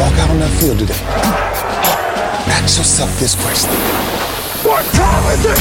walk 0.00 0.16
out 0.16 0.30
on 0.30 0.38
that 0.40 0.48
field 0.56 0.78
today, 0.80 0.96
ask 2.56 2.80
yourself 2.80 3.12
this 3.20 3.36
question. 3.36 3.68
What 4.64 4.80
time 4.96 5.24
is 5.36 5.44
it? 5.44 5.60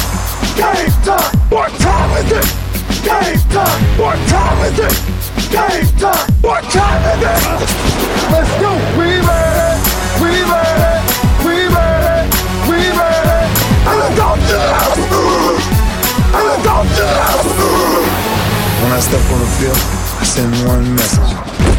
Game 0.55 0.95
time! 1.03 1.35
What 1.51 1.75
time 1.83 2.11
is 2.23 2.31
it? 2.31 2.47
Game 3.03 3.35
time! 3.51 3.79
What 3.99 4.15
time 4.31 4.59
is 4.63 4.79
it? 4.79 4.95
Game 5.51 5.91
time! 5.99 6.23
What 6.39 6.63
time 6.71 7.03
is 7.11 7.19
it? 7.19 7.67
Let's 8.31 8.47
go! 8.63 8.71
We! 8.95 9.19
We 10.23 10.31
ready! 10.47 11.03
We 11.43 11.67
ready! 11.67 12.31
We 12.71 12.79
ready! 12.95 13.43
And 13.91 13.95
let's 13.99 14.15
go 14.15 14.39
to 14.39 14.55
the 14.55 14.71
house! 14.71 15.03
And 16.31 16.43
let's 16.47 16.63
go 16.63 16.75
to 16.87 17.03
the! 17.11 17.59
When 18.87 18.91
I 18.95 19.03
step 19.03 19.19
on 19.35 19.39
the 19.43 19.51
field, 19.59 19.83
I 20.15 20.23
send 20.23 20.55
one 20.63 20.95
message. 20.95 21.78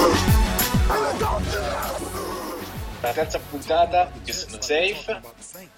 La 3.11 3.17
terza 3.23 3.39
puntata 3.39 4.09
di 4.23 4.31
Sono 4.31 4.61
Safe, 4.61 5.19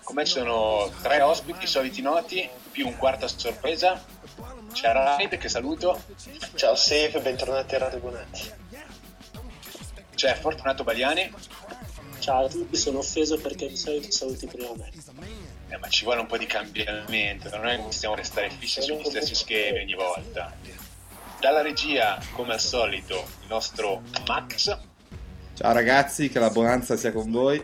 come 0.03 0.23
ci 0.23 0.33
sono 0.33 0.91
tre 1.01 1.19
ospiti 1.21 1.65
soliti 1.65 1.99
noti, 1.99 2.47
più 2.69 2.85
un 2.85 2.95
quarto 2.95 3.25
a 3.25 3.27
sorpresa. 3.27 3.99
C'è 4.71 4.91
Raid 4.91 5.39
che 5.39 5.49
saluto, 5.49 5.99
Ciao 6.53 6.75
Safe, 6.75 7.19
bentornati 7.21 7.73
a 7.73 7.79
Radio 7.79 7.97
Bonazzi. 7.97 8.51
c'è 10.13 10.35
Fortunato 10.35 10.83
Bagliani, 10.83 11.33
Ciao 12.19 12.45
a 12.45 12.49
tutti, 12.49 12.77
sono 12.77 12.99
offeso 12.99 13.39
perché 13.39 13.67
di 13.67 13.77
solito 13.77 14.11
saluti 14.11 14.45
prima 14.45 14.69
me. 14.75 14.91
eh, 15.69 15.77
ma 15.77 15.89
ci 15.89 16.03
vuole 16.03 16.21
un 16.21 16.27
po' 16.27 16.37
di 16.37 16.45
cambiamento, 16.45 17.49
non 17.49 17.65
è 17.65 17.77
che 17.77 17.81
possiamo 17.81 18.13
restare 18.13 18.51
fissi 18.51 18.79
sugli 18.79 19.05
stessi 19.05 19.33
schemi 19.33 19.79
ogni 19.79 19.95
volta. 19.95 20.55
Dalla 21.39 21.63
regia, 21.63 22.21
come 22.33 22.53
al 22.53 22.61
solito, 22.61 23.15
il 23.41 23.47
nostro 23.47 24.03
Max, 24.27 24.91
Ciao 25.55 25.71
ragazzi, 25.71 26.29
che 26.29 26.39
la 26.39 26.49
bonanza 26.49 26.97
sia 26.97 27.11
con 27.11 27.29
voi. 27.29 27.63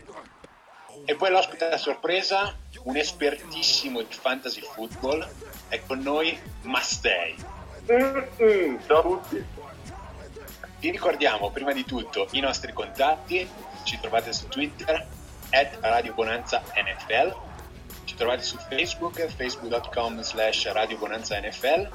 e 1.04 1.16
poi 1.16 1.30
l'ospite 1.30 1.70
a 1.70 1.76
sorpresa, 1.76 2.54
un 2.84 2.96
espertissimo 2.96 4.00
di 4.00 4.14
fantasy 4.14 4.60
football, 4.60 5.28
è 5.66 5.80
con 5.84 5.98
noi 5.98 6.38
Mastei. 6.62 7.34
Ciao 8.86 8.98
a 8.98 9.02
tutti. 9.02 9.44
Vi 10.78 10.90
ricordiamo 10.90 11.50
prima 11.50 11.72
di 11.72 11.84
tutto 11.84 12.28
i 12.30 12.40
nostri 12.40 12.72
contatti, 12.72 13.46
ci 13.82 13.98
trovate 14.00 14.32
su 14.32 14.46
Twitter, 14.46 15.06
at 15.50 15.78
Radio 15.80 16.14
Bonanza 16.14 16.62
NFL, 16.76 17.34
ci 18.04 18.14
trovate 18.14 18.42
su 18.42 18.56
Facebook, 18.56 19.26
facebook.com 19.26 20.20
slash 20.22 20.70
Radio 20.70 20.96
Bonanza 20.96 21.40
NFL, 21.40 21.90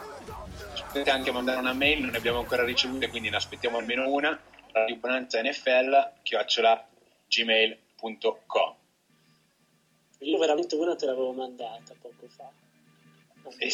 ci 0.74 0.84
potete 0.88 1.10
anche 1.10 1.32
mandare 1.32 1.60
una 1.60 1.74
mail, 1.74 2.02
non 2.02 2.10
ne 2.10 2.18
abbiamo 2.18 2.40
ancora 2.40 2.66
ricevute, 2.66 3.08
quindi 3.08 3.30
ne 3.30 3.38
aspettiamo 3.38 3.78
almeno 3.78 4.10
una, 4.10 4.38
Radio 4.76 4.98
Bonanza 4.98 5.42
NFL, 5.42 6.12
chiocciola 6.24 6.86
gmail.com. 7.30 8.76
Io 10.20 10.38
veramente 10.38 10.76
una 10.76 10.96
te 10.98 11.06
l'avevo 11.06 11.32
mandata 11.32 11.94
poco 12.02 12.28
fa. 12.28 12.52
E 13.58 13.70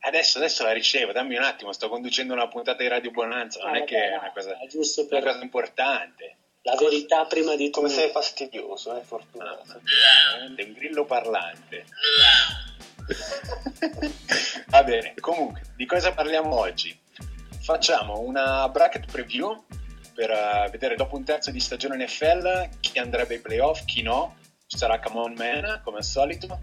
adesso, 0.00 0.38
adesso 0.38 0.62
la 0.62 0.70
ricevo, 0.70 1.10
dammi 1.10 1.34
un 1.36 1.42
attimo, 1.42 1.72
sto 1.72 1.88
conducendo 1.88 2.34
una 2.34 2.46
puntata 2.46 2.80
di 2.82 2.88
Radio 2.88 3.10
Bonanza, 3.10 3.64
non 3.64 3.74
Ah, 3.74 3.78
è 3.78 3.84
che 3.84 3.96
vabbè, 3.96 4.10
è 4.12 4.18
una 4.18 4.30
cosa, 4.32 4.58
è 4.60 4.66
giusto 4.68 5.00
una 5.00 5.10
per 5.10 5.22
cosa 5.24 5.42
importante. 5.42 6.36
la 6.62 6.74
verità 6.76 7.24
prima 7.26 7.56
di 7.56 7.70
Come 7.70 7.88
tutto. 7.88 8.00
sei 8.00 8.10
fastidioso, 8.10 8.96
eh, 8.96 9.02
Fortunato. 9.02 9.80
Veramente 10.34 10.62
un 10.62 10.72
grillo 10.72 11.04
parlante. 11.04 11.84
Va 14.68 14.84
bene, 14.84 15.14
comunque, 15.18 15.62
di 15.74 15.84
cosa 15.84 16.12
parliamo 16.12 16.54
oggi? 16.54 16.96
Facciamo 17.60 18.20
una 18.20 18.68
bracket 18.68 19.10
preview 19.10 19.64
per 20.14 20.30
eh, 20.30 20.68
vedere 20.70 20.96
dopo 20.96 21.16
un 21.16 21.24
terzo 21.24 21.50
di 21.50 21.60
stagione 21.60 22.04
NFL 22.04 22.68
chi 22.80 22.98
andrebbe 22.98 23.34
ai 23.34 23.40
playoff, 23.40 23.84
chi 23.84 24.02
no. 24.02 24.36
Ci 24.66 24.78
sarà 24.78 24.98
Come 25.00 25.20
On 25.20 25.34
Man, 25.34 25.80
come 25.84 25.98
al 25.98 26.04
solito. 26.04 26.58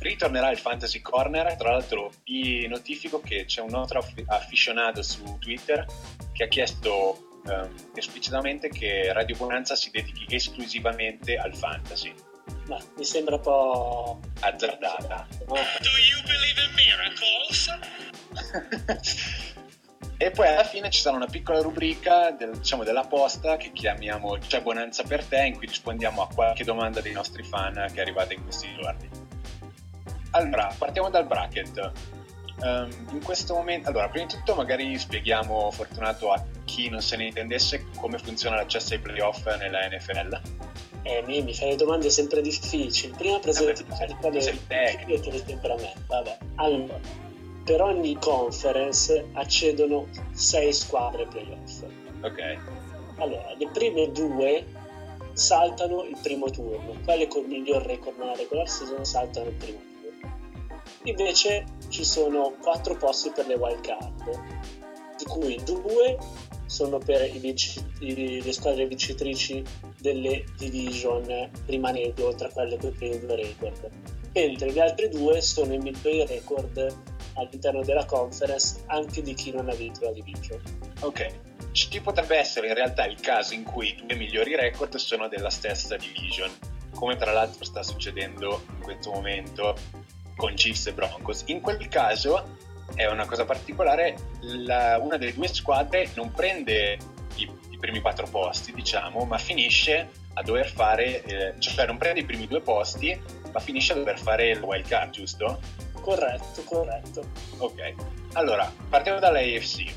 Ritornerà 0.00 0.50
il 0.50 0.58
Fantasy 0.58 1.00
Corner, 1.00 1.56
tra 1.56 1.70
l'altro 1.70 2.12
vi 2.24 2.66
notifico 2.68 3.20
che 3.20 3.46
c'è 3.46 3.62
un 3.62 3.74
aff- 3.74 4.22
afficionato 4.26 5.02
su 5.02 5.38
Twitter 5.38 5.86
che 6.32 6.44
ha 6.44 6.48
chiesto 6.48 7.40
ehm, 7.46 7.74
esplicitamente 7.94 8.68
che 8.68 9.12
Radio 9.12 9.36
Bonanza 9.36 9.74
si 9.74 9.90
dedichi 9.90 10.26
esclusivamente 10.32 11.36
al 11.36 11.56
fantasy 11.56 12.14
Ma 12.66 12.78
mi 12.96 13.04
sembra 13.04 13.36
un 13.36 13.40
po'... 13.40 14.20
azzardata. 14.40 15.26
no? 15.48 15.54
e 20.20 20.30
poi 20.32 20.48
alla 20.48 20.64
fine 20.64 20.90
ci 20.90 21.00
sarà 21.00 21.14
una 21.16 21.26
piccola 21.26 21.60
rubrica 21.60 22.30
del- 22.32 22.58
diciamo, 22.58 22.82
della 22.84 23.04
posta 23.04 23.56
che 23.56 23.70
chiamiamo 23.72 24.36
C'è 24.38 24.60
Bonanza 24.62 25.02
per 25.04 25.24
te, 25.24 25.44
in 25.44 25.56
cui 25.56 25.66
rispondiamo 25.66 26.22
a 26.22 26.28
qualche 26.32 26.64
domanda 26.64 27.00
dei 27.00 27.12
nostri 27.12 27.42
fan 27.44 27.72
che 27.92 27.98
è 27.98 28.00
arrivata 28.00 28.34
in 28.34 28.42
questi 28.42 28.68
giorni. 28.80 29.08
Allora, 30.32 30.74
partiamo 30.76 31.08
dal 31.08 31.26
bracket. 31.26 31.92
Ehm, 32.62 33.08
in 33.12 33.22
questo 33.22 33.54
momento, 33.54 33.88
allora, 33.88 34.08
prima 34.08 34.26
di 34.26 34.34
tutto 34.34 34.54
magari 34.56 34.98
spieghiamo, 34.98 35.70
Fortunato, 35.70 36.32
a 36.32 36.44
chi 36.64 36.88
non 36.88 37.00
se 37.00 37.16
ne 37.16 37.26
intendesse 37.26 37.86
come 37.96 38.18
funziona 38.18 38.56
l'accesso 38.56 38.94
ai 38.94 39.00
playoff 39.00 39.46
nella 39.56 39.86
NFL. 39.88 40.40
Eh, 41.02 41.22
mi, 41.26 41.40
mi 41.42 41.54
fai 41.54 41.68
le 41.70 41.76
domande 41.76 42.10
sempre 42.10 42.42
difficili. 42.42 43.14
Prima 43.16 43.38
presenti 43.38 43.84
Vabbè, 43.86 44.06
di 44.06 44.14
quelle 44.14 44.40
sei 44.40 44.66
tecnico. 44.66 45.20
te 45.22 45.30
le 45.30 45.42
sempre 45.46 45.72
a 45.72 45.76
me. 45.76 45.92
Vabbè. 46.06 46.38
Allora, 46.56 46.98
per 47.68 47.82
ogni 47.82 48.16
conference 48.18 49.26
accedono 49.34 50.06
sei 50.32 50.72
squadre 50.72 51.26
playoff. 51.26 51.82
Ok, 52.22 52.58
Allora, 53.18 53.54
le 53.58 53.68
prime 53.74 54.10
due 54.10 54.64
saltano 55.34 56.02
il 56.04 56.16
primo 56.22 56.48
turno, 56.48 56.94
quelle 57.04 57.26
con 57.28 57.42
il 57.42 57.48
miglior 57.48 57.82
record 57.82 58.16
nella 58.18 58.34
regular 58.34 58.66
season 58.66 59.04
saltano 59.04 59.48
il 59.50 59.54
primo 59.56 59.78
turno. 60.00 60.32
Invece 61.02 61.64
ci 61.88 62.04
sono 62.04 62.54
quattro 62.62 62.96
posti 62.96 63.30
per 63.34 63.46
le 63.46 63.54
wild 63.56 63.80
card, 63.80 64.30
di 65.18 65.24
cui 65.26 65.60
due 65.62 66.16
sono 66.64 66.96
per 66.98 67.22
i 67.34 67.38
vinci- 67.38 67.84
i- 68.00 68.42
le 68.42 68.52
squadre 68.52 68.86
vincitrici 68.86 69.62
delle 70.00 70.44
division 70.56 71.50
rimanenti 71.66 72.22
oltre 72.22 72.48
a 72.48 72.50
quelle 72.50 72.78
con 72.78 72.88
i 72.88 72.92
primi 72.92 73.18
due 73.20 73.36
record, 73.36 73.90
mentre 74.32 74.72
gli 74.72 74.78
altri 74.78 75.08
due 75.10 75.40
sono 75.42 75.74
i 75.74 75.78
migliori 75.78 76.24
record 76.26 77.16
all'interno 77.38 77.82
della 77.82 78.04
conference 78.04 78.82
anche 78.86 79.22
di 79.22 79.34
chi 79.34 79.52
non 79.52 79.68
ha 79.68 79.74
vinto 79.74 80.04
la 80.04 80.12
division. 80.12 80.60
ok. 81.00 81.46
Ci 81.70 82.00
potrebbe 82.00 82.36
essere 82.36 82.68
in 82.68 82.74
realtà 82.74 83.06
il 83.06 83.20
caso 83.20 83.54
in 83.54 83.62
cui 83.62 83.88
i 83.90 84.06
due 84.06 84.16
migliori 84.16 84.56
record 84.56 84.96
sono 84.96 85.28
della 85.28 85.50
stessa 85.50 85.96
division, 85.96 86.50
come 86.94 87.16
tra 87.16 87.30
l'altro 87.30 87.64
sta 87.64 87.82
succedendo 87.82 88.62
in 88.76 88.82
questo 88.82 89.12
momento 89.12 89.76
con 90.34 90.54
Chiefs 90.54 90.86
e 90.86 90.92
Broncos. 90.92 91.44
In 91.46 91.60
quel 91.60 91.86
caso 91.88 92.56
è 92.94 93.06
una 93.06 93.26
cosa 93.26 93.44
particolare, 93.44 94.16
la- 94.40 94.98
una 95.00 95.18
delle 95.18 95.34
due 95.34 95.46
squadre 95.46 96.08
non 96.14 96.32
prende 96.32 96.96
i, 97.36 97.48
i 97.70 97.78
primi 97.78 98.00
quattro 98.00 98.26
posti, 98.26 98.72
diciamo, 98.72 99.24
ma 99.24 99.38
finisce 99.38 100.08
a 100.34 100.42
dover 100.42 100.68
fare, 100.68 101.22
eh, 101.22 101.54
cioè 101.58 101.86
non 101.86 101.98
prende 101.98 102.20
i 102.20 102.24
primi 102.24 102.46
due 102.46 102.60
posti, 102.60 103.20
ma 103.52 103.60
finisce 103.60 103.92
a 103.92 103.96
dover 103.96 104.18
fare 104.18 104.50
il 104.50 104.60
wild 104.60 104.86
card, 104.88 105.10
giusto? 105.10 105.60
Corretto, 106.08 106.62
corretto. 106.64 107.22
Ok, 107.58 107.94
allora 108.32 108.72
partiamo 108.88 109.18
dalla 109.18 109.40
AFC. 109.40 109.92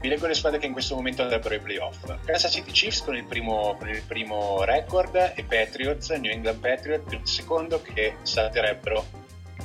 Vi 0.00 0.08
leggo 0.08 0.26
le 0.26 0.32
squadre 0.32 0.58
che 0.58 0.64
in 0.64 0.72
questo 0.72 0.94
momento 0.94 1.20
andrebbero 1.20 1.54
ai 1.54 1.60
playoff. 1.60 2.02
Kansas 2.24 2.50
City 2.50 2.72
Chiefs 2.72 3.02
con 3.02 3.14
il 3.14 3.24
primo, 3.24 3.76
con 3.78 3.90
il 3.90 4.00
primo 4.06 4.64
record 4.64 5.14
e 5.14 5.44
Patriots, 5.44 6.08
New 6.08 6.32
England 6.32 6.60
Patriots 6.60 7.12
il 7.12 7.20
secondo 7.28 7.82
che 7.82 8.16
salterebbero 8.22 9.04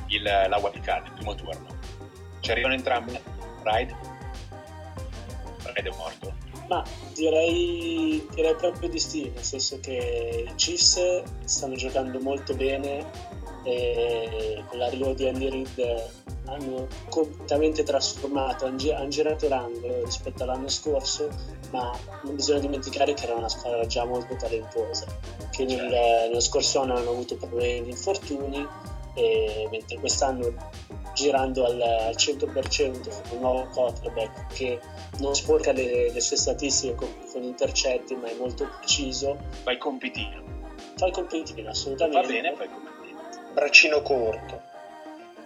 il, 0.08 0.24
la 0.24 0.60
wild 0.62 0.82
card, 0.82 1.06
il 1.06 1.14
primo 1.14 1.34
turno. 1.34 1.80
Ci 2.42 2.52
arrivano 2.52 2.74
entrambe? 2.74 3.22
Ride? 3.64 3.96
ed 5.76 5.86
è 5.86 5.96
morto. 5.96 6.36
Ma 6.68 6.84
direi, 7.14 8.28
direi 8.34 8.56
proprio 8.56 8.90
di 8.90 9.00
sì, 9.00 9.32
nel 9.34 9.44
senso 9.44 9.80
che 9.80 10.46
i 10.46 10.56
Chiefs 10.56 11.24
stanno 11.46 11.76
giocando 11.76 12.20
molto 12.20 12.54
bene 12.54 13.46
e 13.68 14.64
con 14.68 14.78
l'arrivo 14.78 15.14
di 15.14 15.28
Andy 15.28 15.50
Reid 15.50 16.10
hanno 16.46 16.88
completamente 17.10 17.84
trasformato, 17.84 18.66
hanno, 18.66 18.78
gi- 18.78 18.92
hanno 18.92 19.10
girato 19.10 19.50
l'angolo 19.50 20.04
rispetto 20.06 20.44
all'anno 20.44 20.70
scorso, 20.70 21.30
ma 21.72 21.92
non 22.24 22.36
bisogna 22.36 22.60
dimenticare 22.60 23.14
che 23.14 23.26
era 23.26 23.36
una 23.36 23.50
squadra 23.50 23.86
già 23.86 24.06
molto 24.06 24.36
talentuosa, 24.36 25.06
che 25.52 25.66
nel, 25.66 25.86
nello 25.90 26.40
scorso 26.40 26.80
anno 26.82 26.96
hanno 26.96 27.10
avuto 27.10 27.36
problemi 27.36 27.84
di 27.84 27.90
infortuni, 27.90 28.66
e 29.16 29.68
mentre 29.72 29.98
quest'anno 29.98 30.54
girando 31.14 31.66
al, 31.66 31.82
al 31.82 32.16
100% 32.16 32.52
con 32.52 33.22
un 33.32 33.40
nuovo 33.40 33.68
quarterback 33.74 34.54
che 34.54 34.80
non 35.20 35.34
sporca 35.34 35.72
le, 35.72 36.12
le 36.12 36.22
sue 36.22 36.38
statistiche 36.38 36.94
con, 36.94 37.10
con 37.32 37.42
intercetti 37.42 38.16
ma 38.16 38.30
è 38.30 38.36
molto 38.36 38.70
preciso 38.78 39.36
Fai 39.64 39.80
compitino. 39.80 40.44
fa 40.96 41.08
il 41.08 41.14
compitino 41.14 41.64
Va 41.64 41.70
assolutamente 41.72 42.28
bene, 42.32 42.54
fai 42.56 42.70
compitino. 42.70 42.97
Braccino 43.58 44.04
corto. 44.04 44.62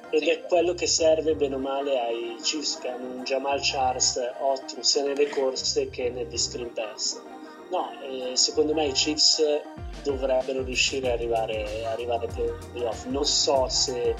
ed 0.09 0.27
è 0.27 0.41
quello 0.41 0.73
che 0.73 0.85
serve 0.85 1.33
bene 1.33 1.55
o 1.55 1.59
male 1.59 1.97
ai 1.97 2.35
Chiefs 2.41 2.79
che 2.79 2.89
hanno 2.89 3.05
un 3.05 3.23
Jamal 3.23 3.61
Charles 3.61 4.19
ottimo 4.39 4.83
sia 4.83 5.03
nelle 5.03 5.29
corse 5.29 5.89
che 5.89 6.09
negli 6.09 6.37
screen 6.37 6.73
pass. 6.73 7.21
No, 7.69 7.89
eh, 8.01 8.35
secondo 8.35 8.73
me 8.73 8.87
i 8.87 8.91
Chiefs 8.91 9.41
dovrebbero 10.03 10.61
riuscire 10.61 11.07
ad 11.07 11.19
arrivare, 11.19 11.85
arrivare 11.85 12.25
ai 12.25 12.51
playoff. 12.73 13.05
Non 13.05 13.23
so 13.23 13.69
se 13.69 14.13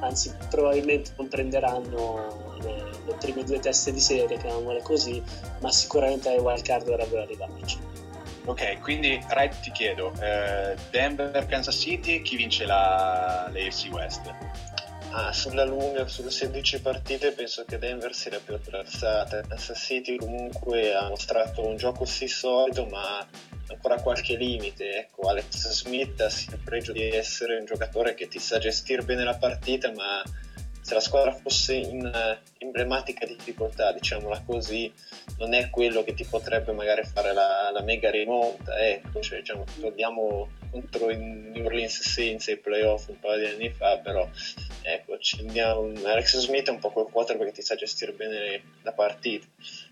anzi 0.00 0.36
probabilmente 0.50 1.12
non 1.16 1.28
prenderanno 1.28 2.58
le, 2.60 2.90
le 3.06 3.14
prime 3.14 3.42
due 3.44 3.58
teste 3.58 3.90
di 3.90 4.00
serie 4.00 4.36
chiamiamole 4.36 4.82
così 4.82 5.22
ma 5.60 5.70
sicuramente 5.70 6.28
ai 6.28 6.38
wild 6.38 6.62
card 6.62 6.84
dovrebbero 6.84 7.22
arrivarci 7.22 7.78
Ok, 8.44 8.80
quindi 8.80 9.22
Red 9.28 9.60
ti 9.60 9.70
chiedo, 9.70 10.12
eh, 10.20 10.74
Denver, 10.90 11.46
Kansas 11.46 11.76
City, 11.78 12.22
chi 12.22 12.36
vince 12.36 12.64
la, 12.64 13.48
l'AFC 13.52 13.88
West? 13.92 14.34
Ah, 15.12 15.32
sulla 15.32 15.64
lunga, 15.64 16.06
sulle 16.06 16.30
16 16.30 16.80
partite 16.80 17.32
penso 17.32 17.64
che 17.64 17.78
Denver 17.78 18.14
sia 18.14 18.30
la 18.30 18.38
più 18.38 18.54
attrezzata. 18.54 19.40
Kansas 19.40 19.78
City 19.78 20.16
comunque 20.16 20.94
ha 20.94 21.08
mostrato 21.08 21.66
un 21.66 21.76
gioco 21.76 22.04
sì 22.04 22.28
solido 22.28 22.86
ma 22.86 23.26
ancora 23.68 24.00
qualche 24.00 24.36
limite. 24.36 24.98
Ecco, 24.98 25.28
Alex 25.28 25.68
Smith 25.70 26.20
ha 26.20 26.26
il 26.26 26.60
pregio 26.64 26.92
di 26.92 27.08
essere 27.10 27.58
un 27.58 27.64
giocatore 27.64 28.14
che 28.14 28.28
ti 28.28 28.38
sa 28.38 28.58
gestire 28.58 29.02
bene 29.02 29.24
la 29.24 29.36
partita 29.36 29.90
ma 29.92 30.22
se 30.90 30.94
la 30.94 31.00
squadra 31.00 31.32
fosse 31.32 31.74
in 31.74 32.04
eh, 32.04 32.38
emblematica 32.58 33.24
difficoltà, 33.24 33.92
diciamola 33.92 34.42
così, 34.44 34.92
non 35.38 35.54
è 35.54 35.70
quello 35.70 36.02
che 36.02 36.14
ti 36.14 36.24
potrebbe 36.24 36.72
magari 36.72 37.04
fare 37.04 37.32
la, 37.32 37.70
la 37.72 37.80
mega 37.82 38.10
rimonta. 38.10 38.76
Ecco, 38.76 39.20
cioè, 39.20 39.38
diciamo, 39.38 39.64
torniamo 39.78 40.48
contro 40.72 41.10
i 41.10 41.16
New 41.16 41.64
Orleans 41.64 42.02
Saints 42.02 42.48
ai 42.48 42.56
playoff 42.56 43.06
un 43.08 43.20
paio 43.20 43.38
di 43.38 43.54
anni 43.54 43.70
fa, 43.70 43.98
però 43.98 44.28
ecco, 44.82 45.16
andiamo- 45.38 45.92
Alex 46.08 46.38
Smith 46.38 46.66
è 46.66 46.72
un 46.72 46.80
po' 46.80 46.90
quel 46.90 47.06
quarterback 47.06 47.50
che 47.50 47.56
ti 47.56 47.62
sa 47.62 47.76
gestire 47.76 48.12
bene 48.12 48.62
la 48.82 48.92
partita. 48.92 49.46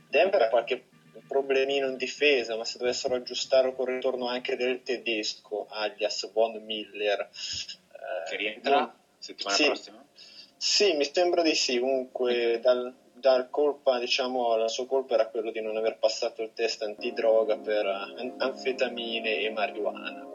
Denver 0.08 0.42
ha 0.42 0.48
qualche 0.48 0.84
problemino 1.28 1.86
in 1.86 1.96
difesa, 1.96 2.56
ma 2.56 2.64
se 2.64 2.78
dovessero 2.78 3.14
aggiustare 3.14 3.72
col 3.72 3.86
ritorno 3.86 4.26
anche 4.26 4.56
del 4.56 4.82
tedesco, 4.82 5.68
alias 5.70 6.28
Von 6.32 6.60
Miller, 6.64 7.20
eh, 7.20 8.30
Che 8.30 8.36
rientra 8.36 8.78
non- 8.80 8.92
settimana 9.18 9.54
sì. 9.56 9.64
prossima? 9.64 10.06
Sì, 10.58 10.92
mi 10.94 11.08
sembra 11.10 11.42
di 11.42 11.54
sì. 11.54 11.78
Comunque, 11.78 12.58
dal, 12.60 12.92
dal 13.12 13.48
colpa, 13.50 13.98
diciamo, 13.98 14.56
la 14.56 14.68
sua 14.68 14.86
colpa 14.86 15.14
era 15.14 15.26
quello 15.26 15.50
di 15.50 15.60
non 15.60 15.76
aver 15.76 15.96
passato 15.98 16.42
il 16.42 16.50
test 16.52 16.82
antidroga 16.82 17.56
per 17.56 17.86
an- 17.86 18.34
anfetamine 18.36 19.38
e 19.38 19.50
marijuana. 19.50 20.26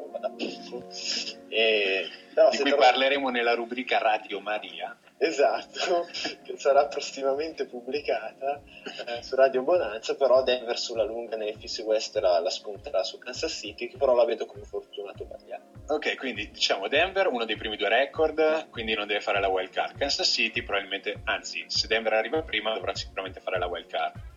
E, 1.50 2.08
però 2.34 2.50
Di 2.50 2.58
cui 2.58 2.70
torna- 2.70 2.86
parleremo 2.86 3.30
nella 3.30 3.54
rubrica 3.54 3.98
Radio 4.00 4.40
Maria. 4.40 4.98
Esatto, 5.18 6.08
che 6.44 6.58
sarà 6.58 6.88
prossimamente 6.88 7.66
pubblicata 7.66 8.62
eh, 9.08 9.24
su 9.24 9.36
Radio 9.36 9.62
Bonanza, 9.62 10.16
però 10.16 10.44
Denver 10.44 10.78
sulla 10.78 11.04
lunga 11.04 11.38
FIS 11.38 11.80
West 11.80 12.18
la, 12.18 12.40
la 12.40 12.50
spunterà 12.50 13.04
su 13.04 13.18
Kansas 13.20 13.54
City, 13.54 13.88
che 13.88 13.98
però 13.98 14.16
la 14.16 14.26
vedo 14.26 14.46
come 14.46 14.66
fortunato 14.66 15.26
Bagliano. 15.26 15.72
Ok, 15.88 16.16
quindi 16.18 16.52
diciamo 16.52 16.88
Denver, 16.88 17.28
uno 17.28 17.46
dei 17.46 17.56
primi 17.56 17.78
due 17.78 17.90
record, 17.90 18.70
quindi 18.70 18.94
non 18.96 19.08
deve 19.08 19.22
fare 19.22 19.40
la 19.40 19.48
wild 19.48 19.70
card. 19.70 19.98
Kansas 19.98 20.28
City 20.28 20.62
probabilmente, 20.62 21.22
anzi, 21.26 21.64
se 21.68 21.88
Denver 21.88 22.14
arriva 22.14 22.42
prima 22.42 22.74
dovrà 22.74 22.94
sicuramente 22.96 23.40
fare 23.40 23.60
la 23.60 23.68
wild 23.68 23.88
card. 23.88 24.32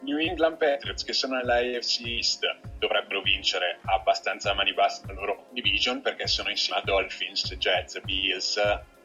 New 0.00 0.18
England 0.18 0.56
Patriots, 0.56 1.04
che 1.04 1.12
sono 1.12 1.36
nella 1.36 1.56
AFC 1.56 2.06
East, 2.06 2.40
dovrebbero 2.78 3.20
vincere 3.20 3.78
abbastanza 3.84 4.50
a 4.50 4.54
mani 4.54 4.72
basse 4.72 5.02
la 5.06 5.12
loro 5.12 5.46
division 5.52 6.00
perché 6.00 6.26
sono 6.26 6.48
insieme 6.48 6.80
a 6.80 6.82
Dolphins, 6.84 7.54
Jets, 7.56 8.00
Bills. 8.00 8.60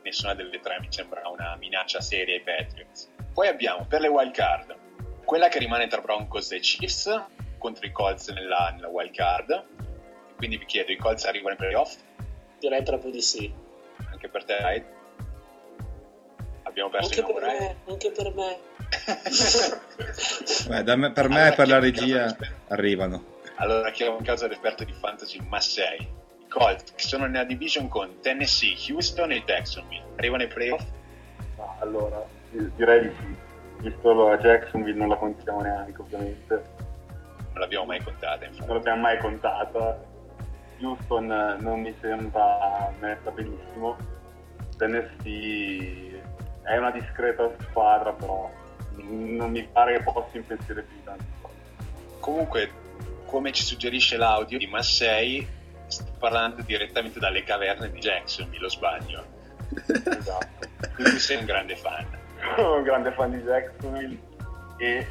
Nessuna 0.08 0.34
delle 0.36 0.62
tre 0.62 0.80
mi 0.80 0.88
sembra 0.90 1.28
una 1.28 1.58
minaccia 1.58 2.00
seria 2.00 2.34
ai 2.34 2.42
Patriots. 2.42 3.10
Poi 3.34 3.50
abbiamo 3.50 3.86
per 3.86 4.00
le 4.00 4.08
wild 4.08 4.34
card 4.34 4.74
quella 5.26 5.50
che 5.50 5.60
rimane 5.60 5.88
tra 5.88 6.00
Broncos 6.00 6.54
e 6.54 6.62
Chiefs 6.62 7.26
contro 7.58 7.86
i 7.86 7.92
Colts 7.92 8.30
nella, 8.30 8.72
nella 8.74 8.88
wild 8.88 9.14
card. 9.14 9.66
Quindi 10.38 10.56
vi 10.56 10.64
chiedo, 10.64 10.94
i 10.94 10.96
Colts 10.96 11.26
arrivano 11.26 11.50
ai 11.50 11.58
playoff? 11.58 11.98
direi 12.58 12.82
proprio 12.84 13.12
di 13.12 13.22
sì 13.22 13.54
Anche 14.10 14.30
per 14.30 14.46
te, 14.46 14.54
Hyde? 14.54 14.96
Abbiamo 16.64 16.90
perso 16.90 17.10
anche 17.10 17.20
il 17.20 17.26
per 17.26 17.44
me 17.44 17.76
anche 17.86 18.12
per 18.12 18.34
me 18.34 18.60
Beh, 20.70 20.84
da 20.84 20.96
me- 20.96 21.12
per 21.12 21.28
me 21.28 21.36
Allora, 21.36 21.52
e 21.52 21.56
per 21.56 21.68
la 21.68 21.76
in 21.76 21.82
regia 21.82 22.38
arrivano. 22.70 23.36
Allora 23.56 23.92
chiamo 23.92 24.18
in 24.20 24.24
causa 24.24 24.48
l'esperto 24.48 24.86
di 24.86 24.94
fantasy 24.94 25.42
Massei. 25.42 26.17
Che 26.58 26.84
sono 26.96 27.28
nella 27.28 27.44
division 27.44 27.88
con 27.88 28.20
Tennessee, 28.20 28.76
Houston 28.90 29.32
e 29.32 29.44
Jacksonville. 29.44 30.06
Arrivano 30.16 30.42
ai 30.44 30.50
playoff? 30.50 30.84
Ma 31.56 31.76
allora, 31.80 32.26
di- 32.50 32.72
direi 32.76 33.08
di 33.08 33.16
sì. 33.20 33.36
Visto 33.80 34.12
la 34.12 34.38
Jacksonville 34.38 34.98
non 34.98 35.10
la 35.10 35.18
contiamo 35.18 35.62
neanche, 35.62 36.02
ovviamente. 36.02 36.64
Non 37.52 37.60
l'abbiamo 37.60 37.86
mai 37.86 38.02
contata, 38.04 38.46
infatti. 38.46 38.66
Non 38.66 38.76
l'abbiamo 38.76 39.02
mai 39.02 39.18
contata. 39.20 40.04
Houston 40.80 41.32
eh, 41.32 41.58
non 41.60 41.82
mi 41.82 41.96
sembra 42.02 42.92
messa 43.00 43.30
benissimo. 43.30 43.96
Tennessee 44.78 46.22
è 46.64 46.78
una 46.78 46.92
discreta 46.92 47.52
squadra, 47.70 48.14
però 48.14 48.50
non 48.96 49.52
mi 49.52 49.64
pare 49.72 49.98
che 49.98 50.04
possa 50.04 50.38
impensire 50.38 50.82
più 50.82 50.96
di 50.96 51.04
tanto. 51.04 51.24
Comunque, 52.20 52.72
come 53.26 53.52
ci 53.52 53.64
suggerisce 53.64 54.18
l'audio 54.18 54.58
di 54.58 54.68
Massei, 54.68 55.48
sto 55.88 56.06
parlando 56.20 56.62
direttamente 56.62 57.20
dalle 57.20 57.44
caverne 57.44 57.92
di 57.92 58.00
Jacksonville, 58.00 58.62
lo 58.62 58.70
sbaglio. 58.70 59.26
Esatto. 59.70 60.68
Quindi 60.96 61.20
sei 61.20 61.38
un 61.38 61.46
grande 61.46 61.76
fan. 61.76 62.06
Sono 62.56 62.76
un 62.76 62.84
grande 62.84 63.12
fan 63.12 63.32
di 63.32 63.38
Jacksonville 63.38 64.20
e 64.78 65.08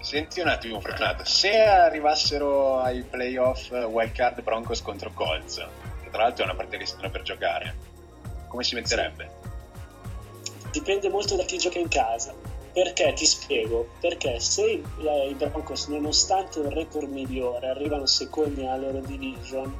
Senti 0.00 0.40
un 0.40 0.48
attimo, 0.48 0.80
Fortunato, 0.80 1.24
se 1.24 1.56
arrivassero 1.60 2.80
ai 2.80 3.04
playoff 3.04 3.70
wild 3.70 4.10
card 4.10 4.42
Broncos 4.42 4.82
contro 4.82 5.12
Colts, 5.12 5.64
che 6.02 6.10
tra 6.10 6.24
l'altro 6.24 6.42
è 6.42 6.46
una 6.48 6.56
partita 6.56 6.76
che 6.76 6.86
si 6.86 6.94
stanno 6.94 7.10
per 7.10 7.22
giocare, 7.22 7.76
come 8.48 8.64
si 8.64 8.74
metterebbe? 8.74 9.42
dipende 10.72 11.08
molto 11.10 11.36
da 11.36 11.44
chi 11.44 11.58
gioca 11.58 11.78
in 11.78 11.88
casa. 11.88 12.34
Perché 12.72 13.12
ti 13.12 13.26
spiego? 13.26 13.90
Perché 14.00 14.40
se 14.40 14.64
i, 14.64 15.34
Broncos, 15.36 15.88
nonostante 15.88 16.58
un 16.58 16.70
record 16.70 17.10
migliore, 17.10 17.68
arrivano 17.68 18.06
secondi 18.06 18.62
nella 18.62 18.78
loro 18.78 19.00
division, 19.00 19.76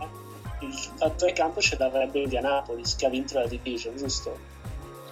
il 0.64 0.72
fattore 0.96 1.32
campo 1.32 1.60
ce 1.60 1.76
l'avrebbe 1.78 2.20
Indianapolis 2.20 2.96
che 2.96 3.06
ha 3.06 3.10
vinto 3.10 3.38
la 3.38 3.46
division, 3.46 3.96
giusto? 3.96 4.38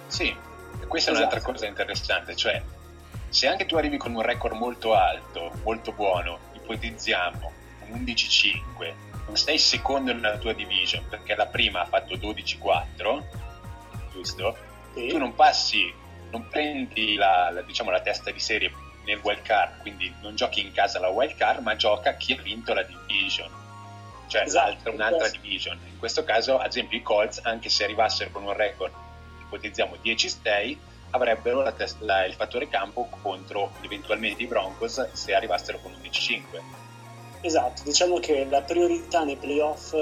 Sì, 0.07 0.27
e 0.27 0.85
questa 0.87 1.11
è 1.11 1.13
Esatto. 1.13 1.27
un'altra 1.27 1.51
cosa 1.51 1.65
interessante, 1.67 2.35
cioè 2.35 2.61
se 3.29 3.47
anche 3.47 3.65
tu 3.65 3.75
arrivi 3.75 3.97
con 3.97 4.13
un 4.13 4.21
record 4.21 4.55
molto 4.55 4.93
alto, 4.93 5.51
molto 5.63 5.91
buono, 5.93 6.39
ipotizziamo 6.53 7.51
un 7.89 8.03
11-5, 8.03 8.93
non 9.25 9.37
sei 9.37 9.57
secondo 9.57 10.13
nella 10.13 10.37
tua 10.37 10.53
division 10.53 11.05
perché 11.09 11.35
la 11.35 11.45
prima 11.45 11.81
ha 11.81 11.85
fatto 11.85 12.15
12-4, 12.15 13.23
giusto? 14.11 14.57
Sì. 14.93 15.07
Tu 15.07 15.17
non 15.17 15.33
passi, 15.35 15.93
non 16.31 16.47
prendi 16.49 17.15
la, 17.15 17.49
la- 17.51 17.61
diciamo, 17.61 17.91
la 17.91 18.01
testa 18.01 18.31
di 18.31 18.39
serie 18.39 18.71
nel 19.05 19.19
wild 19.23 19.41
card, 19.41 19.79
quindi 19.81 20.13
non 20.21 20.35
giochi 20.35 20.61
in 20.61 20.71
casa 20.73 20.99
la 20.99 21.07
wild 21.09 21.35
card, 21.35 21.61
ma 21.61 21.75
gioca 21.75 22.15
chi 22.15 22.33
ha 22.33 22.41
vinto 22.41 22.73
la 22.73 22.83
division, 22.83 23.49
cioè 24.31 24.43
Esatto, 24.43 24.91
un'altra 24.91 25.17
questo. 25.27 25.39
division. 25.41 25.77
In 25.91 25.99
questo 25.99 26.23
caso, 26.23 26.57
ad 26.57 26.67
esempio, 26.67 26.97
i 26.97 27.01
Colts, 27.01 27.41
anche 27.43 27.67
se 27.67 27.83
arrivassero 27.83 28.29
con 28.31 28.43
un 28.43 28.53
record, 28.53 28.93
ipotizziamo 29.41 29.97
10-6, 30.01 30.77
avrebbero 31.09 31.61
la 31.61 31.73
test- 31.73 31.99
la- 31.99 32.25
il 32.25 32.33
fattore 32.35 32.69
campo 32.69 33.09
contro 33.21 33.71
eventualmente 33.81 34.41
i 34.43 34.47
Broncos 34.47 35.11
se 35.11 35.33
arrivassero 35.35 35.79
con 35.79 35.91
11-5. 35.93 36.61
Esatto, 37.41 37.83
diciamo 37.83 38.19
che 38.19 38.45
la 38.49 38.61
priorità 38.61 39.23
nei 39.25 39.35
playoff 39.35 39.93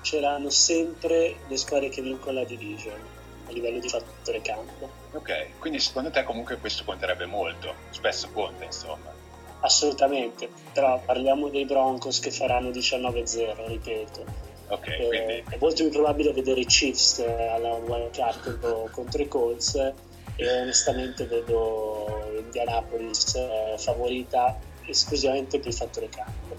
ce 0.00 0.20
l'hanno 0.20 0.48
sempre 0.48 1.36
le 1.46 1.56
squadre 1.58 1.90
che 1.90 2.00
vincono 2.00 2.38
la 2.38 2.44
division 2.46 2.98
a 3.46 3.52
livello 3.52 3.78
di 3.80 3.88
fattore 3.90 4.40
campo. 4.40 4.90
Ok, 5.12 5.58
quindi 5.58 5.78
secondo 5.80 6.10
te 6.10 6.22
comunque 6.22 6.56
questo 6.56 6.84
conterebbe 6.84 7.26
molto, 7.26 7.74
spesso 7.90 8.30
conta 8.32 8.64
insomma. 8.64 9.12
Assolutamente, 9.64 10.48
però 10.72 11.00
parliamo 11.04 11.48
dei 11.48 11.64
Broncos 11.64 12.20
che 12.20 12.30
faranno 12.30 12.68
19-0, 12.68 13.66
ripeto. 13.66 14.24
Ok, 14.68 14.88
Eh, 14.88 15.06
quindi 15.08 15.44
è 15.48 15.56
molto 15.58 15.82
improbabile 15.82 16.32
vedere 16.32 16.60
i 16.60 16.66
Chiefs 16.66 17.18
eh, 17.18 17.48
alla 17.48 17.74
wild 17.74 18.10
card 18.16 18.90
contro, 18.90 19.22
i 19.22 19.28
Colts 19.28 19.74
e 20.36 20.60
onestamente 20.60 21.26
vedo 21.26 22.32
Indianapolis 22.38 23.34
eh, 23.34 23.74
favorita 23.78 24.58
esclusivamente 24.86 25.58
per 25.58 25.68
il 25.68 25.74
fattore 25.74 26.08
campo. 26.08 26.56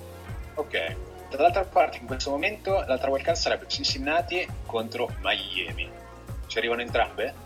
Ok. 0.56 0.96
Dall'altra 1.30 1.66
parte, 1.66 1.98
in 1.98 2.06
questo 2.06 2.30
momento, 2.30 2.84
l'altra 2.88 3.10
wildcard 3.10 3.38
sarebbe 3.38 3.66
Cincinnati 3.68 4.48
contro 4.66 5.10
Miami. 5.22 5.90
Ci 6.48 6.58
arrivano 6.58 6.82
entrambe? 6.82 7.45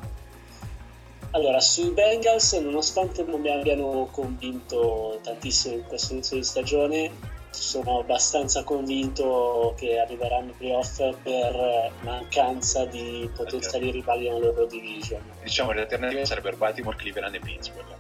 Allora, 1.32 1.60
sui 1.60 1.92
Bengals, 1.92 2.54
nonostante 2.54 3.24
non 3.24 3.42
mi 3.42 3.52
abbiano 3.52 4.08
convinto 4.12 5.20
tantissimo 5.22 5.76
in 5.76 5.86
questo 5.86 6.14
inizio 6.14 6.38
di 6.38 6.44
stagione, 6.44 7.12
sono 7.52 8.00
abbastanza 8.00 8.64
convinto 8.64 9.76
che 9.78 10.00
arriveranno 10.00 10.52
ai 10.52 10.56
playoff 10.58 10.98
per 11.22 11.92
mancanza 12.02 12.86
di 12.86 13.30
potenziali 13.36 13.92
rivali 13.92 14.28
nella 14.28 14.40
loro 14.40 14.66
division. 14.66 15.22
Diciamo 15.44 15.72
le 15.72 15.82
alternative 15.82 16.26
sarebbero 16.26 16.58
Baltimore, 16.58 16.98
Cleveland 16.98 17.36
e 17.36 17.40
Pittsburgh. 17.40 17.96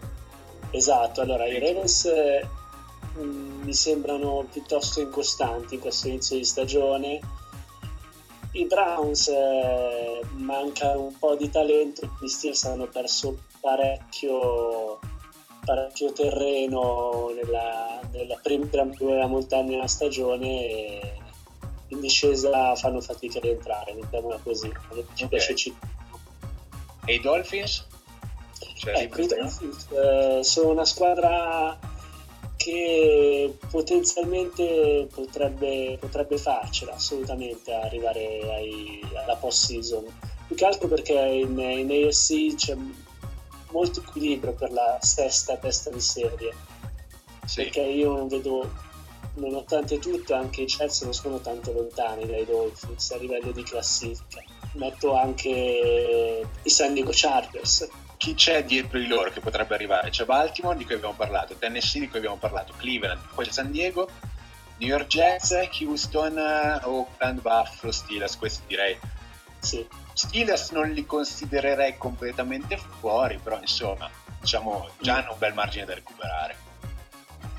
Esatto, 0.71 1.21
allora 1.21 1.45
i 1.45 1.59
Ravens 1.59 2.09
mh, 3.13 3.21
mi 3.63 3.73
sembrano 3.73 4.47
piuttosto 4.51 5.01
incostanti 5.01 5.75
in 5.75 5.81
questo 5.81 6.07
inizio 6.07 6.35
di 6.35 6.45
stagione. 6.45 7.19
I 8.59 8.65
Browns 8.65 9.27
eh, 9.29 10.19
manca 10.33 10.97
un 10.97 11.17
po' 11.17 11.35
di 11.35 11.49
talento, 11.49 12.09
gli 12.19 12.27
Steelers 12.27 12.65
hanno 12.65 12.87
perso 12.87 13.37
parecchio, 13.61 14.99
parecchio 15.63 16.11
terreno 16.11 17.29
nella, 17.33 18.01
nella 18.11 18.37
prima, 18.41 18.65
prima 18.65 19.25
montagna 19.27 19.69
della 19.71 19.87
stagione 19.87 20.47
e 20.67 21.13
in 21.87 21.99
discesa 22.01 22.75
fanno 22.75 22.99
fatica 23.01 23.37
a 23.37 23.41
rientrare, 23.41 23.93
mettiamola 23.93 24.39
così. 24.43 24.69
Ci 25.13 25.23
Ok. 25.23 25.29
piace 25.29 25.55
ci- 25.55 25.75
E 27.05 27.13
i 27.13 27.19
Dolphins? 27.21 27.87
Cioè, 28.75 29.03
Ecco, 29.03 29.21
i 29.21 29.27
Dolphins 29.27 29.87
eh, 29.91 30.39
sono 30.43 30.69
una 30.71 30.85
squadra 30.85 31.77
che 32.59 33.55
potenzialmente 33.71 35.07
potrebbe, 35.13 35.95
potrebbe 35.97 36.37
farcela 36.37 36.93
assolutamente 36.95 37.71
arrivare 37.73 38.53
ai- 38.53 38.99
alla 39.15 39.37
post 39.37 39.67
season. 39.67 40.03
Più 40.45 40.57
che 40.57 40.65
altro 40.65 40.89
perché 40.89 41.13
in, 41.13 41.57
in 41.57 41.89
AFC 41.89 42.55
c'è 42.55 42.75
molto 43.71 44.01
equilibrio 44.01 44.51
per 44.51 44.71
la 44.73 44.97
sesta 44.99 45.55
testa 45.55 45.89
di 45.89 46.01
serie. 46.01 46.53
sì. 47.45 47.61
Perché 47.63 47.79
io 47.79 48.17
non 48.17 48.27
vedo, 48.27 48.69
nonostante 49.35 49.97
tutto, 49.99 50.33
anche 50.33 50.63
i 50.63 50.65
Jets 50.65 51.03
non 51.03 51.13
sono 51.13 51.39
tanto 51.39 51.71
lontani 51.71 52.25
dai 52.25 52.43
Dolphins 52.43 53.11
a 53.11 53.15
livello 53.15 53.51
di 53.51 53.63
classifica. 53.63 54.43
Metto 54.73 55.15
anche 55.15 56.45
i 56.61 56.69
San 56.69 56.93
Diego 56.93 57.11
Chargers, 57.13 57.87
Chi 58.19 58.33
c'è 58.33 58.65
dietro 58.65 58.99
di 58.99 59.07
loro 59.07 59.31
che 59.31 59.39
potrebbe 59.39 59.75
arrivare? 59.75 60.09
C'è 60.09 60.25
Baltimore, 60.25 60.75
di 60.75 60.83
cui 60.83 60.95
abbiamo 60.95 61.13
parlato, 61.13 61.55
Tennessee, 61.55 62.01
di 62.01 62.09
cui 62.09 62.17
abbiamo 62.17 62.35
parlato, 62.35 62.73
Cleveland, 62.75 63.21
poi 63.33 63.45
c'è 63.45 63.51
San 63.51 63.71
Diego, 63.71 64.09
New 64.79 64.89
York 64.89 65.07
Jets, 65.07 65.55
Houston, 65.79 66.37
eh, 66.37 66.81
Oakland, 66.83 67.39
Buffalo, 67.39 67.93
Steelers. 67.93 68.35
Questi 68.35 68.63
direi 68.67 68.99
sì. 69.59 69.87
Steelers 70.11 70.71
non 70.71 70.89
li 70.89 71.05
considererei 71.05 71.97
completamente 71.97 72.77
fuori, 72.99 73.39
però 73.41 73.57
insomma, 73.57 74.09
diciamo, 74.41 74.89
già 74.99 75.19
hanno 75.19 75.31
un 75.31 75.37
bel 75.37 75.53
margine 75.53 75.85
da 75.85 75.93
recuperare. 75.93 76.57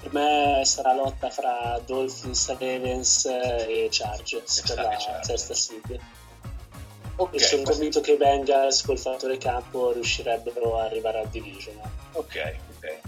Per 0.03 0.13
me 0.13 0.61
sarà 0.67 0.93
lotta 0.93 1.31
fra 1.31 1.81
Dolphins, 1.87 2.49
Ravens 2.51 3.25
e 3.25 3.89
Chargers 3.91 4.61
per 4.67 4.77
la 4.77 5.23
sesta 5.23 5.55
seed. 5.55 5.99
Ok, 7.21 7.35
E 7.35 7.39
sono 7.39 7.63
convinto 7.63 8.01
che 8.01 8.13
i 8.13 8.17
Bengals 8.17 8.83
col 8.83 8.99
fattore 8.99 9.37
campo 9.37 9.93
riuscirebbero 9.93 10.79
a 10.79 10.85
arrivare 10.85 11.21
al 11.21 11.29
division. 11.29 11.77
ok, 12.13 12.57
ok. 12.77 12.99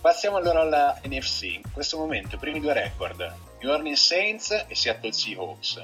Passiamo 0.00 0.36
allora 0.36 0.60
alla 0.60 1.00
NFC. 1.04 1.42
In 1.62 1.72
questo 1.72 1.96
momento, 1.98 2.34
i 2.36 2.38
primi 2.38 2.60
due 2.60 2.72
record, 2.74 3.34
New 3.60 3.70
Orleans 3.72 4.02
Saints 4.04 4.50
e 4.68 4.74
Seattle 4.74 5.12
Seahawks. 5.12 5.82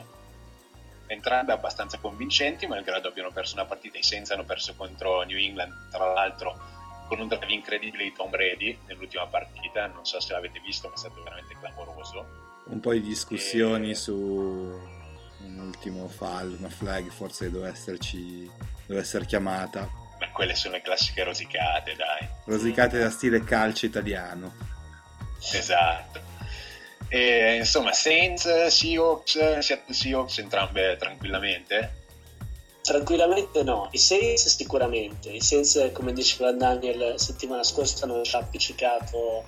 Entrambe 1.07 1.53
abbastanza 1.53 1.99
convincenti, 1.99 2.67
malgrado 2.67 3.09
abbiano 3.09 3.31
perso 3.31 3.55
una 3.55 3.65
partita. 3.65 3.97
I 3.99 4.03
Saints 4.03 4.31
hanno 4.33 4.45
perso 4.45 4.75
contro 4.75 5.23
New 5.23 5.39
England, 5.39 5.73
tra 5.91 6.13
l'altro 6.13 6.59
con 7.09 7.21
un 7.21 7.29
drive 7.29 7.53
incredibile 7.53 8.05
di 8.05 8.13
Tom 8.13 8.29
Brady 8.31 8.77
nell'ultima 8.87 9.27
partita. 9.27 9.87
Non 9.87 10.05
so 10.05 10.19
se 10.21 10.33
l'avete 10.33 10.61
visto, 10.61 10.89
ma 10.89 10.95
è 10.95 10.99
stato 10.99 11.23
veramente 11.23 11.55
clamoroso. 11.59 12.27
Un 12.67 12.81
po' 12.81 12.93
di 12.93 13.01
discussioni 13.01 13.91
E- 13.91 13.95
su 13.95 14.95
un 15.47 15.59
ultimo 15.61 16.09
fall, 16.09 16.57
una 16.59 16.69
flag 16.69 17.09
forse 17.11 17.51
doveva 17.51 17.71
esserci, 17.73 18.51
doveva 18.87 19.05
essere 19.05 19.27
chiamata. 19.27 19.89
Ma 20.19 20.31
quelle 20.33 20.55
sono 20.55 20.75
le 20.75 20.83
classiche 20.83 21.25
rosicate, 21.25 21.95
dai. 21.95 22.29
Rosicate 22.45 22.99
da 22.99 23.11
stile 23.11 23.45
calcio 23.45 23.87
italiano. 23.87 24.53
Esatto. 25.53 26.21
E, 27.09 27.57
insomma, 27.57 27.93
Saints, 27.93 28.67
Seahawks, 28.67 29.59
Seahawks 29.91 30.39
entrambe 30.39 30.97
tranquillamente. 30.99 32.05
Tranquillamente 32.83 33.63
no, 33.63 33.89
i 33.93 33.99
Saints 33.99 34.47
sicuramente. 34.47 35.31
I 35.31 35.41
Saints, 35.41 35.91
come 35.93 36.13
diceva 36.13 36.53
Daniel 36.53 37.19
settimana 37.19 37.63
scorsa, 37.63 38.05
hanno 38.05 38.23
già 38.23 38.39
appiccicato, 38.39 39.45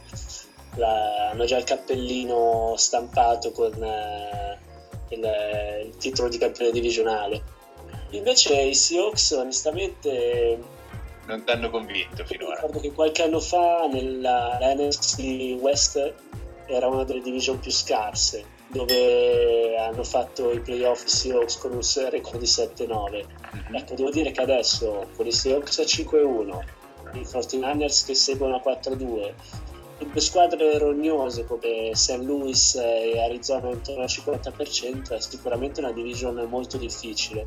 la- 0.74 1.30
hanno 1.30 1.44
già 1.44 1.56
il 1.56 1.64
cappellino 1.64 2.74
stampato 2.76 3.52
con 3.52 3.82
eh, 3.82 4.47
il, 5.10 5.86
il 5.86 5.96
titolo 5.96 6.28
di 6.28 6.38
campione 6.38 6.70
divisionale. 6.70 7.56
Invece 8.10 8.60
i 8.60 8.74
Seahawks, 8.74 9.32
onestamente, 9.32 10.58
Non 11.26 11.44
ti 11.44 11.50
hanno 11.50 11.70
convinto 11.70 12.24
finora. 12.24 12.54
ricordo 12.54 12.80
che 12.80 12.92
qualche 12.92 13.22
anno 13.22 13.40
fa 13.40 13.86
nella 13.86 14.56
la 14.58 14.74
NFC 14.74 15.56
West 15.60 16.14
era 16.66 16.86
una 16.86 17.04
delle 17.04 17.20
division 17.20 17.58
più 17.58 17.70
scarse, 17.70 18.44
dove 18.68 19.76
hanno 19.78 20.04
fatto 20.04 20.52
i 20.52 20.60
playoff 20.60 21.04
i 21.04 21.08
Seahawks 21.08 21.58
con 21.58 21.72
un 21.72 21.80
record 22.10 22.38
di 22.38 22.46
7-9. 22.46 23.24
Mhm. 23.52 23.74
Ecco, 23.74 23.94
devo 23.94 24.10
dire 24.10 24.30
che 24.30 24.40
adesso 24.40 25.08
con 25.16 25.26
i 25.26 25.32
Seahawks 25.32 25.78
a 25.78 25.84
5-1, 25.84 26.64
i 27.14 27.20
49ers 27.20 28.04
che 28.04 28.14
seguono 28.14 28.56
a 28.56 28.60
4-2, 28.60 29.26
e 29.26 29.34
due 30.06 30.20
squadre 30.20 30.78
rognose 30.78 31.44
come 31.44 31.90
St. 31.94 32.18
Louis 32.18 32.74
e 32.76 33.20
Arizona 33.20 33.70
intorno 33.70 34.02
al 34.02 34.08
50%, 34.08 35.14
è 35.14 35.20
sicuramente 35.20 35.80
una 35.80 35.92
division 35.92 36.34
molto 36.48 36.76
difficile. 36.76 37.46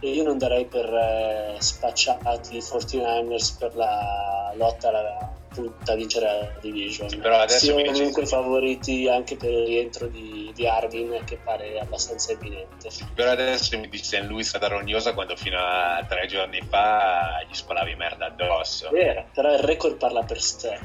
E 0.00 0.10
io 0.10 0.24
non 0.24 0.36
darei 0.36 0.66
per 0.66 0.84
eh, 0.92 1.56
spacciati 1.58 2.56
i 2.56 2.60
49ers 2.60 3.56
per 3.58 3.74
la 3.74 4.52
lotta 4.56 4.88
alla 4.88 5.34
punta 5.56 5.92
a 5.92 5.96
vincere 5.96 6.26
la 6.26 6.60
division. 6.60 7.08
Però 7.18 7.38
adesso 7.38 7.64
Siano 7.64 7.76
mi 7.78 7.82
dici- 7.84 7.94
comunque 7.94 8.26
favoriti 8.26 9.08
anche 9.08 9.36
per 9.36 9.50
il 9.50 9.64
rientro 9.64 10.06
di, 10.06 10.52
di 10.54 10.66
Arvin, 10.66 11.22
che 11.24 11.38
pare 11.42 11.78
abbastanza 11.78 12.32
imminente. 12.32 12.90
Però 13.14 13.30
adesso 13.30 13.78
mi 13.78 13.88
dice 13.88 14.04
St. 14.04 14.26
Louis 14.28 14.44
è 14.44 14.48
stata 14.48 14.68
rognosa 14.68 15.14
quando 15.14 15.34
fino 15.34 15.58
a 15.58 16.04
tre 16.06 16.26
giorni 16.26 16.60
fa 16.60 17.42
gli 17.48 17.54
spalavi 17.54 17.94
merda 17.94 18.26
addosso. 18.26 18.90
Vero, 18.90 19.24
però 19.32 19.52
il 19.54 19.60
record 19.60 19.96
parla 19.96 20.22
per 20.22 20.42
sé. 20.42 20.78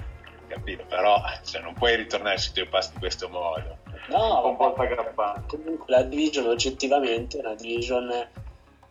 Capito? 0.51 0.84
Però 0.86 1.22
cioè, 1.43 1.62
non 1.62 1.74
puoi 1.74 1.96
ritornare 1.96 2.38
sui 2.38 2.53
tuoi 2.53 2.67
passi 2.67 2.91
in 2.93 3.00
questo 3.00 3.29
modo. 3.29 3.77
No, 4.10 4.48
un 4.48 4.58
po' 4.58 4.74
aggrappante. 4.74 5.55
comunque 5.58 5.86
la 5.88 6.03
division 6.03 6.48
oggettivamente 6.48 7.38
è 7.38 7.39
una 7.39 7.55
division 7.55 8.27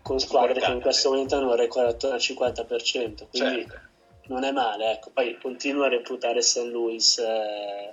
con 0.02 0.18
squadre 0.18 0.54
che 0.54 0.58
in 0.60 0.72
Importante. 0.72 0.82
questo 0.84 1.10
momento 1.10 1.36
hanno 1.36 1.48
un 1.50 1.56
record 1.56 1.86
attorno 1.88 2.14
al 2.16 2.22
50%, 2.22 3.26
quindi 3.28 3.66
Certo. 3.66 3.80
non 4.28 4.44
è 4.44 4.50
male. 4.52 4.92
Ecco. 4.92 5.10
Poi 5.10 5.36
continuo 5.38 5.84
a 5.84 5.88
reputare 5.88 6.40
St. 6.40 6.64
Louis 6.64 7.18
eh, 7.18 7.92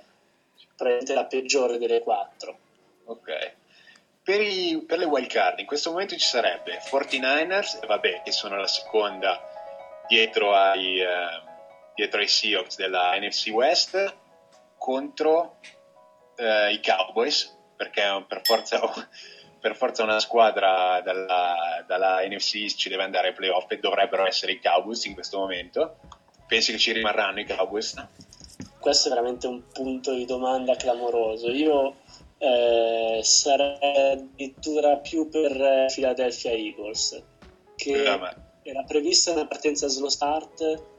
probabilmente 0.74 1.14
la 1.14 1.24
peggiore 1.26 1.76
delle 1.78 2.00
quattro. 2.00 2.56
Ok. 3.04 3.52
Per, 4.22 4.40
i- 4.40 4.82
per 4.86 4.98
le 4.98 5.04
wild 5.06 5.26
card 5.28 5.58
in 5.58 5.66
questo 5.66 5.90
momento 5.90 6.14
ci 6.14 6.26
sarebbe 6.26 6.78
49ers, 6.90 7.80
e 7.82 7.86
vabbè, 7.86 8.22
che 8.24 8.32
sono 8.32 8.56
la 8.56 8.66
seconda 8.66 9.38
dietro 10.06 10.54
ai, 10.54 11.00
eh, 11.00 11.06
dietro 11.98 12.20
ai 12.20 12.28
Seahawks 12.28 12.76
della 12.76 13.18
NFC 13.18 13.48
West, 13.48 14.14
contro 14.78 15.56
eh, 16.36 16.72
i 16.72 16.80
Cowboys, 16.80 17.58
perché 17.74 18.24
per 18.28 18.40
forza, 18.44 18.78
per 19.60 19.74
forza 19.74 20.04
una 20.04 20.20
squadra 20.20 21.00
dalla, 21.00 21.84
dalla 21.88 22.24
NFC 22.24 22.54
East 22.54 22.78
ci 22.78 22.88
deve 22.88 23.02
andare 23.02 23.28
ai 23.28 23.34
playoff 23.34 23.68
e 23.72 23.80
dovrebbero 23.80 24.24
essere 24.24 24.52
i 24.52 24.60
Cowboys 24.60 25.06
in 25.06 25.14
questo 25.14 25.38
momento. 25.38 25.96
Pensi 26.46 26.70
che 26.70 26.78
ci 26.78 26.92
rimarranno 26.92 27.40
i 27.40 27.46
Cowboys? 27.46 28.06
Questo 28.78 29.08
è 29.08 29.10
veramente 29.10 29.48
un 29.48 29.66
punto 29.66 30.14
di 30.14 30.24
domanda 30.24 30.76
clamoroso. 30.76 31.50
Io 31.50 31.96
eh, 32.38 33.18
sarei 33.24 34.12
addirittura 34.12 34.98
più 34.98 35.28
per 35.28 35.50
eh, 35.50 35.86
Philadelphia 35.92 36.52
Eagles, 36.52 37.20
che 37.74 38.04
era 38.62 38.84
prevista 38.86 39.32
una 39.32 39.48
partenza 39.48 39.88
slow 39.88 40.08
start 40.08 40.96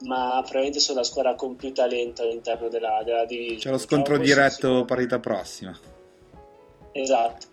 ma 0.00 0.38
probabilmente 0.42 0.78
sono 0.80 0.98
la 0.98 1.04
squadra 1.04 1.34
con 1.34 1.56
più 1.56 1.72
talento 1.72 2.22
all'interno 2.22 2.68
della, 2.68 3.02
della 3.04 3.24
division. 3.24 3.58
C'è 3.58 3.70
lo 3.70 3.78
scontro 3.78 4.14
Cowboys 4.16 4.34
diretto 4.34 4.66
sono- 4.68 4.84
parità 4.84 5.18
prossima. 5.18 5.78
Esatto. 6.92 7.46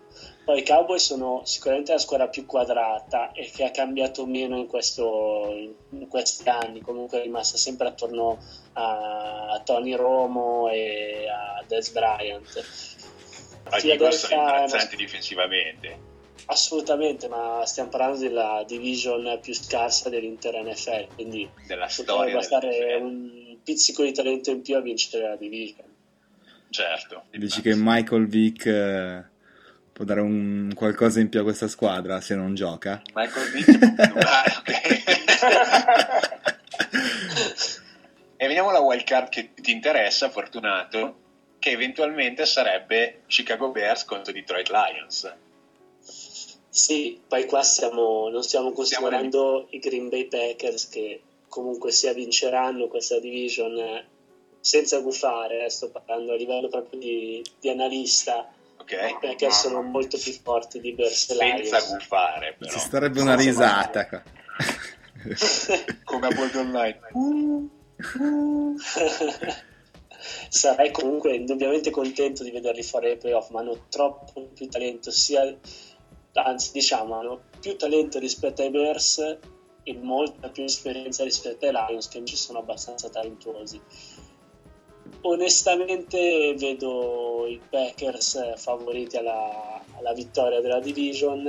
Poi 0.45 0.59
i 0.59 0.65
Cowboys 0.65 1.03
sono 1.05 1.41
sicuramente 1.45 1.93
la 1.93 1.97
squadra 1.99 2.27
più 2.27 2.45
quadrata 2.45 3.31
e 3.31 3.49
che 3.49 3.63
ha 3.63 3.71
cambiato 3.71 4.25
meno 4.25 4.57
in, 4.57 4.67
questo- 4.67 5.53
in 5.91 6.07
questi 6.09 6.47
anni, 6.49 6.81
comunque 6.81 7.19
è 7.19 7.23
rimasta 7.23 7.57
sempre 7.57 7.87
attorno 7.87 8.37
a 8.73 9.61
Tony 9.63 9.95
Romo 9.95 10.69
e 10.69 11.27
a 11.29 11.63
Des 11.65 11.91
Bryant. 11.91 12.65
Gli 13.81 13.89
Eagles 13.89 14.25
sono 14.25 14.33
è 14.33 14.35
una- 14.35 14.49
imbarazzanti 14.51 14.95
difensivamente. 14.97 16.11
Assolutamente, 16.45 17.27
ma 17.27 17.63
stiamo 17.65 17.89
parlando 17.89 18.19
della 18.19 18.63
division 18.67 19.39
più 19.41 19.53
scarsa 19.53 20.09
dell'intera 20.09 20.61
NFL, 20.61 21.07
quindi 21.15 21.49
Della 21.67 21.87
potrebbe 21.87 22.11
storia 22.11 22.35
bastare 22.35 22.69
del 22.69 23.01
un 23.01 23.57
pizzico 23.63 24.03
di 24.03 24.11
talento 24.11 24.51
in 24.51 24.61
più 24.61 24.75
a 24.75 24.81
vincere 24.81 25.29
la 25.29 25.35
division. 25.35 25.85
Certo. 26.69 27.25
Dici 27.31 27.61
che 27.61 27.73
Michael 27.75 28.27
Vick 28.27 28.65
eh, 28.65 29.23
può 29.93 30.03
dare 30.03 30.21
un 30.21 30.71
qualcosa 30.75 31.19
in 31.19 31.29
più 31.29 31.39
a 31.39 31.43
questa 31.43 31.67
squadra 31.67 32.19
se 32.19 32.35
non 32.35 32.55
gioca? 32.55 33.01
Michael 33.13 33.51
Vick 33.51 33.69
ah, 34.25 34.43
ok. 34.57 34.71
e 38.37 38.47
veniamo 38.47 38.69
alla 38.69 38.79
wild 38.79 39.03
card 39.03 39.29
che 39.29 39.53
ti 39.53 39.71
interessa, 39.71 40.29
Fortunato, 40.29 41.19
che 41.59 41.69
eventualmente 41.69 42.45
sarebbe 42.45 43.21
Chicago 43.27 43.69
Bears 43.69 44.03
contro 44.03 44.33
Detroit 44.33 44.69
Lions. 44.69 45.31
Sì, 46.73 47.21
poi 47.27 47.45
qua 47.45 47.61
stiamo, 47.61 48.29
non 48.29 48.41
stiamo 48.41 48.71
considerando 48.71 49.67
i 49.69 49.77
Green 49.77 50.09
Bay 50.09 50.25
Packers 50.25 50.89
che 50.89 51.21
comunque 51.47 51.91
sia 51.91 52.13
vinceranno 52.13 52.87
questa 52.87 53.19
division 53.19 53.77
eh, 53.77 54.05
senza 54.59 54.97
gufare, 55.01 55.65
eh, 55.65 55.69
sto 55.69 55.91
parlando 55.91 56.33
a 56.33 56.35
livello 56.35 56.69
proprio 56.69 56.99
di, 56.99 57.45
di 57.59 57.69
analista, 57.69 58.51
Ok? 58.77 58.91
i 58.91 59.17
Packers 59.21 59.59
sono 59.59 59.83
molto 59.83 60.17
più 60.17 60.31
forti 60.31 60.81
di 60.81 60.95
e 60.95 61.09
Senza 61.11 61.79
gufare, 61.95 62.55
però. 62.57 62.71
Ci 62.71 62.79
starebbe 62.79 63.21
una 63.21 63.35
risata 63.35 64.07
qua. 64.07 64.23
Come 66.05 66.25
a 66.25 66.31
Bold 66.31 66.55
Online. 66.55 66.99
Sarei 70.49 70.89
comunque 70.91 71.35
indubbiamente 71.35 71.91
contento 71.91 72.43
di 72.43 72.49
vederli 72.49 72.81
fuori 72.81 73.11
ai 73.11 73.17
playoff, 73.17 73.49
ma 73.49 73.59
hanno 73.59 73.85
troppo 73.89 74.47
più 74.55 74.67
talento, 74.69 75.11
sia, 75.11 75.43
anzi 76.33 76.71
diciamo, 76.71 77.15
hanno 77.19 77.39
più 77.59 77.75
talento 77.75 78.19
rispetto 78.19 78.61
ai 78.61 78.69
Bears 78.69 79.37
e 79.83 79.93
molta 79.93 80.49
più 80.49 80.63
esperienza 80.63 81.23
rispetto 81.23 81.65
ai 81.65 81.71
Lions 81.71 82.07
che 82.07 82.17
invece 82.17 82.37
sono 82.37 82.59
abbastanza 82.59 83.09
talentuosi. 83.09 83.79
Onestamente 85.21 86.53
vedo 86.57 87.45
i 87.47 87.59
Packers 87.69 88.55
favoriti 88.55 89.17
alla, 89.17 89.81
alla 89.97 90.13
vittoria 90.13 90.59
della 90.59 90.79
division 90.79 91.47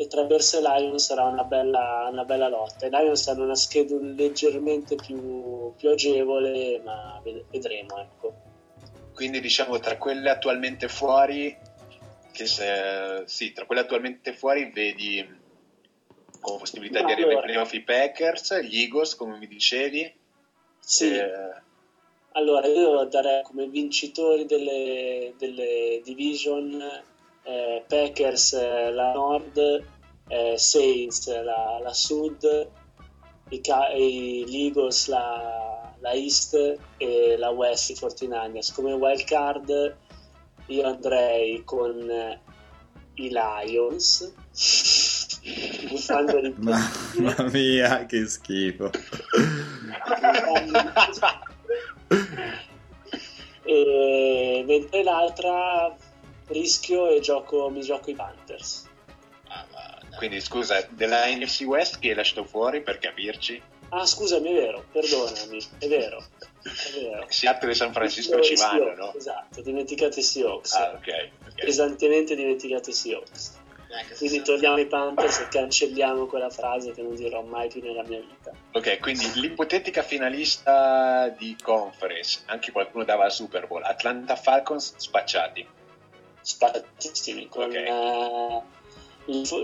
e 0.00 0.06
tra 0.06 0.24
Bears 0.24 0.54
e 0.54 0.60
Lions 0.60 1.04
sarà 1.04 1.24
una 1.24 1.44
bella, 1.44 2.08
una 2.10 2.24
bella 2.24 2.48
lotta. 2.48 2.86
I 2.86 2.90
Lions 2.90 3.28
hanno 3.28 3.44
una 3.44 3.54
schedule 3.54 4.14
leggermente 4.14 4.94
più, 4.94 5.74
più 5.76 5.90
agevole, 5.90 6.80
ma 6.82 7.20
ved- 7.22 7.44
vedremo. 7.50 7.98
Ecco. 7.98 8.32
Quindi 9.12 9.40
diciamo 9.40 9.78
tra 9.78 9.98
quelle 9.98 10.30
attualmente 10.30 10.88
fuori, 10.88 11.54
che 12.32 12.46
se, 12.46 13.22
sì, 13.26 13.52
tra 13.52 13.64
quelle 13.66 13.82
attualmente 13.82 14.32
fuori 14.34 14.70
vedi 14.72 15.26
con 16.40 16.58
possibilità 16.58 17.02
di 17.02 17.12
arrivare 17.12 17.34
ai 17.36 17.42
playoff 17.42 17.72
i 17.74 17.82
Packers, 17.82 18.60
gli 18.62 18.80
Eagles, 18.80 19.14
come 19.14 19.36
mi 19.38 19.46
dicevi. 19.46 20.12
Sì, 20.80 21.14
eh, 21.14 21.62
allora 22.32 22.66
io 22.66 23.04
darei 23.04 23.42
come 23.42 23.66
vincitori 23.68 24.46
delle, 24.46 25.34
delle 25.36 26.00
division 26.04 26.80
eh, 27.42 27.84
Packers 27.86 28.52
eh, 28.54 28.90
la 28.92 29.12
Nord, 29.12 29.58
eh, 30.28 30.56
Saints 30.56 31.28
la, 31.42 31.78
la 31.82 31.92
Sud, 31.92 32.72
i, 33.48 33.60
Ca- 33.60 33.92
i- 33.92 34.44
gli 34.46 34.64
Eagles 34.66 35.08
la, 35.08 35.94
la 36.00 36.12
East 36.12 36.54
e 36.96 37.36
la 37.36 37.50
West 37.50 37.90
i 37.90 37.94
49ers. 37.94 38.72
Come 38.72 38.92
wild 38.92 39.24
card 39.24 39.96
io 40.70 40.86
andrei 40.86 41.62
con 41.64 42.08
eh, 42.08 42.40
i 43.14 43.28
Lions. 43.30 44.32
po' 46.00 46.40
di- 46.40 46.54
Mamma 47.22 47.48
mia, 47.50 48.06
che 48.06 48.26
schifo. 48.26 48.90
e 53.64 54.64
mentre 54.66 55.02
l'altra 55.02 55.94
rischio 56.48 57.08
e 57.08 57.20
gioco, 57.20 57.68
mi 57.70 57.80
gioco 57.82 58.10
i 58.10 58.14
Panthers. 58.14 58.88
Ah, 59.48 59.66
quindi 60.16 60.40
scusa, 60.40 60.86
della 60.90 61.26
NFC 61.26 61.62
West 61.66 61.98
che 61.98 62.10
hai 62.10 62.14
lasciato 62.14 62.44
fuori 62.44 62.82
per 62.82 62.98
capirci? 62.98 63.60
Ah, 63.92 64.06
scusami, 64.06 64.50
è 64.50 64.54
vero, 64.54 64.84
perdonami, 64.92 65.58
è 65.78 65.88
vero, 65.88 66.22
è 66.62 67.00
vero. 67.00 67.26
Seattle 67.28 67.72
e 67.72 67.74
San 67.74 67.92
Francisco 67.92 68.38
I 68.38 68.44
ci 68.44 68.54
vanno, 68.54 68.94
no? 68.94 69.14
Esatto, 69.14 69.60
dimenticate 69.62 70.20
i 70.20 70.22
Seahawks. 70.22 70.72
Ah, 70.74 70.92
ok. 70.94 71.30
ok. 71.48 71.54
Pesantemente 71.64 72.34
dimenticate 72.36 72.90
i 72.90 72.92
Seahawks. 72.92 73.58
Quindi 74.18 74.42
togliamo 74.42 74.78
i 74.78 74.86
Panthers 74.86 75.40
e 75.40 75.48
cancelliamo 75.48 76.26
quella 76.26 76.48
frase 76.50 76.92
che 76.92 77.02
non 77.02 77.16
dirò 77.16 77.42
mai 77.42 77.68
più 77.68 77.82
nella 77.82 78.04
mia 78.04 78.20
vita. 78.20 78.52
Ok, 78.72 79.00
quindi 79.00 79.28
l'ipotetica 79.40 80.02
finalista 80.02 81.28
di 81.36 81.56
conference, 81.60 82.42
anche 82.46 82.70
qualcuno 82.70 83.02
dava 83.02 83.24
al 83.24 83.32
Super 83.32 83.66
Bowl, 83.66 83.82
Atlanta 83.82 84.36
Falcons 84.36 84.94
spacciati. 84.96 85.66
Sparatissimi. 86.40 87.48
Con, 87.48 87.64
Ok. 87.64 87.74
eh, 87.74 87.80
il- 87.82 88.62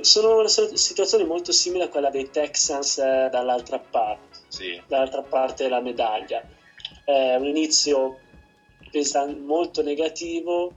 sono 0.01 0.39
una 0.39 0.49
situazione 0.49 1.25
molto 1.25 1.53
simile 1.53 1.85
a 1.85 1.89
quella 1.89 2.11
dei 2.11 2.31
Texans 2.31 2.99
eh, 2.99 3.29
dall'altra 3.31 3.79
parte. 3.79 4.39
Sì, 4.49 4.81
dall'altra 4.87 5.23
parte 5.23 5.65
della 5.65 5.81
medaglia. 5.81 6.43
È 7.05 7.35
un 7.37 7.47
inizio 7.47 8.19
pesan- 8.91 9.45
molto 9.45 9.83
negativo 9.83 10.73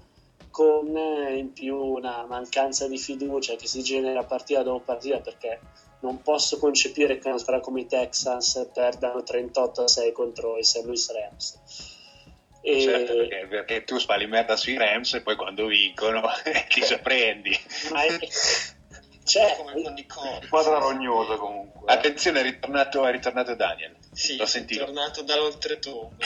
con 0.49 0.95
eh, 0.95 1.37
in 1.37 1.53
più 1.53 1.75
una 1.75 2.25
mancanza 2.25 2.87
di 2.87 2.97
fiducia 2.97 3.55
che 3.55 3.67
si 3.67 3.83
genera 3.83 4.23
partita 4.23 4.63
dopo 4.63 4.83
partita 4.83 5.19
perché 5.19 5.59
non 6.01 6.21
posso 6.21 6.57
concepire 6.57 7.17
che 7.19 7.27
una 7.27 7.37
squadra 7.37 7.61
come 7.61 7.81
i 7.81 7.85
Texans 7.87 8.69
perdano 8.73 9.21
38 9.21 9.83
a 9.83 9.87
6 9.87 10.11
contro 10.11 10.57
i 10.57 10.63
St. 10.63 10.83
Louis 10.85 11.11
Rams. 11.11 11.88
E- 12.61 12.81
certo, 12.81 13.15
perché, 13.15 13.47
perché 13.49 13.83
tu 13.83 13.97
spali 13.97 14.27
merda 14.27 14.55
sui 14.57 14.77
Rams 14.77 15.13
e 15.13 15.21
poi 15.21 15.35
quando 15.35 15.65
vincono 15.67 16.21
ti 16.69 16.83
sorprendi. 16.83 17.57
ma 17.91 18.03
è- 18.03 18.17
cioè, 19.23 19.55
come 19.57 19.79
con 19.83 19.95
i 19.95 20.05
Colts. 20.07 20.47
Squadra 20.47 20.79
rognosa 20.79 21.35
comunque. 21.35 21.93
Attenzione, 21.93 22.39
è 22.39 22.43
ritornato, 22.43 23.05
è 23.05 23.11
ritornato 23.11 23.53
Daniel. 23.53 23.95
Sì, 24.11 24.35
L'ho 24.37 24.43
è 24.43 24.47
sentito. 24.47 24.85
tornato 24.85 25.21
dall'oltretomba. 25.21 26.25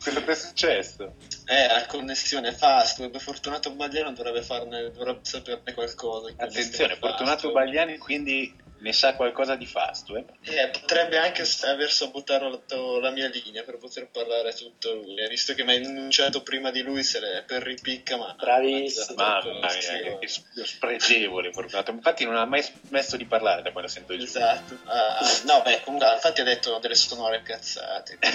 Cosa 0.00 0.20
ti 0.20 0.30
è 0.30 0.34
successo? 0.34 1.14
Eh, 1.46 1.66
la 1.68 1.86
connessione 1.86 2.52
Fastweb, 2.52 3.16
Fortunato 3.18 3.70
Bagliano 3.70 4.12
dovrebbe 4.12 4.42
farne, 4.42 4.90
dovrebbe 4.90 5.20
saperne 5.22 5.72
qualcosa. 5.74 6.32
Attenzione, 6.36 6.96
Fortunato 6.96 7.52
Bagliani 7.52 7.98
quindi 7.98 8.54
ne 8.80 8.92
sa 8.92 9.14
qualcosa 9.14 9.54
di 9.56 9.66
Fastweb. 9.66 10.28
Eh, 10.42 10.68
potrebbe 10.68 11.18
anche 11.18 11.44
aver 11.64 11.90
sabotato 11.90 13.00
la 13.00 13.10
mia 13.10 13.28
linea 13.28 13.62
per 13.64 13.76
poter 13.78 14.08
parlare 14.08 14.52
tutto 14.54 14.94
lui, 14.94 15.16
eh, 15.16 15.28
visto 15.28 15.54
che 15.54 15.64
mi 15.64 15.72
ha 15.72 15.74
enunciato 15.74 16.42
prima 16.42 16.70
di 16.70 16.82
lui 16.82 17.02
se 17.02 17.18
le 17.20 17.44
per 17.46 17.62
ripicca, 17.62 18.16
ma 18.16 18.34
Bravissimo. 18.38 19.14
Mamma 19.16 19.52
mia, 19.52 19.68
che, 19.68 20.18
che 20.20 20.28
sp- 20.28 20.62
spregevole 20.62 21.52
Fortunato. 21.52 21.90
Infatti 21.90 22.24
non 22.24 22.36
ha 22.36 22.44
mai 22.44 22.62
smesso 22.62 23.16
di 23.16 23.24
parlare 23.24 23.62
da 23.62 23.72
quando 23.72 23.90
sento 23.90 24.16
giù. 24.16 24.24
Esatto. 24.24 24.78
Ah, 24.84 25.18
no, 25.44 25.62
beh, 25.62 25.80
comunque, 25.82 26.12
infatti 26.12 26.40
ha 26.40 26.44
detto 26.44 26.78
delle 26.78 26.94
sonore 26.94 27.42
cazzate. 27.42 28.18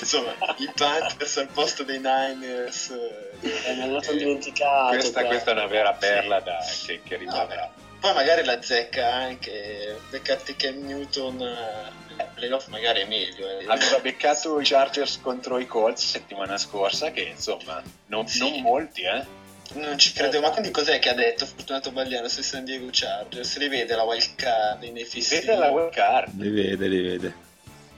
Insomma, 0.00 0.32
i 0.58 0.70
Panthers 0.74 1.36
al 1.38 1.48
posto 1.48 1.82
dei 1.84 1.98
Niners. 1.98 2.90
eh, 2.90 3.74
me 3.74 3.96
eh, 3.96 4.02
sono 4.02 4.16
dimenticato. 4.18 4.96
Questa, 4.96 5.24
questa 5.24 5.50
è 5.50 5.54
una 5.54 5.66
vera 5.66 5.92
perla 5.94 6.40
da- 6.40 6.64
che, 6.86 7.00
che 7.02 7.16
rimarrà. 7.16 7.70
Poi 8.00 8.14
magari 8.14 8.44
la 8.44 8.62
zecca 8.62 9.12
anche, 9.12 9.98
beccati 10.10 10.54
Cam 10.54 10.84
Newton, 10.86 11.40
eh, 11.42 12.24
playoff 12.34 12.68
magari 12.68 13.00
è 13.00 13.06
meglio. 13.06 13.48
eh. 13.58 13.64
Aveva 13.66 13.98
beccato 14.00 14.60
i 14.60 14.64
Chargers 14.64 15.20
contro 15.20 15.58
i 15.58 15.66
Colts 15.66 16.06
settimana 16.08 16.56
scorsa, 16.58 17.10
che 17.10 17.22
insomma, 17.22 17.82
non, 18.06 18.26
Sì. 18.28 18.38
non 18.38 18.60
molti, 18.60 19.02
eh. 19.02 19.36
Non 19.74 19.98
ci 19.98 20.12
credevo, 20.12 20.46
ma 20.46 20.50
quindi 20.50 20.70
cos'è 20.70 20.98
che 20.98 21.10
ha 21.10 21.14
detto 21.14 21.44
Fortunato 21.44 21.90
Bagliano 21.90 22.28
sui 22.28 22.42
San 22.42 22.64
Diego 22.64 22.86
Chargers? 22.90 23.50
Si 23.50 23.58
rivede 23.58 23.94
la 23.96 24.04
wild 24.04 24.34
card 24.36 24.82
nei 24.84 25.04
fissi? 25.04 25.34
Vede 25.40 25.56
la 25.56 25.68
wild 25.70 25.92
card. 25.92 26.40
Li 26.40 26.48
vede, 26.48 26.86
li 26.86 27.00
vede. 27.02 27.34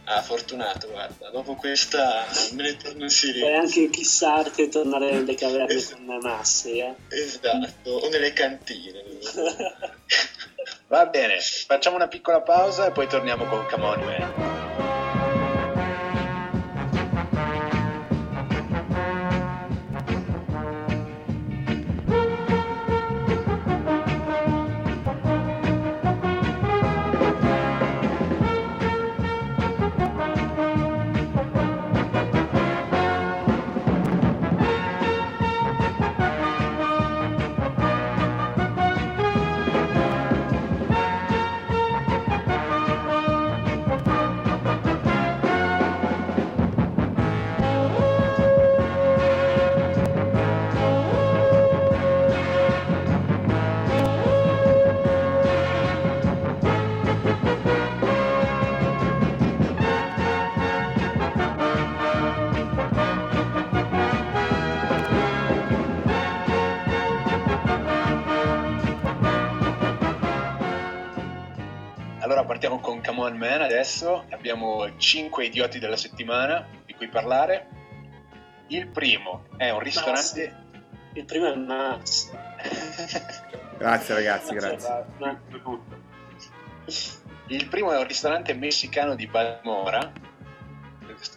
Ah, 0.05 0.23
fortunato, 0.23 0.89
guarda, 0.91 1.31
dopo 1.31 1.55
questa 1.55 2.27
me 2.53 2.63
ne 2.63 2.77
torno 2.77 3.01
in 3.01 3.05
E 3.07 3.11
Siria. 3.11 3.61
anche 3.61 3.91
chissà 3.91 4.35
anche 4.37 4.69
tornare 4.69 5.13
nelle 5.13 5.35
caverne 5.35 5.73
Es- 5.73 5.93
con 5.93 6.19
Massi, 6.21 6.79
eh. 6.79 6.95
Esatto, 7.09 7.91
o 7.91 8.09
nelle 8.09 8.33
cantine. 8.33 9.03
Va 10.89 11.07
bene, 11.07 11.39
facciamo 11.41 11.95
una 11.97 12.09
piccola 12.09 12.41
pausa 12.41 12.87
e 12.87 12.91
poi 12.91 13.07
torniamo 13.07 13.45
con 13.47 13.65
Come 13.71 13.87
partiamo 72.61 72.81
con 72.81 73.03
Come 73.03 73.21
On 73.21 73.37
Man 73.39 73.63
adesso. 73.63 74.27
Abbiamo 74.29 74.95
5 74.99 75.47
idioti 75.47 75.79
della 75.79 75.97
settimana 75.97 76.69
di 76.85 76.93
cui 76.93 77.09
parlare. 77.09 77.69
Il 78.67 78.87
primo 78.89 79.47
è 79.57 79.71
un 79.71 79.79
ristorante. 79.79 80.55
Il 81.15 81.25
primo 81.25 81.51
è 81.51 81.57
Max. 81.57 82.31
Grazie 83.79 84.15
ragazzi, 84.15 84.55
grazie. 84.55 85.07
Il 87.47 87.67
primo 87.69 87.93
è 87.93 87.97
un 87.97 88.07
ristorante 88.07 88.53
messicano 88.53 89.15
di 89.15 89.27
Balmora. 89.27 90.13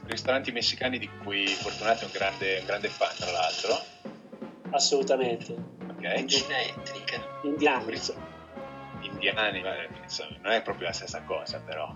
Ristoranti 0.08 0.52
messicani 0.52 1.00
di 1.00 1.10
cui 1.24 1.48
Fortunato 1.48 2.02
è 2.02 2.06
un 2.08 2.12
grande, 2.12 2.58
un 2.60 2.66
grande 2.66 2.90
fan, 2.90 3.16
tra 3.16 3.32
l'altro. 3.32 3.80
Assolutamente. 4.72 5.54
Ok? 5.88 6.20
Cucina 6.20 6.60
etnica. 6.60 7.24
Indiano. 7.44 7.86
Indiani, 9.04 9.62
ma, 9.62 9.72
insomma, 10.02 10.38
non 10.42 10.52
è 10.54 10.62
proprio 10.62 10.88
la 10.88 10.94
stessa 10.94 11.22
cosa, 11.26 11.60
però. 11.60 11.96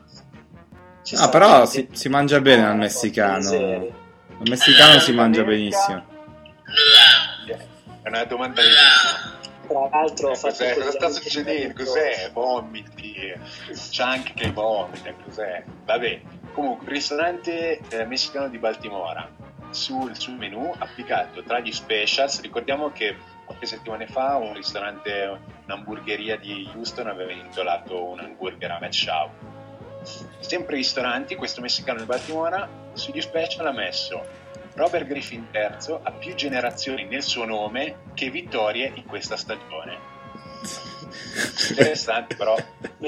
Ci 1.04 1.16
Ah, 1.16 1.30
però 1.30 1.62
anche- 1.62 1.68
si, 1.68 1.88
si 1.92 2.10
mangia 2.10 2.40
bene 2.42 2.66
al 2.66 2.76
messicano. 2.78 3.50
Al 3.50 4.48
messicano 4.48 5.00
si 5.00 5.14
mangia 5.14 5.44
benissimo. 5.44 6.06
È 8.04 8.08
una 8.08 8.24
domanda 8.26 8.62
legittima. 8.62 9.36
Tra 9.68 9.90
l'altro 9.92 10.34
fatto 10.36 10.48
Cos'è? 10.54 10.74
Cosa 10.76 10.92
sta 10.92 11.10
succedendo? 11.10 11.74
Cos'è? 11.84 12.30
Vomiti, 12.32 13.34
Chunk 13.92 14.34
che 14.34 14.52
vomita, 14.52 15.14
cos'è? 15.26 15.64
Vabbè, 15.84 16.22
comunque, 16.54 16.90
ristorante 16.90 17.80
eh, 17.90 18.06
messicano 18.06 18.48
di 18.48 18.58
Baltimora. 18.58 19.30
Sul, 19.72 20.16
sul 20.18 20.36
menù 20.36 20.74
applicato 20.78 21.44
tra 21.44 21.60
gli 21.60 21.74
specials, 21.74 22.40
ricordiamo 22.40 22.92
che 22.94 23.18
qualche 23.48 23.66
settimane 23.66 24.06
fa 24.06 24.36
un 24.36 24.54
ristorante, 24.54 25.40
un'hamburgeria 25.66 26.38
di 26.38 26.70
Houston 26.76 27.08
aveva 27.08 27.32
intitolato 27.32 28.04
un 28.04 28.20
hamburger 28.20 28.72
a 28.72 28.78
Matt 28.80 28.94
Shaw. 28.94 29.30
Sempre 30.40 30.76
ristoranti, 30.76 31.36
questo 31.36 31.62
messicano 31.62 32.00
di 32.00 32.06
Baltimora, 32.06 32.70
sugli 32.94 33.22
special 33.22 33.66
ha 33.66 33.72
messo 33.72 34.46
Robert 34.76 35.08
Griffin 35.08 35.48
III 35.52 36.00
ha 36.04 36.12
più 36.12 36.36
generazioni 36.36 37.06
nel 37.06 37.24
suo 37.24 37.46
nome 37.46 38.12
che 38.14 38.30
vittorie 38.30 38.92
in 38.94 39.06
questa 39.06 39.36
stagione. 39.36 39.98
Interessante, 41.70 42.36
però 42.36 42.56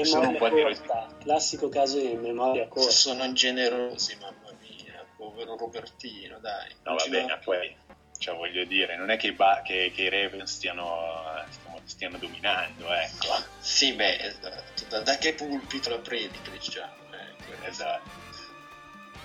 sono 0.02 0.28
un 0.28 0.36
po' 0.36 0.46
Memoria 0.46 0.76
corta. 0.76 1.16
Classico 1.20 1.68
caso 1.68 1.98
di 1.98 2.14
memoria 2.16 2.66
corta. 2.66 2.90
Sono 2.90 3.32
generosi, 3.32 4.16
mamma 4.20 4.56
mia. 4.60 5.04
Povero 5.16 5.56
Robertino, 5.56 6.38
dai. 6.40 6.74
No, 6.82 6.94
va 6.96 7.04
bene, 7.08 7.38
poi, 7.44 7.76
cioè, 8.20 8.34
voglio 8.36 8.64
dire, 8.64 8.96
non 8.96 9.10
è 9.10 9.16
che 9.16 9.28
i, 9.28 9.32
ba- 9.32 9.62
che- 9.64 9.90
che 9.94 10.02
i 10.02 10.08
Ravens 10.10 10.52
stiano, 10.52 11.42
stiano, 11.48 11.80
stiano 11.84 12.18
dominando, 12.18 12.92
ecco. 12.92 13.42
Sì, 13.60 13.94
beh, 13.94 14.18
esatto. 14.18 14.84
Da, 14.90 15.00
da 15.00 15.16
che 15.16 15.32
pulpito 15.32 15.88
la 15.88 15.98
predica, 15.98 16.50
diciamo. 16.50 16.92
ecco. 17.12 17.66
Esatto. 17.66 18.18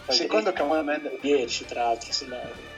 Poi 0.06 0.16
Secondo 0.16 0.54
On 0.58 0.86
Man, 0.86 1.18
10 1.20 1.66
tra 1.66 1.84
l'altro 1.86 2.14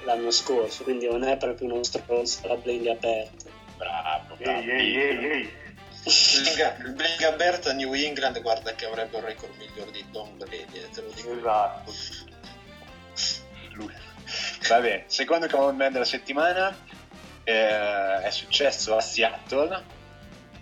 l'anno 0.05 0.31
scorso, 0.31 0.83
quindi 0.83 1.07
non 1.07 1.23
è 1.23 1.37
proprio 1.37 1.71
uno 1.71 1.83
stronzo 1.83 2.47
la 2.47 2.55
bling 2.55 2.87
aperta. 2.87 3.49
bravo, 3.75 4.35
bravo. 4.37 4.59
Ehi, 4.59 4.95
ehi, 4.97 5.25
ehi, 5.25 5.53
Il 6.05 6.93
Blinga 6.95 7.27
a 7.69 7.73
New 7.73 7.93
England, 7.93 8.41
guarda 8.41 8.73
che 8.73 8.85
avrebbe 8.85 9.17
un 9.17 9.25
record 9.25 9.55
migliore 9.57 9.91
di 9.91 10.03
Tom 10.11 10.37
Brady, 10.37 10.79
eh, 10.79 10.89
te 10.89 11.01
lo 11.01 11.11
dico. 11.11 11.37
Esatto. 11.37 11.93
Lui. 13.73 13.93
Vabbè, 14.67 15.03
secondo 15.07 15.47
Come 15.47 15.63
On 15.65 15.75
Man 15.75 15.91
della 15.91 16.05
settimana 16.05 16.75
eh, 17.43 18.21
è 18.21 18.29
successo 18.29 18.95
a 18.95 19.01
Seattle 19.01 19.83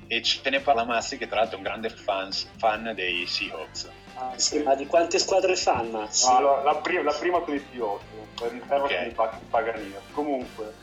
e 0.07 0.21
ce 0.21 0.47
ne 0.49 0.59
parla 0.59 0.83
Massi 0.83 1.17
che 1.17 1.27
tra 1.27 1.37
l'altro 1.39 1.55
è 1.55 1.57
un 1.57 1.63
grande 1.63 1.89
fans- 1.89 2.47
fan 2.57 2.91
dei 2.93 3.25
Seahawks. 3.25 3.89
Ah, 4.17 4.31
sì, 4.35 4.59
ma 4.59 4.75
di 4.75 4.85
quante 4.85 5.17
squadre 5.19 5.55
fa 5.55 5.81
il 5.81 5.89
Mazzi? 5.89 6.29
No, 6.29 6.37
allora, 6.37 6.61
la, 6.63 6.75
pri- 6.75 7.03
la 7.03 7.11
prima 7.11 7.41
sono 7.43 7.55
i 7.55 7.65
Seahawks, 7.71 8.03
la 8.39 8.47
riserva 8.47 8.83
Ok. 8.85 8.91
sono 8.93 9.05
i 9.07 9.11
Pac- 9.11 9.39
Paganini. 9.49 9.95
Comunque, 10.11 10.73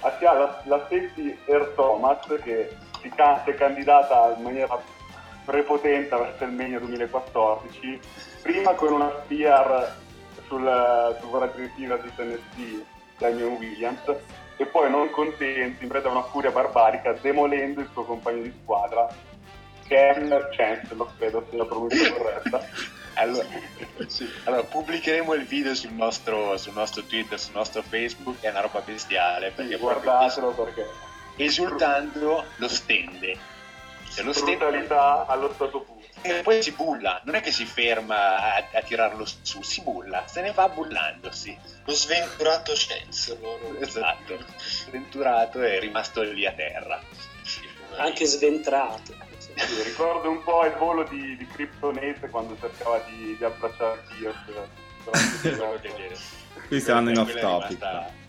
a 0.00 0.16
Sia- 0.18 0.32
la, 0.32 0.62
la 0.64 0.78
safety 0.88 1.38
Air 1.46 1.72
Thomas 1.76 2.18
che 2.42 2.74
si, 3.00 3.12
è 3.14 3.54
candidata 3.54 4.34
in 4.36 4.42
maniera 4.42 4.76
prepotente 5.44 6.16
verso 6.16 6.44
il 6.44 6.50
Mania 6.52 6.78
2014, 6.78 8.00
prima 8.42 8.72
con 8.72 8.92
una 8.92 9.12
spear 9.24 9.96
sul, 10.50 11.16
sul 11.20 11.28
wide 11.30 11.52
receiver 11.54 12.02
di 12.02 12.10
Tennessee, 12.16 12.84
Damian 13.16 13.56
Williams, 13.56 14.02
e 14.56 14.66
poi 14.66 14.90
non 14.90 15.08
contenti, 15.10 15.84
in 15.84 15.88
preda 15.88 16.08
a 16.08 16.12
una 16.12 16.24
furia 16.24 16.50
barbarica, 16.50 17.12
demolendo 17.12 17.80
il 17.80 17.88
suo 17.92 18.04
compagno 18.04 18.42
di 18.42 18.52
squadra, 18.62 19.08
Ken 19.86 20.28
Chancellor, 20.50 21.10
credo 21.16 21.46
sia 21.48 21.58
la 21.58 21.64
pronuncia 21.64 22.12
corretta. 22.12 22.68
Allora, 23.14 23.46
sì, 24.06 24.28
allora, 24.44 24.62
pubblicheremo 24.64 25.32
il 25.34 25.44
video 25.44 25.74
sul 25.74 25.92
nostro, 25.92 26.56
sul 26.58 26.74
nostro 26.74 27.02
Twitter, 27.04 27.38
sul 27.38 27.54
nostro 27.54 27.82
Facebook, 27.82 28.40
è 28.40 28.50
una 28.50 28.60
roba 28.60 28.80
bestiale, 28.80 29.50
perché 29.52 29.76
Sì, 29.76 29.80
guardatelo 29.80 30.50
perché 30.50 30.86
esultando 31.36 32.44
lo 32.56 32.68
stende. 32.68 33.36
Cioè, 34.12 34.24
lo 34.24 34.32
stende 34.32 34.86
allo 34.88 35.52
stato 35.54 35.80
puro. 35.80 35.99
E 36.22 36.42
poi 36.42 36.62
si 36.62 36.72
bulla, 36.72 37.20
non 37.24 37.34
è 37.34 37.40
che 37.40 37.50
si 37.50 37.64
ferma 37.64 38.54
a, 38.54 38.68
a 38.72 38.82
tirarlo 38.82 39.24
su, 39.42 39.62
si 39.62 39.82
bulla, 39.82 40.24
se 40.26 40.40
ne 40.42 40.52
va 40.52 40.68
bullandosi. 40.68 41.56
Lo 41.84 41.92
sventurato 41.94 42.72
Chancellor. 42.74 43.76
Esatto, 43.80 44.38
sventurato 44.58 45.62
e 45.62 45.76
è 45.76 45.80
rimasto 45.80 46.22
lì 46.22 46.46
a 46.46 46.52
terra. 46.52 47.00
Anche 47.96 48.24
sventrato. 48.26 49.14
Sì, 49.38 49.82
ricordo 49.82 50.30
un 50.30 50.42
po' 50.42 50.64
il 50.64 50.74
volo 50.74 51.02
di, 51.04 51.36
di 51.36 51.46
Kryptonite 51.46 52.28
quando 52.30 52.56
cercava 52.60 52.98
di, 53.08 53.36
di 53.36 53.44
abbracciare 53.44 54.02
Pierce. 55.80 56.38
Qui 56.68 56.80
stiamo 56.80 56.98
andando 57.00 57.22
off 57.22 57.32
Quella 57.32 57.40
è 57.40 57.50
topic. 57.50 57.78
rimasta- 57.80 58.19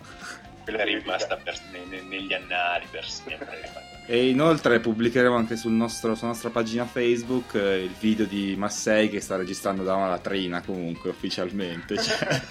Quella 0.63 0.80
è 0.80 0.86
rimasta 0.86 1.38
per- 1.38 1.58
ne- 1.71 1.86
ne- 1.89 2.02
negli 2.02 2.34
annali 2.34 2.86
per 2.89 3.08
sempre. 3.10 3.89
E 4.08 4.30
inoltre 4.30 4.80
pubblicheremo 4.80 5.36
anche 5.36 5.56
sul 5.56 5.71
nostro- 5.71 6.15
sulla 6.15 6.32
nostra 6.32 6.50
pagina 6.50 6.86
Facebook 6.86 7.54
eh, 7.56 7.84
il 7.84 7.95
video 8.00 8.26
di 8.26 8.56
Massei 8.58 9.10
che 9.10 9.21
sta 9.21 9.38
registrando 9.38 9.84
da 9.84 9.95
una 9.95 10.10
latrina 10.10 10.62
comunque 10.62 11.12
ufficialmente. 11.12 11.97
Cioè, 12.02 12.41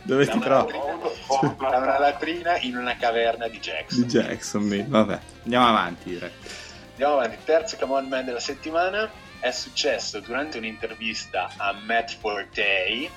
dove 0.02 0.24
Da 0.24 0.32
ti 0.32 0.38
trovi? 0.40 0.72
Da 0.72 1.78
una 1.78 1.98
latrina 1.98 2.58
in 2.60 2.76
una 2.76 2.96
caverna 2.96 3.48
di 3.48 3.60
Jackson. 3.60 4.00
Di 4.02 4.06
Jackson, 4.08 4.84
vabbè, 4.88 5.18
andiamo 5.44 5.68
avanti 5.68 6.08
direi. 6.10 6.30
Andiamo 6.92 7.14
avanti, 7.14 7.36
terzo 7.44 7.76
Come 7.78 7.94
On 7.94 8.06
Man 8.08 8.24
della 8.24 8.40
settimana 8.40 9.10
è 9.40 9.50
successo 9.50 10.20
durante 10.20 10.58
un'intervista 10.58 11.50
a 11.56 11.74
Matt 11.84 12.16
Forte. 12.18 13.10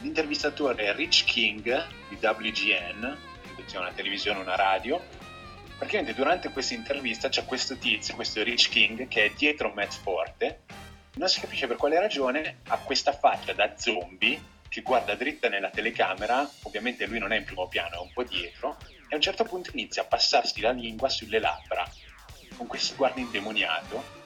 L'intervistatore 0.00 0.84
è 0.84 0.94
Rich 0.94 1.24
King 1.24 1.86
di 2.08 2.18
WGN, 2.20 3.18
credo 3.54 3.68
sia 3.68 3.80
una 3.80 3.92
televisione, 3.92 4.40
una 4.40 4.56
radio. 4.56 5.02
Praticamente 5.76 6.14
durante 6.14 6.50
questa 6.50 6.74
intervista 6.74 7.28
c'è 7.28 7.44
questo 7.44 7.76
tizio, 7.76 8.14
questo 8.14 8.42
Rich 8.42 8.70
King, 8.70 9.08
che 9.08 9.26
è 9.26 9.32
dietro 9.36 9.72
Matt 9.74 9.92
Forte, 9.92 10.60
non 11.14 11.28
si 11.28 11.40
capisce 11.40 11.66
per 11.66 11.76
quale 11.76 11.98
ragione 11.98 12.60
ha 12.68 12.78
questa 12.78 13.12
faccia 13.12 13.52
da 13.52 13.74
zombie 13.76 14.40
che 14.68 14.82
guarda 14.82 15.14
dritta 15.16 15.48
nella 15.48 15.68
telecamera, 15.68 16.48
ovviamente 16.62 17.04
lui 17.06 17.18
non 17.18 17.32
è 17.32 17.36
in 17.36 17.44
primo 17.44 17.66
piano, 17.66 17.96
è 17.96 17.98
un 17.98 18.12
po' 18.12 18.22
dietro, 18.22 18.78
e 18.86 19.08
a 19.10 19.16
un 19.16 19.20
certo 19.20 19.44
punto 19.44 19.70
inizia 19.72 20.02
a 20.02 20.06
passarsi 20.06 20.60
la 20.60 20.70
lingua 20.70 21.08
sulle 21.08 21.40
labbra, 21.40 21.86
con 22.56 22.68
questo 22.68 22.94
sguardo 22.94 23.18
indemoniato. 23.18 24.19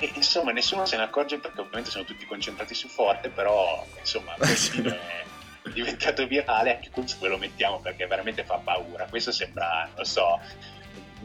E 0.00 0.12
insomma 0.14 0.52
nessuno 0.52 0.86
se 0.86 0.96
ne 0.96 1.02
accorge 1.02 1.38
perché 1.38 1.60
ovviamente 1.60 1.90
sono 1.90 2.04
tutti 2.04 2.24
concentrati 2.24 2.74
su 2.74 2.86
Forte, 2.88 3.28
però 3.30 3.84
insomma 3.98 4.32
questo 4.36 4.80
è 4.88 5.70
diventato 5.72 6.26
virale, 6.26 6.76
anche 6.76 6.90
questo 6.90 7.16
ve 7.20 7.28
lo 7.28 7.38
mettiamo 7.38 7.80
perché 7.80 8.06
veramente 8.06 8.44
fa 8.44 8.58
paura. 8.58 9.06
Questo 9.08 9.32
sembra, 9.32 9.88
non 9.94 10.04
so, 10.04 10.38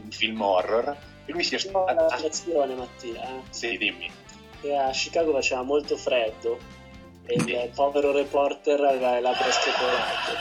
un 0.02 0.10
film 0.10 0.40
horror. 0.40 0.96
E 1.26 1.32
lui 1.32 1.42
si 1.44 1.54
è 1.54 1.58
Ho 1.72 1.82
una 1.84 1.92
sparato. 1.92 2.16
spiegazione 2.16 2.74
Mattia, 2.74 3.22
eh, 3.22 3.40
Sì, 3.50 3.78
dimmi. 3.78 4.10
che 4.60 4.76
a 4.76 4.90
Chicago 4.90 5.32
faceva 5.32 5.62
molto 5.62 5.96
freddo 5.96 6.58
e 7.26 7.40
Sì. 7.40 7.50
il 7.52 7.70
povero 7.74 8.12
reporter 8.12 8.78
aveva 8.80 9.12
le 9.12 9.20
labbra 9.22 9.50
scopolate 9.50 10.36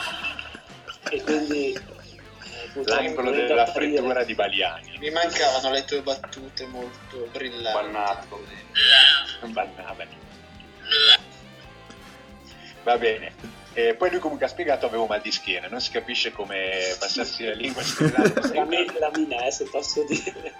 e 1.11 1.21
quindi 1.23 1.79
L'angolo 2.73 3.31
della 3.31 3.65
freddura 3.67 4.23
di 4.23 4.33
Baliani. 4.33 4.97
Mi 4.97 5.11
mancavano 5.11 5.71
le 5.71 5.85
tue 5.85 6.01
battute 6.01 6.65
molto 6.65 7.27
brillanti. 7.31 7.91
Bannato. 7.91 8.45
Non 9.41 9.51
bannavano. 9.51 10.11
Va 12.83 12.97
bene. 12.97 13.61
E 13.73 13.95
poi 13.95 14.11
lui 14.11 14.19
comunque 14.19 14.45
ha 14.45 14.49
spiegato 14.49 14.85
avevo 14.85 15.07
mal 15.07 15.21
di 15.21 15.31
schiena, 15.31 15.67
non 15.67 15.81
si 15.81 15.89
capisce 15.89 16.31
come 16.31 16.95
passarsi 16.99 17.43
la 17.43 17.53
lingua. 17.53 17.81
Era 18.53 18.65
meglio 18.65 18.99
la 18.99 19.11
mia, 19.15 19.45
eh, 19.45 19.51
se 19.51 19.65
posso 19.65 20.03
dire. 20.05 20.53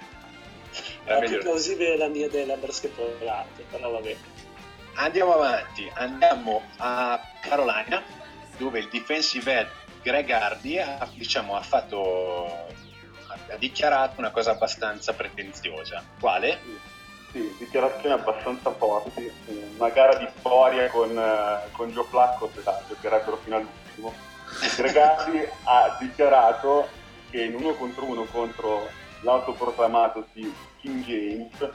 Era 1.06 1.18
Era 1.18 1.28
più 1.28 1.40
plausibile 1.40 1.98
la 1.98 2.08
mia 2.08 2.28
delle 2.30 2.46
labbra 2.46 2.72
scopolate, 2.72 3.66
però 3.70 3.92
vabbè. 3.92 4.16
Andiamo 4.96 5.34
avanti, 5.34 5.90
andiamo 5.94 6.64
a 6.78 7.20
Carolina, 7.42 8.04
dove 8.58 8.80
il 8.80 8.90
defensive 8.90 9.52
head 9.52 9.68
Greg 10.04 10.30
Hardy 10.30 10.78
ha, 10.80 11.08
diciamo, 11.16 11.56
ha 11.56 11.62
fatto 11.62 12.68
ha 13.50 13.56
dichiarato 13.58 14.20
una 14.20 14.32
cosa 14.32 14.52
abbastanza 14.52 15.14
pretenziosa. 15.14 16.04
Quale? 16.20 16.60
Sì, 17.32 17.56
dichiarazioni 17.58 18.14
abbastanza 18.14 18.72
forti. 18.72 19.32
Una 19.78 19.90
gara 19.90 20.16
di 20.18 20.28
storia 20.38 20.90
con, 20.90 21.18
eh, 21.18 21.72
con 21.72 21.92
Joe 21.92 22.06
Flacco 22.06 22.50
se 22.54 22.62
la 22.64 22.82
giocherebbero 22.88 23.38
fino 23.38 23.56
all'ultimo. 23.56 24.14
Gregari 24.76 25.48
ha 25.64 25.98
dichiarato 26.00 26.88
che 27.32 27.44
in 27.44 27.56
uno 27.56 27.74
contro 27.74 28.06
uno 28.06 28.26
contro 28.26 28.88
l'autoproclamato 29.22 30.28
di 30.34 30.54
King 30.80 31.04
James 31.04 31.70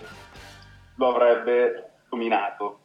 lo 0.95 1.09
avrebbe 1.09 1.91
dominato. 2.09 2.81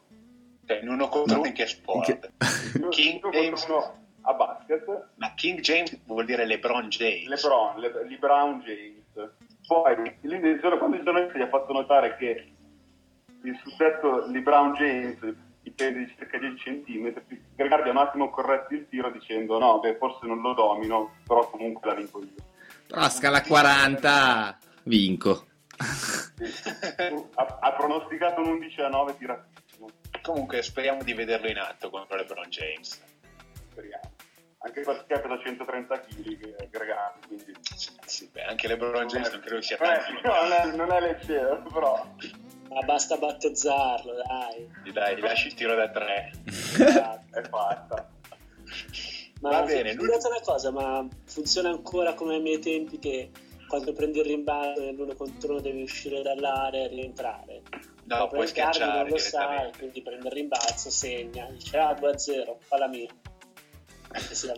Cioè, 0.66 0.80
in 0.82 0.90
uno 0.90 1.10
contro 1.10 1.34
No. 1.34 1.40
uno 1.42 1.50
in 1.50 1.54
che 1.54 1.68
sport? 1.68 2.32
In 2.76 2.90
King 2.90 3.30
James, 3.30 3.66
uno 3.66 4.03
a 4.24 4.34
basket, 4.34 5.08
ma 5.16 5.34
King 5.36 5.60
James 5.60 6.00
vuol 6.06 6.26
dire 6.26 6.46
LeBron 6.46 6.90
James. 6.90 7.28
LeBron, 7.28 7.80
Le- 7.80 8.06
LeBron 8.08 8.60
James. 8.62 9.32
Poi 9.68 10.18
l'intenzione 10.22 10.78
quando 10.78 10.98
il 10.98 11.04
giornalista 11.04 11.38
gli 11.38 11.42
ha 11.42 11.48
fatto 11.50 11.72
notare 11.74 12.16
che 12.18 12.52
il 13.44 13.60
suddetto 13.64 14.26
LeBron 14.28 14.74
James 14.74 15.18
dipende 15.62 16.00
di 16.00 16.14
circa 16.18 16.38
10 16.38 16.84
cm, 16.86 17.14
Gregardi 17.56 17.90
ha 17.90 17.92
un 17.92 17.98
attimo 17.98 18.30
corretto 18.30 18.74
il 18.74 18.88
tiro 18.90 19.10
dicendo 19.12 19.58
no, 19.60 19.80
beh, 19.80 19.96
forse 19.98 20.26
non 20.26 20.42
lo 20.42 20.54
domino, 20.54 21.16
però 21.26 21.50
comunque 21.50 21.90
la 21.90 21.96
vinco 21.96 22.20
io. 22.20 22.30
Però 22.88 23.02
a 23.02 23.10
scala 23.10 23.42
40 23.42 24.58
vinco. 24.84 25.46
ha, 27.36 27.58
ha 27.62 27.74
pronosticato 27.74 28.42
un 28.42 28.48
11 28.50 28.82
a 28.82 28.88
9 28.90 29.18
tiratissimo, 29.18 29.88
Comunque 30.22 30.62
speriamo 30.62 31.04
di 31.04 31.14
vederlo 31.14 31.48
in 31.50 31.58
atto 31.58 31.90
contro 31.90 32.16
LeBron 32.18 32.50
James. 32.50 33.02
speriamo. 33.72 34.12
Anche 34.66 34.82
perché 34.82 35.20
pesa 35.20 35.40
130 35.44 36.00
kg 36.00 36.70
Gregardi, 36.70 37.28
quindi... 37.28 37.54
Sì, 38.06 38.30
beh, 38.32 38.44
anche 38.44 38.68
LeBron 38.70 39.08
James 39.08 39.30
non 39.32 39.42
credo 39.42 39.56
che 39.58 39.62
sia 39.62 39.78
Non 39.80 39.90
è, 39.90 40.00
tanto. 40.00 40.22
non 40.32 40.52
è, 40.52 40.76
non 40.76 40.92
è 40.92 41.00
leggero, 41.02 41.62
però... 41.64 42.06
Ma 42.70 42.80
basta 42.86 43.18
battezzarlo, 43.18 44.14
dai. 44.26 44.92
Dai, 44.92 45.20
lasci 45.20 45.48
il 45.48 45.54
tiro 45.54 45.76
da 45.76 45.90
tre. 45.90 46.32
è 47.32 47.42
fatta. 47.50 48.10
Ma 49.42 49.50
Va 49.50 49.62
bene, 49.64 49.94
scusate 49.94 50.28
una 50.28 50.40
cosa, 50.42 50.72
ma 50.72 51.06
funziona 51.26 51.70
ancora 51.70 52.14
come 52.14 52.36
ai 52.36 52.42
miei 52.42 52.60
tempi 52.60 52.98
che 52.98 53.32
quando 53.68 53.92
prendi 53.92 54.20
il 54.20 54.26
rimbalzo 54.26 54.80
nell'uno 54.86 55.14
contro 55.16 55.52
uno 55.52 55.60
devi 55.62 55.82
uscire 55.82 56.22
dall'area 56.22 56.86
e 56.86 56.88
rientrare? 56.88 57.62
No, 58.06 58.28
puoi 58.30 58.46
Perché 58.46 58.62
Cardi 58.62 58.76
schiacciare 58.78 59.00
non 59.02 59.10
lo 59.10 59.18
sa, 59.18 59.40
direttamente. 59.40 59.78
quindi 59.80 60.02
prende 60.02 60.28
il 60.28 60.34
rimbalzo, 60.34 60.90
segna, 60.90 61.46
dice 61.52 61.78
ah 61.78 61.92
2-0, 61.92 62.56
fa 62.60 62.78
la 62.78 62.88
mia. 62.88 63.10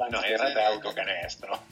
No, 0.09 0.17
in 0.25 0.37
realtà 0.37 0.59
è 0.59 0.63
autocanestro. 0.63 1.65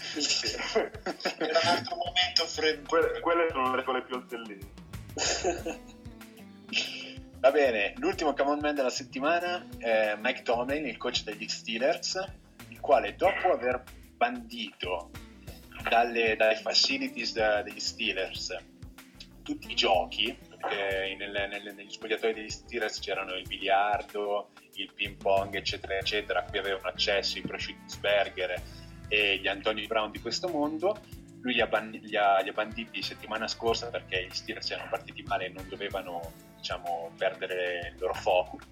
Era 1.38 1.60
un 1.63 1.67
altro 1.67 1.96
momento 1.96 2.46
freddo. 2.46 2.88
Que- 2.88 3.19
quelle 3.19 3.48
sono 3.52 3.69
le 3.72 3.76
regole 3.78 4.04
più 4.04 4.15
altellenti. 4.15 4.72
Va 7.39 7.52
bene, 7.52 7.93
l'ultimo 7.98 8.34
come 8.34 8.52
on 8.52 8.60
man 8.60 8.74
della 8.76 8.89
settimana 8.89 9.67
è 9.78 10.15
Mike 10.17 10.43
Tomlin, 10.43 10.88
il 10.88 10.98
coach 10.98 11.24
degli 11.24 11.48
Steelers, 11.48 12.24
il 12.69 12.80
quale 12.80 13.15
dopo 13.15 13.52
aver 13.52 13.84
bandito 14.15 15.10
dalle, 15.89 16.38
dalle 16.38 16.56
facilities 16.56 17.34
da- 17.34 17.62
degli 17.62 17.82
Steelers 17.82 18.56
tutti 19.43 19.69
i 19.69 19.76
giochi, 19.76 20.34
perché 20.48 21.15
nelle- 21.17 21.48
nelle- 21.48 21.74
negli 21.74 21.91
spogliatoi 21.91 22.34
degli 22.34 22.50
Steelers 22.50 23.00
c'erano 23.00 23.34
il 23.34 23.46
biliardo, 23.46 24.52
il 24.76 24.92
ping 24.94 25.16
pong, 25.16 25.56
eccetera, 25.56 25.98
eccetera, 25.98 26.40
a 26.40 26.44
cui 26.44 26.58
avevano 26.58 26.88
accesso 26.88 27.38
i 27.38 27.42
prosciuttisberger 27.42 28.62
e 29.08 29.38
gli 29.38 29.48
Antonio 29.48 29.86
Brown 29.88 30.12
di 30.12 30.20
questo 30.20 30.48
mondo. 30.48 31.00
Lui 31.42 31.54
li 31.54 31.62
ha, 31.62 31.68
ban- 31.68 32.00
ha- 32.16 32.38
ha 32.38 32.52
banditi 32.52 33.02
settimana 33.02 33.48
scorsa 33.48 33.90
perché 33.90 34.26
gli 34.26 34.34
Steelers 34.34 34.72
erano 34.72 34.90
partiti 34.90 35.24
male 35.24 35.46
e 35.46 35.50
non 35.50 35.68
dovevano 35.68 36.32
diciamo, 36.58 37.12
perdere 37.18 37.92
il 37.94 38.00
loro 38.00 38.14
focus. 38.14 38.66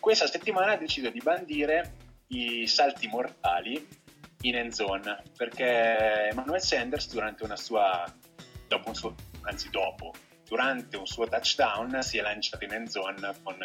Questa 0.00 0.26
settimana 0.26 0.72
ha 0.72 0.76
deciso 0.76 1.08
di 1.10 1.20
bandire 1.22 1.94
i 2.28 2.66
salti 2.66 3.06
mortali 3.06 3.86
in 4.42 4.56
end 4.56 4.72
zone 4.72 5.22
perché 5.36 6.28
Emmanuel 6.30 6.60
Sanders 6.60 7.10
durante 7.10 7.44
una 7.44 7.56
sua 7.56 8.04
dopo 8.68 8.88
un 8.88 8.94
suo 8.94 9.14
anzi 9.42 9.70
dopo 9.70 10.12
durante 10.46 10.96
un 10.96 11.06
suo 11.06 11.26
touchdown 11.26 12.02
si 12.02 12.18
è 12.18 12.22
lanciato 12.22 12.64
in 12.64 12.72
end 12.72 12.88
zone 12.88 13.34
con, 13.42 13.56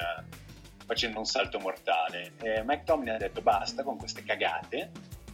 facendo 0.90 1.20
un 1.20 1.26
salto 1.26 1.60
mortale. 1.60 2.34
E 2.42 2.64
Mike 2.64 2.84
Tomlin 2.84 3.14
ha 3.14 3.18
detto 3.18 3.42
basta 3.42 3.84
con 3.84 3.96
queste 4.00 4.24
cagate. 4.24 4.90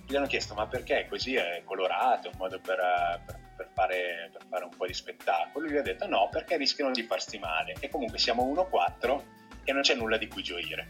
Gli 0.06 0.14
hanno 0.18 0.28
chiesto 0.28 0.54
ma 0.54 0.68
perché 0.68 1.08
così 1.10 1.36
è 1.36 1.62
colorato 1.64 2.28
è 2.28 2.32
un 2.32 2.38
modo 2.38 2.60
per, 2.60 2.78
eh, 2.78 3.22
per- 3.26 3.40
per 3.56 3.70
fare, 3.74 4.30
per 4.34 4.42
fare 4.50 4.66
un 4.66 4.76
po' 4.76 4.86
di 4.86 4.94
spettacolo? 4.94 5.66
Lui 5.66 5.78
ha 5.78 5.82
detto 5.82 6.08
no 6.08 6.28
perché 6.30 6.58
rischiano 6.58 6.92
di 6.92 7.04
farsi 7.04 7.40
male. 7.40 7.74
E 7.80 7.88
comunque 7.88 8.20
siamo 8.20 8.44
1-4 8.44 9.24
e 9.64 9.72
non 9.72 9.82
c'è 9.82 9.96
nulla 9.96 10.18
di 10.18 10.28
cui 10.28 10.44
gioire. 10.44 10.88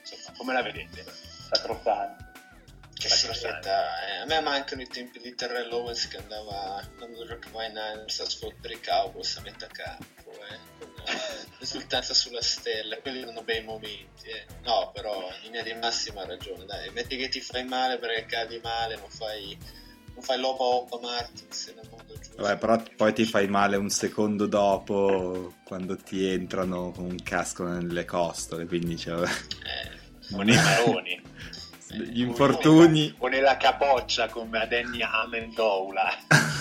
Insomma 0.00 0.36
come 0.38 0.52
la 0.54 0.62
vedete? 0.62 1.04
sacrosanto. 1.52 2.24
Che 2.94 3.08
serietà, 3.10 4.06
eh. 4.08 4.16
A 4.22 4.24
me 4.24 4.40
mancano 4.40 4.80
i 4.80 4.86
tempi 4.88 5.18
di 5.20 5.34
Terrell 5.34 5.70
Owens 5.70 6.08
che 6.08 6.16
andava 6.16 6.82
quando 6.96 7.26
giocava 7.26 7.60
ai 7.60 7.68
Niners 7.68 8.20
a 8.20 8.24
sfottere 8.24 8.72
i 8.72 8.80
Cowboys 8.80 9.36
a 9.36 9.42
metà 9.42 9.66
campo, 9.66 10.30
eh, 10.32 10.54
eh, 10.80 10.85
esultanza 11.60 12.14
sulla 12.14 12.42
stella, 12.42 12.98
quelli 12.98 13.20
erano 13.22 13.42
bei 13.42 13.62
momenti. 13.62 14.28
eh. 14.28 14.44
No, 14.64 14.90
però 14.92 15.28
in 15.36 15.42
linea 15.44 15.62
di 15.62 15.74
massima 15.74 16.22
ha 16.22 16.26
ragione, 16.26 16.64
dai, 16.64 16.90
metti 16.90 17.16
che 17.16 17.28
ti 17.28 17.40
fai 17.40 17.64
male 17.64 17.98
perché 17.98 18.26
cadi 18.26 18.60
male, 18.62 18.96
non 18.96 19.08
fai, 19.08 19.56
non 20.14 20.22
fai 20.22 20.38
l'Opa 20.38 20.62
Opa 20.62 20.98
Martins 21.00 21.72
nel 21.74 21.88
mondo 21.90 22.14
giusto. 22.14 22.42
Vabbè, 22.42 22.58
però 22.58 22.82
poi 22.96 23.12
ti 23.12 23.24
fai 23.24 23.48
male 23.48 23.76
un 23.76 23.90
secondo 23.90 24.46
dopo 24.46 25.54
quando 25.64 25.96
ti 25.96 26.26
entrano 26.26 26.90
con 26.92 27.04
un 27.04 27.22
casco 27.22 27.64
nelle 27.64 28.04
costole, 28.04 28.66
quindi 28.66 28.96
cioè. 28.96 29.22
Eh, 29.22 30.34
o 30.34 30.42
nei 30.42 30.56
maroni 30.56 31.22
gli 31.88 32.20
infortuni. 32.20 33.14
o 33.18 33.28
nella 33.28 33.56
capoccia 33.56 34.28
come 34.28 34.60
a 34.60 34.66
Danny 34.66 35.02
Amendola 35.02 36.18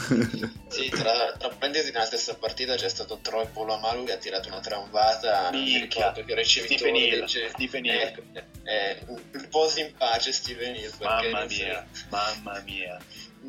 Sì, 0.68 0.90
tra, 0.90 1.34
tra 1.38 1.50
parentesi 1.50 1.92
nella 1.92 2.06
stessa 2.06 2.36
partita 2.36 2.76
c'è 2.76 2.90
stato 2.90 3.18
Troy 3.22 3.48
Polamalu 3.52 4.04
che 4.04 4.14
ha 4.14 4.18
tirato 4.18 4.50
una 4.50 4.60
tramvata, 4.60 5.50
non 5.50 5.62
mi 5.64 5.74
Minchia. 5.74 6.10
ricordo 6.12 6.26
che 6.26 6.36
ricevitore 6.36 6.78
Stephen 6.78 6.96
Hill. 6.96 7.26
Stephen 7.26 7.86
Hill. 7.86 8.24
Eh, 8.64 9.06
riposi 9.32 9.82
in 9.82 9.94
pace 9.98 10.32
Steven 10.32 10.76
Hill. 10.76 10.92
mamma 11.00 11.40
non 11.40 11.48
mia 11.48 11.88
mamma 12.10 12.62
mia 12.66 12.98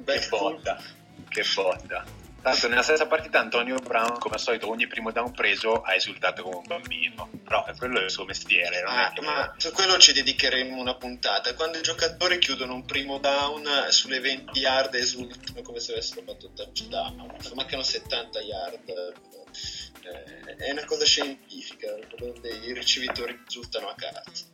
che 0.05 0.27
botta 0.29 0.83
che 1.29 1.45
botta 1.55 2.05
tanto 2.43 2.69
nella 2.69 2.83
stessa 2.83 3.07
partita 3.07 3.41
Antonio 3.41 3.77
Brown 3.81 4.19
come 4.19 4.35
al 4.35 4.41
solito 4.41 4.69
ogni 4.69 4.87
primo 4.87 5.11
down 5.11 5.33
preso 5.33 5.83
ha 5.83 5.95
esultato 5.95 6.43
come 6.43 6.57
un 6.57 6.65
bambino 6.67 7.29
però 7.43 7.65
quello 7.77 8.01
è 8.01 8.05
il 8.05 8.11
suo 8.11 8.25
mestiere 8.25 8.83
non 8.83 8.93
Ah, 8.95 9.13
è 9.13 9.21
ma 9.21 9.55
su 9.57 9.73
quello 9.73 9.97
ci 9.99 10.13
dedicheremo 10.13 10.81
una 10.81 10.95
puntata. 10.95 11.53
Quando 11.55 11.79
i 11.79 11.83
giocatori 11.83 12.39
chiudono 12.39 12.75
un 12.75 12.85
primo 12.85 13.19
down 13.19 13.67
eh, 13.67 13.91
sulle 13.93 14.21
20 14.21 14.59
yard 14.59 14.95
esultano 14.95 15.63
come 15.63 15.81
se 15.81 15.93
avessero 15.93 16.23
fatto 16.25 16.47
un 16.49 16.55
touchdown. 16.55 17.37
Mancano 17.55 17.83
70 17.83 18.41
yard. 18.41 18.89
Eh, 18.89 20.57
È 20.57 20.71
una 20.71 20.85
cosa 20.85 21.05
scientifica, 21.05 21.93
dove 22.17 22.49
i 22.49 22.73
ricevitori 22.73 23.39
risultano 23.45 23.89
a 23.89 23.95
cazzo. 23.97 24.45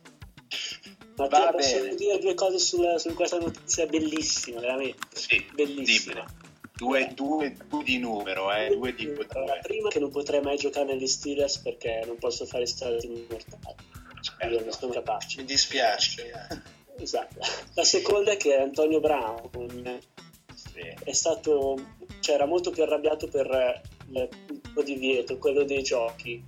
Mattia, 1.15 1.39
Va 1.45 1.51
posso 1.51 1.79
bene. 1.79 1.95
dire 1.95 2.17
due 2.19 2.33
cose 2.33 2.57
su 2.59 3.13
questa 3.13 3.37
notizia 3.37 3.85
bellissima, 3.85 4.59
veramente. 4.61 5.07
Sì, 5.13 5.45
Bellissima. 5.53 6.13
dimmene. 6.13 6.42
Due, 6.75 7.11
due, 7.13 7.55
due 7.69 7.83
di 7.83 7.99
numero, 7.99 8.51
eh, 8.51 8.69
due 8.75 8.93
di 8.95 9.05
La 9.05 9.13
due. 9.13 9.59
prima 9.61 9.89
che 9.89 9.99
non 9.99 10.09
potrei 10.09 10.41
mai 10.41 10.57
giocare 10.57 10.85
negli 10.87 11.05
Steelers 11.07 11.59
perché 11.59 12.01
non 12.05 12.17
posso 12.17 12.45
fare 12.45 12.65
salti 12.65 13.07
mortali. 13.29 13.75
Io 14.53 14.59
non 14.61 14.71
sono 14.71 14.91
capace. 14.93 15.39
Mi 15.41 15.45
dispiace. 15.45 16.31
Esatto. 16.97 17.39
La 17.75 17.83
seconda 17.83 18.31
è 18.31 18.37
che 18.37 18.55
Antonio 18.55 18.99
Brown 18.99 19.99
Sì. 20.55 20.79
è 21.03 21.11
stato, 21.13 21.75
cioè 22.21 22.35
era 22.35 22.45
molto 22.45 22.71
più 22.71 22.83
arrabbiato 22.83 23.27
per 23.27 23.81
il 24.09 24.29
tipo 24.61 24.81
di 24.83 24.93
divieto, 24.93 25.37
quello 25.37 25.63
dei 25.63 25.83
giochi, 25.83 26.43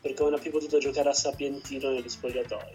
perché 0.00 0.22
non 0.22 0.34
ha 0.34 0.38
più 0.38 0.50
potuto 0.50 0.78
giocare 0.78 1.08
a 1.08 1.14
Sapientino 1.14 1.90
negli 1.90 2.08
spogliatoi. 2.08 2.72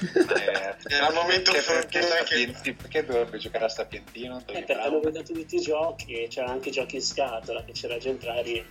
Eh, 0.00 0.94
Era 0.94 1.08
il 1.08 1.14
momento 1.14 1.52
perché, 1.52 2.00
perché, 2.00 2.74
perché 2.74 3.04
dovrebbe 3.04 3.38
giocare 3.38 3.64
a 3.64 3.68
Sapientino? 3.68 4.38
Eh, 4.46 4.52
perché 4.52 4.72
hanno 4.72 5.00
venduto 5.00 5.32
tutti 5.32 5.56
i 5.56 5.60
giochi 5.60 6.12
e 6.14 6.28
c'era 6.28 6.48
anche 6.48 6.70
giochi 6.70 6.96
in 6.96 7.02
scatola 7.02 7.64
che 7.64 7.72
c'era 7.72 7.98
Gentari. 7.98 8.64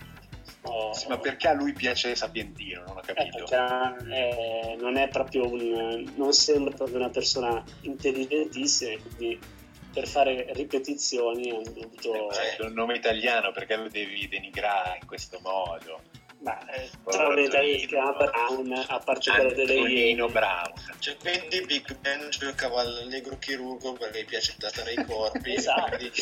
Oh, 0.62 0.92
Sì, 0.92 1.06
ma 1.08 1.18
perché 1.18 1.48
a 1.48 1.52
lui 1.52 1.72
piace 1.72 2.14
Sapientino? 2.14 2.82
Non 2.86 2.96
ho 2.96 3.02
eh, 3.06 3.14
capito. 3.14 3.44
perché 3.44 4.14
eh, 4.14 4.76
non 4.80 4.96
è 4.96 5.08
proprio 5.08 5.50
un 5.50 6.12
non 6.16 6.32
sembra 6.32 6.74
proprio 6.74 6.96
una 6.96 7.10
persona 7.10 7.62
intelligentissima 7.82 8.96
quindi 9.02 9.38
per 9.92 10.06
fare 10.06 10.46
ripetizioni 10.52 11.50
hanno 11.50 11.62
dovuto 11.62 12.30
È 12.30 12.62
un 12.62 12.72
nome 12.72 12.96
italiano, 12.96 13.52
perché 13.52 13.76
lo 13.76 13.88
devi 13.88 14.28
denigrare 14.28 14.98
in 15.00 15.06
questo 15.06 15.38
modo? 15.42 16.02
Ma 16.48 16.72
eh, 16.74 16.90
tra 17.04 17.28
le 17.32 17.76
chiama 17.86 18.12
Brown 18.12 18.84
a 18.88 18.98
parte 18.98 19.30
quello 19.30 19.52
delle 19.52 20.14
Brown. 20.30 20.72
Cioè, 20.98 21.16
quindi 21.16 21.60
Big 21.66 21.96
Ben 21.98 22.28
giocava 22.30 22.80
all'allegro 22.80 23.38
chirurgo 23.38 23.92
perché 23.94 24.22
gli 24.22 24.24
piace 24.24 24.54
datare 24.58 24.92
i 24.92 25.04
corpi. 25.04 25.54
Esatto. 25.58 25.96
quindi 25.96 26.12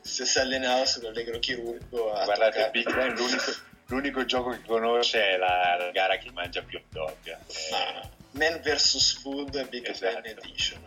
se 0.00 0.24
si 0.24 0.38
allenava 0.38 0.84
sull'allegro 0.86 1.38
chirurgo 1.38 2.10
Guardate, 2.10 2.50
toccare- 2.50 2.70
Big 2.70 2.94
Ben 2.94 3.14
l'unico, 3.14 3.52
l'unico 3.86 4.24
gioco 4.24 4.50
che 4.50 4.62
conosce 4.66 5.22
è 5.22 5.36
la, 5.36 5.76
la 5.78 5.90
gara 5.90 6.16
che 6.18 6.30
mangia 6.32 6.62
più. 6.62 6.78
Eh, 6.78 7.36
Ah, 7.72 8.08
Man 8.32 8.60
vs 8.62 9.20
Food 9.20 9.68
Big 9.68 9.88
Esatto. 9.88 10.20
Ben 10.20 10.36
Edition. 10.38 10.84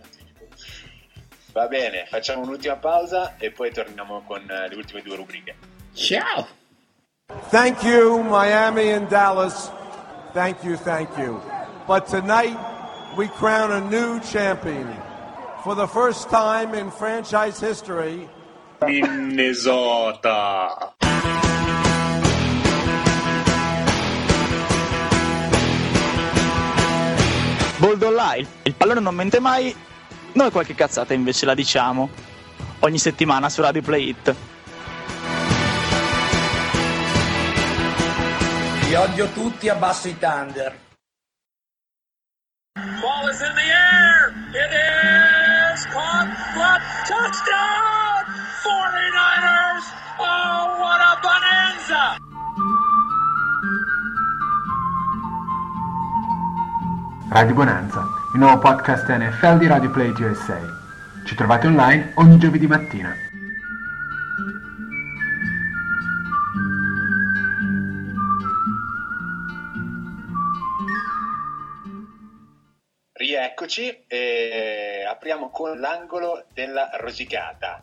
Va 1.52 1.68
bene, 1.68 2.06
facciamo 2.06 2.44
un'ultima 2.44 2.76
pausa 2.76 3.36
e 3.38 3.50
poi 3.52 3.72
torniamo 3.72 4.22
con 4.24 4.46
le 4.46 4.76
ultime 4.76 5.02
due 5.02 5.16
rubriche. 5.16 5.56
Ciao! 5.96 6.59
Thank 7.30 7.84
you, 7.84 8.24
Miami 8.24 8.89
and 8.89 9.08
Dallas. 9.08 9.70
Thank 10.34 10.63
you, 10.63 10.78
thank 10.78 11.15
you. 11.18 11.39
But 11.88 12.08
tonight, 12.08 12.58
we 13.15 13.28
crown 13.28 13.72
a 13.72 13.82
new 13.82 14.20
champion. 14.20 14.92
For 15.63 15.76
the 15.76 15.88
first 15.88 16.30
time 16.30 16.74
in 16.74 16.89
franchise 16.89 17.60
history, 17.60 18.28
Minnesota! 18.82 20.70
Boldo 27.78 28.10
là, 28.10 28.36
il, 28.36 28.48
il 28.63 28.74
pallone 28.74 29.00
non 29.00 29.15
mente 29.15 29.39
mai, 29.39 29.74
noi 30.34 30.52
qualche 30.52 30.76
cazzata 30.76 31.13
invece 31.13 31.46
la 31.46 31.54
diciamo. 31.54 32.10
Ogni 32.80 32.98
settimana 32.98 33.50
su 33.50 33.62
Radio 33.62 33.82
Play 33.82 34.10
It. 34.10 34.36
Vi 38.89 38.95
odio 38.95 39.30
tutti, 39.34 39.69
abbasso 39.69 40.08
i 40.08 40.17
Thunder. 40.17 40.75
Ball 42.73 43.30
is 43.30 43.39
in 43.39 43.54
the 43.54 43.69
air. 43.69 44.34
It 44.49 44.71
is 44.73 45.86
caught. 45.93 46.28
What 46.56 46.82
touchdown! 47.06 48.25
49ers! 48.65 49.86
Oh, 50.17 50.80
what 50.82 51.02
a 51.02 51.19
bonanza! 51.21 52.17
Radio 57.30 57.54
Bonanza, 57.54 58.08
il 58.34 58.39
nuovo 58.39 58.58
podcast 58.58 59.08
NFL 59.08 59.60
di 59.60 59.67
Radio 59.67 59.91
Play 59.91 60.12
USA. 60.17 60.60
Ci 61.25 61.36
trovate 61.36 61.67
online 61.67 62.13
ogni 62.15 62.39
giovedì 62.39 62.65
mattina. 62.65 63.29
Rieccoci 73.70 74.06
e 74.08 75.06
apriamo 75.08 75.52
con 75.52 75.80
l'angolo 75.80 76.48
della 76.54 76.90
rosicata, 76.96 77.80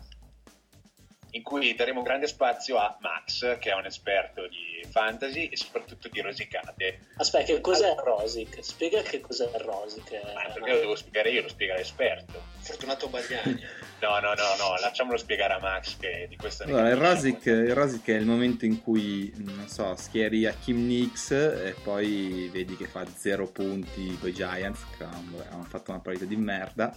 in 1.31 1.45
cui 1.45 1.75
daremo 1.77 2.03
grande 2.03 2.27
spazio 2.27 2.77
a 2.79 2.97
Max, 3.01 3.59
che 3.59 3.71
è 3.71 3.75
un 3.75 3.87
esperto 3.87 4.49
di 4.49 4.76
fantasy 4.97 5.49
e 5.49 5.57
soprattutto 5.59 6.09
di 6.09 6.23
rosicate. 6.23 7.01
aspetta 7.17 7.45
che 7.45 7.61
cos'è 7.61 7.91
il 7.91 8.01
Rosic 8.03 8.65
spiega 8.65 9.03
che 9.03 9.21
cos'è 9.21 9.45
il 9.45 9.61
Rosic 9.61 10.13
Ma 10.35 10.53
perché 10.55 10.73
lo 10.73 10.81
devo 10.81 10.97
spiegare 10.97 11.31
io, 11.31 11.43
lo 11.43 11.49
spiega 11.49 11.75
l'esperto. 11.75 12.43
Fortunato 12.61 13.09
Bagliani. 13.09 13.85
No, 14.01 14.19
no, 14.21 14.35
no, 14.35 14.57
no, 14.59 14.77
lasciamolo 14.81 15.17
spiegare 15.17 15.55
a 15.55 15.59
Max 15.59 15.97
che 15.99 16.27
di 16.29 16.37
questo 16.37 16.65
ne 16.65 16.73
Allora, 16.73 16.89
il 16.89 16.97
Rosic, 16.97 17.47
il 17.47 17.75
Rosic 17.75 18.09
è 18.09 18.17
il 18.17 18.27
momento 18.27 18.65
in 18.65 18.83
cui, 18.83 19.33
non 19.37 19.69
so, 19.69 19.95
schieri 19.97 20.47
a 20.47 20.53
Kim 20.53 20.87
Nix 20.87 21.31
e 21.31 21.75
poi 21.83 22.49
vedi 22.53 22.77
che 22.77 22.87
fa 22.87 23.07
zero 23.15 23.47
punti 23.47 24.17
con 24.19 24.29
i 24.29 24.33
Giants, 24.33 24.85
che 24.97 25.05
hanno 25.05 25.45
hanno 25.51 25.65
fatto 25.65 25.91
una 25.91 26.01
partita 26.01 26.25
di 26.25 26.37
merda, 26.37 26.95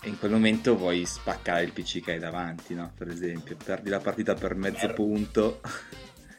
e 0.00 0.08
in 0.08 0.18
quel 0.18 0.30
momento 0.30 0.76
vuoi 0.76 1.04
spaccare 1.06 1.64
il 1.64 1.72
PC 1.72 2.02
che 2.02 2.12
hai 2.12 2.18
davanti, 2.18 2.74
no? 2.74 2.92
Per 2.96 3.08
esempio, 3.08 3.56
perdi 3.56 3.90
la 3.90 4.00
partita 4.00 4.34
per 4.34 4.54
mezzo 4.54 4.86
Merda. 4.86 4.94
punto 4.94 5.60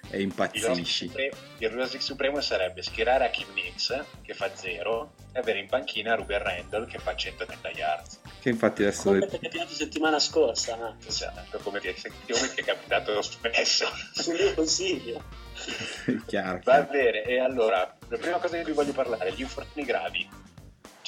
e 0.09 0.21
Il 0.21 0.31
Rosic, 0.31 0.51
impazzisci. 0.55 1.07
Supremo, 1.07 1.35
il 1.57 1.69
Rosic 1.69 2.01
Supremo 2.01 2.41
sarebbe 2.41 2.81
schierare 2.81 3.25
a 3.25 3.29
Kim 3.29 3.47
Nix, 3.53 4.03
che 4.21 4.33
fa 4.33 4.49
0, 4.53 5.13
e 5.33 5.39
avere 5.39 5.59
in 5.59 5.67
panchina 5.67 6.15
Ruben 6.15 6.41
Randall, 6.41 6.87
che 6.87 6.99
fa 6.99 7.15
130 7.15 7.69
yards. 7.69 8.19
Che 8.39 8.49
infatti 8.49 8.81
adesso... 8.83 9.03
come 9.03 9.27
ti 9.27 9.35
è 9.35 9.39
capitato 9.39 9.73
settimana 9.73 10.19
scorsa 10.19 10.75
Max, 10.75 11.07
Esatto, 11.07 11.59
come 11.59 11.79
ti, 11.79 11.93
come 11.93 12.53
ti 12.53 12.61
è 12.61 12.63
capitato 12.63 13.21
spesso. 13.21 13.87
sul 14.13 14.33
mio 14.35 14.53
consiglio 14.53 15.47
chiaro, 16.25 16.59
Va 16.63 16.85
chiaro. 16.85 16.87
bene, 16.91 17.23
e 17.23 17.39
allora, 17.39 17.97
la 18.07 18.17
prima 18.17 18.37
cosa 18.37 18.57
di 18.57 18.63
cui 18.63 18.73
voglio 18.73 18.93
parlare, 18.93 19.33
gli 19.33 19.41
infortuni 19.41 19.85
gravi. 19.85 20.29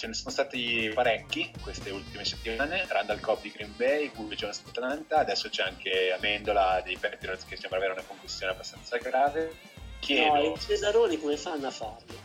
Ce 0.01 0.07
ne 0.07 0.15
sono 0.15 0.31
stati 0.31 0.89
parecchi 0.95 1.51
queste 1.61 1.91
ultime 1.91 2.25
settimane, 2.25 2.87
Randall 2.87 3.19
Cobb 3.19 3.43
di 3.43 3.51
Green 3.51 3.71
Bay, 3.75 4.09
Julio 4.11 4.35
Jones 4.35 4.63
di 4.63 4.69
Atlanta, 4.69 5.19
adesso 5.19 5.47
c'è 5.47 5.61
anche 5.61 6.11
Amendola 6.11 6.81
dei 6.83 6.97
Patriots 6.97 7.45
che 7.45 7.55
sembra 7.55 7.77
avere 7.77 7.93
una 7.93 8.01
concussione 8.01 8.51
abbastanza 8.51 8.97
grave. 8.97 9.55
Chiedo, 9.99 10.33
no 10.33 10.53
i 10.55 10.59
Cesaroni 10.59 11.19
come 11.19 11.37
fanno 11.37 11.67
a 11.67 11.69
farlo 11.69 12.15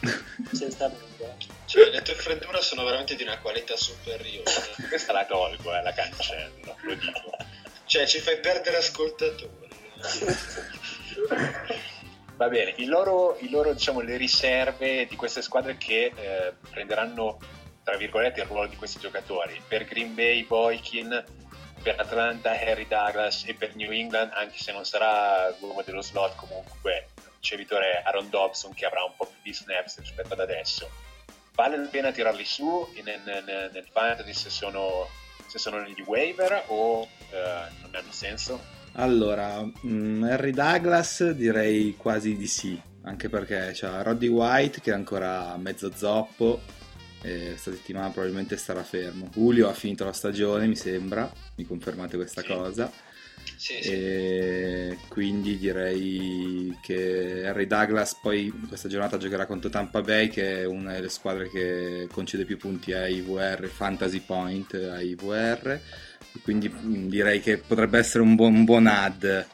senza 0.50 0.88
nulla 0.88 1.36
Cioè, 1.66 1.90
le 1.90 2.00
tue 2.00 2.14
freddure 2.14 2.62
sono 2.62 2.84
veramente 2.84 3.14
di 3.16 3.22
una 3.24 3.38
qualità 3.38 3.76
superiore. 3.76 4.50
questa 4.88 5.12
la 5.12 5.26
tolgo, 5.26 5.76
eh, 5.76 5.82
la 5.82 5.92
cancello, 5.92 6.74
lo 6.80 6.94
dico. 6.94 7.36
Cioè, 7.84 8.06
ci 8.06 8.18
fai 8.18 8.40
perdere 8.40 8.78
ascoltatori. 8.78 9.68
Va 12.36 12.48
bene, 12.48 12.74
i 12.76 12.84
loro, 12.84 13.38
i 13.40 13.48
loro, 13.48 13.72
diciamo, 13.72 14.00
le 14.00 14.18
riserve 14.18 15.06
di 15.06 15.16
queste 15.16 15.40
squadre 15.40 15.78
che 15.78 16.12
eh, 16.14 16.52
prenderanno, 16.70 17.38
tra 17.82 17.96
virgolette, 17.96 18.42
il 18.42 18.46
ruolo 18.46 18.68
di 18.68 18.76
questi 18.76 18.98
giocatori. 18.98 19.58
Per 19.66 19.86
Green 19.86 20.14
Bay, 20.14 20.44
Boykin, 20.44 21.24
per 21.82 21.98
Atlanta, 21.98 22.50
Harry 22.50 22.86
Douglas 22.86 23.44
e 23.46 23.54
per 23.54 23.74
New 23.74 23.90
England, 23.90 24.32
anche 24.34 24.58
se 24.58 24.70
non 24.72 24.84
sarà 24.84 25.48
l'uomo 25.60 25.80
dello 25.82 26.02
slot, 26.02 26.34
comunque 26.36 27.08
ricevitore 27.38 28.02
Aaron 28.04 28.28
Dobson 28.28 28.74
che 28.74 28.84
avrà 28.84 29.04
un 29.04 29.14
po' 29.16 29.24
più 29.24 29.38
di 29.42 29.54
snaps 29.54 29.98
rispetto 30.00 30.34
ad 30.34 30.40
adesso. 30.40 30.90
Vale 31.54 31.78
la 31.78 31.86
pena 31.86 32.12
tirarli 32.12 32.44
su 32.44 32.86
nel, 33.02 33.20
nel, 33.24 33.70
nel 33.72 33.86
fantasy 33.90 34.34
se 34.34 34.50
sono, 34.50 35.08
se 35.46 35.58
sono 35.58 35.78
negli 35.78 36.02
waiver 36.04 36.64
o 36.66 37.08
eh, 37.30 37.70
non 37.80 37.94
hanno 37.94 38.12
senso? 38.12 38.75
Allora, 38.98 39.62
mm, 39.86 40.22
Harry 40.24 40.52
Douglas 40.52 41.30
direi 41.32 41.94
quasi 41.98 42.34
di 42.36 42.46
sì, 42.46 42.80
anche 43.02 43.28
perché 43.28 43.70
c'è 43.72 44.02
Roddy 44.02 44.26
White 44.28 44.80
che 44.80 44.90
è 44.90 44.94
ancora 44.94 45.54
mezzo 45.58 45.92
zoppo, 45.94 46.60
questa 47.20 47.72
settimana 47.72 48.08
probabilmente 48.10 48.56
starà 48.56 48.82
fermo. 48.82 49.28
Julio 49.34 49.68
ha 49.68 49.74
finito 49.74 50.04
la 50.04 50.12
stagione, 50.12 50.66
mi 50.66 50.76
sembra, 50.76 51.30
mi 51.56 51.64
confermate 51.66 52.16
questa 52.16 52.40
Sì. 52.40 52.46
cosa, 52.46 52.90
Sì, 53.56 53.74
sì. 53.82 54.98
quindi 55.08 55.58
direi 55.58 56.76
che 56.80 57.46
Harry 57.46 57.66
Douglas 57.66 58.14
poi 58.20 58.50
questa 58.68 58.88
giornata 58.88 59.18
giocherà 59.18 59.44
contro 59.46 59.68
Tampa 59.70 60.00
Bay 60.02 60.28
che 60.28 60.60
è 60.62 60.64
una 60.64 60.92
delle 60.92 61.08
squadre 61.10 61.48
che 61.50 62.08
concede 62.10 62.44
più 62.44 62.56
punti 62.56 62.92
a 62.92 63.06
IVR, 63.06 63.66
Fantasy 63.66 64.20
Point 64.20 64.74
a 64.74 65.00
IVR, 65.00 65.80
quindi 66.42 66.68
mm, 66.68 67.08
direi 67.08 67.40
che 67.40 67.58
potrebbe 67.58 67.98
essere 67.98 68.22
un 68.22 68.34
buon, 68.34 68.54
un 68.54 68.64
buon 68.64 68.86
ad. 68.86 69.46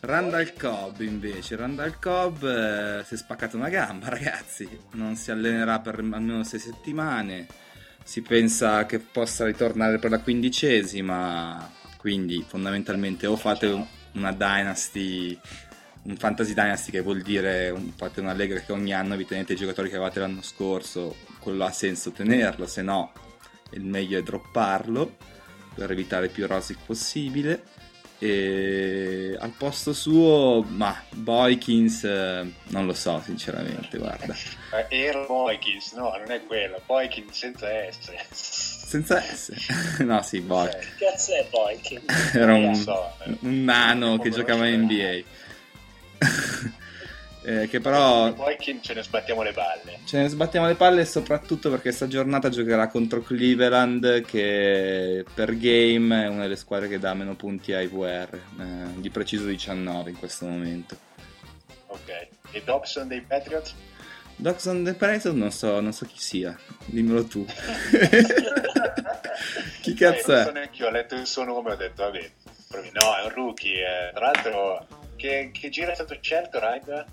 Randall 0.00 0.52
Cobb 0.58 1.00
invece, 1.00 1.56
Randall 1.56 1.98
Cobb 1.98 2.42
eh, 2.44 3.02
si 3.06 3.14
è 3.14 3.16
spaccato 3.16 3.56
una 3.56 3.70
gamba 3.70 4.08
ragazzi, 4.10 4.68
non 4.92 5.16
si 5.16 5.30
allenerà 5.30 5.80
per 5.80 5.98
almeno 5.98 6.44
sei 6.44 6.60
settimane, 6.60 7.46
si 8.02 8.20
pensa 8.20 8.84
che 8.84 8.98
possa 8.98 9.46
ritornare 9.46 9.98
per 9.98 10.10
la 10.10 10.20
quindicesima, 10.20 11.70
quindi 11.96 12.44
fondamentalmente 12.46 13.26
o 13.26 13.36
fate 13.36 13.66
un- 13.66 13.86
una 14.12 14.32
Dynasty, 14.32 15.38
un 16.02 16.16
Fantasy 16.16 16.52
Dynasty 16.52 16.90
che 16.90 17.00
vuol 17.00 17.22
dire 17.22 17.70
un- 17.70 17.90
fate 17.96 18.20
una 18.20 18.34
lega 18.34 18.60
che 18.60 18.72
ogni 18.72 18.92
anno 18.92 19.16
vi 19.16 19.24
tenete 19.24 19.54
i 19.54 19.56
giocatori 19.56 19.88
che 19.88 19.96
avevate 19.96 20.20
l'anno 20.20 20.42
scorso, 20.42 21.16
quello 21.40 21.64
ha 21.64 21.70
senso 21.72 22.10
tenerlo, 22.12 22.66
se 22.66 22.82
no 22.82 23.10
il 23.70 23.84
meglio 23.84 24.18
è 24.18 24.22
dropparlo 24.22 25.16
per 25.74 25.90
evitare 25.90 26.28
più 26.28 26.46
rosic 26.46 26.78
possibile. 26.84 27.62
E 28.18 29.36
al 29.38 29.50
posto 29.50 29.92
suo, 29.92 30.64
ma 30.66 31.02
Boykins, 31.10 32.04
eh, 32.04 32.52
non 32.68 32.86
lo 32.86 32.94
so 32.94 33.20
sinceramente, 33.22 33.98
guarda. 33.98 34.34
Eh, 34.88 35.04
Era 35.04 35.24
Boykins, 35.26 35.92
no, 35.92 36.14
non 36.16 36.30
è 36.30 36.42
quello. 36.46 36.80
Boykins 36.86 37.36
senza 37.36 37.66
S. 37.90 38.86
Senza 38.86 39.20
S. 39.20 39.98
no, 40.04 40.22
sì, 40.22 40.40
Boykins. 40.40 40.94
Che 40.96 41.04
cazzo 41.04 41.32
è? 41.34 41.80
Che... 41.80 42.00
Era 42.32 42.54
un, 42.54 42.74
so, 42.74 43.12
eh. 43.24 43.36
un 43.40 43.64
nano 43.64 44.18
che 44.18 44.30
giocava 44.30 44.68
in 44.68 44.82
NBA. 44.82 45.22
Eh, 47.46 47.68
che 47.68 47.78
però 47.80 48.32
Boykins 48.32 48.86
ce 48.86 48.94
ne 48.94 49.02
sbattiamo 49.02 49.42
le 49.42 49.52
balle. 49.52 49.98
ce 50.06 50.16
ne 50.18 50.28
sbattiamo 50.28 50.66
le 50.66 50.76
palle 50.76 51.04
soprattutto 51.04 51.68
perché 51.68 51.92
sta 51.92 52.06
giornata 52.08 52.48
giocherà 52.48 52.88
contro 52.88 53.20
Cleveland 53.20 54.22
che 54.24 55.24
per 55.34 55.54
game 55.58 56.24
è 56.24 56.28
una 56.28 56.42
delle 56.42 56.56
squadre 56.56 56.88
che 56.88 56.98
dà 56.98 57.12
meno 57.12 57.34
punti 57.36 57.74
ai 57.74 57.86
VR, 57.86 58.32
eh, 58.32 58.40
di 59.00 59.10
preciso 59.10 59.44
19 59.44 60.08
in 60.10 60.18
questo 60.18 60.46
momento. 60.46 60.96
Ok. 61.88 62.28
E 62.52 62.62
Dobson 62.64 63.08
dei 63.08 63.20
Patriots? 63.20 63.74
Doxon 64.36 64.82
the 64.82 64.94
Predator 64.94 65.32
non 65.34 65.52
so, 65.52 65.78
non 65.80 65.92
so 65.92 66.06
chi 66.06 66.18
sia, 66.18 66.58
dimmelo 66.86 67.24
tu. 67.26 67.44
chi 69.82 69.94
cazzo 69.94 70.32
Eh, 70.32 70.36
non 70.36 70.40
è? 70.40 70.44
so 70.44 70.50
neanche 70.52 70.82
io, 70.82 70.88
ho 70.88 70.90
letto 70.90 71.14
il 71.14 71.26
suo 71.26 71.44
nome 71.44 71.70
e 71.70 71.72
ho 71.74 71.76
detto, 71.76 72.02
vabbè, 72.04 72.30
no, 72.92 73.16
è 73.16 73.22
un 73.24 73.30
rookie. 73.34 73.78
eh. 74.08 74.10
Tra 74.14 74.30
l'altro, 74.32 74.86
che, 75.16 75.50
che 75.52 75.68
giro 75.68 75.90
è 75.90 75.94
stato 75.94 76.16
scelto, 76.20 76.58
Raid? 76.58 77.04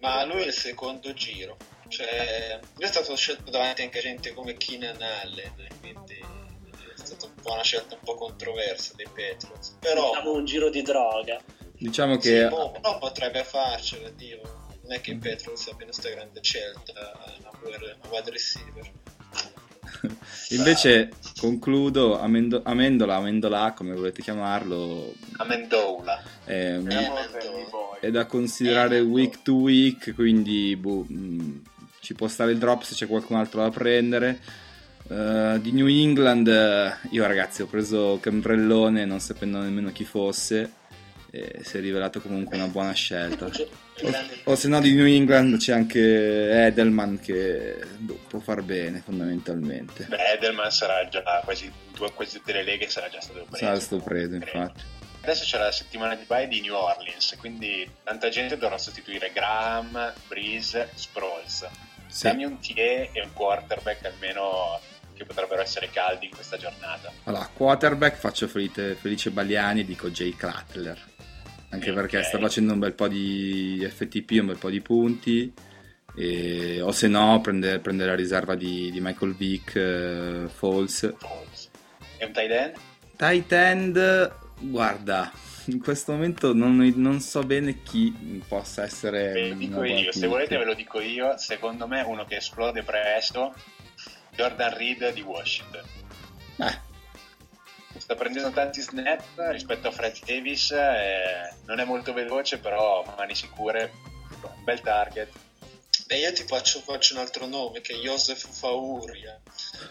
Ma 0.00 0.24
lui 0.24 0.42
è 0.42 0.46
il 0.46 0.52
secondo 0.52 1.12
giro. 1.12 1.56
Cioè, 1.88 2.60
lui 2.74 2.84
è 2.84 2.88
stato 2.88 3.14
scelto 3.14 3.50
davanti 3.50 3.82
anche 3.82 3.98
a 3.98 4.02
gente 4.02 4.32
come 4.32 4.56
Keenan 4.56 5.00
Allen, 5.00 5.66
quindi 5.80 6.18
è 6.18 6.96
stata 6.96 7.26
un 7.26 7.34
po' 7.34 7.52
una 7.52 7.62
scelta 7.62 7.94
un 7.94 8.00
po' 8.02 8.14
controversa 8.14 8.94
dei 8.96 9.06
Patriots. 9.06 9.76
Però, 9.80 10.12
Facciamo 10.12 10.32
un 10.32 10.44
giro 10.44 10.70
di 10.70 10.82
droga. 10.82 11.40
Diciamo 11.76 12.14
sì, 12.20 12.30
che 12.30 12.48
boh, 12.48 12.70
però 12.70 12.98
potrebbe 12.98 13.44
farcela, 13.44 14.08
Dio. 14.10 14.40
Non 14.82 14.92
è 14.92 15.00
che 15.00 15.12
i 15.12 15.16
Patriots 15.16 15.66
abbiano 15.68 15.92
questa 15.92 16.10
grande 16.10 16.42
scelta 16.42 16.92
a 16.92 17.50
avere 17.62 17.96
una 18.00 18.08
wide 18.10 18.30
receiver. 18.30 18.92
invece 20.50 21.10
concludo 21.38 22.20
Amendo- 22.20 22.62
Amendola, 22.64 23.16
Amendola 23.16 23.72
come 23.76 23.94
volete 23.94 24.22
chiamarlo, 24.22 25.12
Amendola. 25.36 26.22
è, 26.44 26.76
Chiamiamolo 26.78 27.20
Danny 27.32 27.66
Boy. 27.70 27.98
è 28.00 28.10
da 28.10 28.26
considerare 28.26 29.00
week 29.00 29.42
to 29.42 29.54
week, 29.54 30.14
quindi 30.14 30.76
boh, 30.76 31.04
mh, 31.06 31.62
ci 32.00 32.14
può 32.14 32.28
stare 32.28 32.52
il 32.52 32.58
drop 32.58 32.82
se 32.82 32.94
c'è 32.94 33.06
qualcun 33.06 33.36
altro 33.36 33.62
da 33.62 33.70
prendere. 33.70 34.40
Eh, 35.06 35.58
di 35.60 35.72
New 35.72 35.86
England, 35.86 36.48
eh, 36.48 36.92
io 37.10 37.26
ragazzi 37.26 37.60
ho 37.60 37.66
preso 37.66 38.18
Cambrellone 38.22 39.04
non 39.04 39.20
sapendo 39.20 39.58
nemmeno 39.58 39.92
chi 39.92 40.04
fosse, 40.04 40.70
e 41.34 41.64
si 41.64 41.78
è 41.78 41.80
rivelato 41.80 42.20
comunque 42.20 42.56
una 42.56 42.68
buona 42.68 42.92
scelta. 42.92 43.46
O, 43.46 43.52
o 44.44 44.54
se 44.54 44.68
no 44.68 44.80
di 44.80 44.94
New 44.94 45.06
England 45.06 45.56
c'è 45.56 45.72
anche 45.72 46.66
Edelman 46.66 47.18
che 47.18 47.76
boh, 47.98 48.20
può 48.28 48.38
far 48.38 48.62
bene 48.62 49.02
fondamentalmente. 49.04 50.04
Beh, 50.04 50.34
Edelman 50.34 50.70
sarà 50.70 51.08
già 51.08 51.22
quasi, 51.42 51.70
due, 51.92 52.12
quasi 52.12 52.38
tutte 52.38 52.52
le 52.52 52.62
leghe 52.62 52.88
sarà 52.88 53.08
già 53.08 53.20
stato 53.20 53.44
preso. 53.50 53.64
Sarà 53.64 53.80
stato 53.80 54.02
preso 54.02 54.34
infatti. 54.36 54.82
Adesso 55.22 55.44
c'è 55.44 55.58
la 55.58 55.72
settimana 55.72 56.14
di 56.14 56.24
bye 56.24 56.46
di 56.46 56.60
New 56.60 56.74
Orleans, 56.74 57.34
quindi 57.38 57.88
tanta 58.04 58.28
gente 58.28 58.56
dovrà 58.56 58.78
sostituire 58.78 59.32
Graham, 59.32 60.12
Breeze, 60.28 60.90
Sproles. 60.94 61.66
Sì. 62.06 62.28
Dammi 62.28 62.44
un 62.44 62.60
TE 62.60 63.10
e 63.10 63.22
un 63.22 63.32
quarterback 63.32 64.04
almeno 64.04 64.78
che 65.16 65.24
potrebbero 65.24 65.62
essere 65.62 65.90
caldi 65.90 66.26
in 66.26 66.32
questa 66.32 66.56
giornata. 66.56 67.10
Allora, 67.24 67.48
quarterback 67.52 68.18
faccio 68.18 68.46
felice, 68.46 68.94
felice 68.94 69.30
Baliani 69.30 69.80
e 69.80 69.84
dico 69.84 70.10
Jay 70.10 70.36
Cutler. 70.36 71.12
Anche 71.74 71.90
Ok. 71.90 71.96
perché 71.96 72.22
sta 72.22 72.38
facendo 72.38 72.72
un 72.72 72.78
bel 72.78 72.94
po' 72.94 73.08
di 73.08 73.86
FTP, 73.88 74.38
un 74.40 74.46
bel 74.46 74.58
po' 74.58 74.70
di 74.70 74.80
punti. 74.80 75.52
E- 76.16 76.80
o 76.80 76.92
se 76.92 77.08
no, 77.08 77.40
prendere, 77.40 77.80
prendere 77.80 78.10
la 78.10 78.16
riserva 78.16 78.54
di, 78.54 78.90
di 78.92 79.00
Michael 79.00 79.34
Vick, 79.34 79.74
eh, 79.74 80.44
Falls. 80.48 81.02
E 82.18 82.24
un 82.24 82.32
tight 82.32 82.50
end? 82.50 82.74
Tight 83.16 83.52
end, 83.52 84.32
guarda, 84.60 85.32
in 85.66 85.80
questo 85.80 86.12
momento 86.12 86.54
non, 86.54 86.76
non 86.96 87.20
so 87.20 87.42
bene 87.42 87.82
chi 87.82 88.42
possa 88.46 88.84
essere. 88.84 89.32
Ve 89.32 89.48
lo 89.48 89.54
dico 89.56 89.82
io, 89.84 90.12
se 90.12 90.26
volete 90.28 90.56
ve 90.56 90.64
lo 90.64 90.74
dico 90.74 91.00
io, 91.00 91.36
secondo 91.36 91.88
me 91.88 92.02
uno 92.02 92.24
che 92.24 92.36
esplode 92.36 92.82
presto, 92.84 93.52
Jordan 94.36 94.76
Reed 94.76 95.12
di 95.12 95.20
Washington. 95.22 95.82
Eh, 96.58 96.78
Sta 98.04 98.16
prendendo 98.16 98.50
tanti 98.50 98.82
snap 98.82 99.22
rispetto 99.50 99.88
a 99.88 99.90
Fred 99.90 100.22
Davis, 100.24 100.70
eh, 100.72 101.54
non 101.64 101.80
è 101.80 101.84
molto 101.84 102.12
veloce 102.12 102.58
però 102.58 103.02
mani 103.16 103.34
sicure, 103.34 103.90
un 104.42 104.62
bel 104.62 104.80
target. 104.82 105.30
Beh, 106.06 106.18
io 106.18 106.32
ti 106.34 106.42
faccio, 106.42 106.80
faccio 106.80 107.14
un 107.14 107.20
altro 107.20 107.46
nome 107.46 107.80
che 107.80 107.94
è 107.94 107.96
Joseph 107.96 108.46
Fauria 108.52 109.40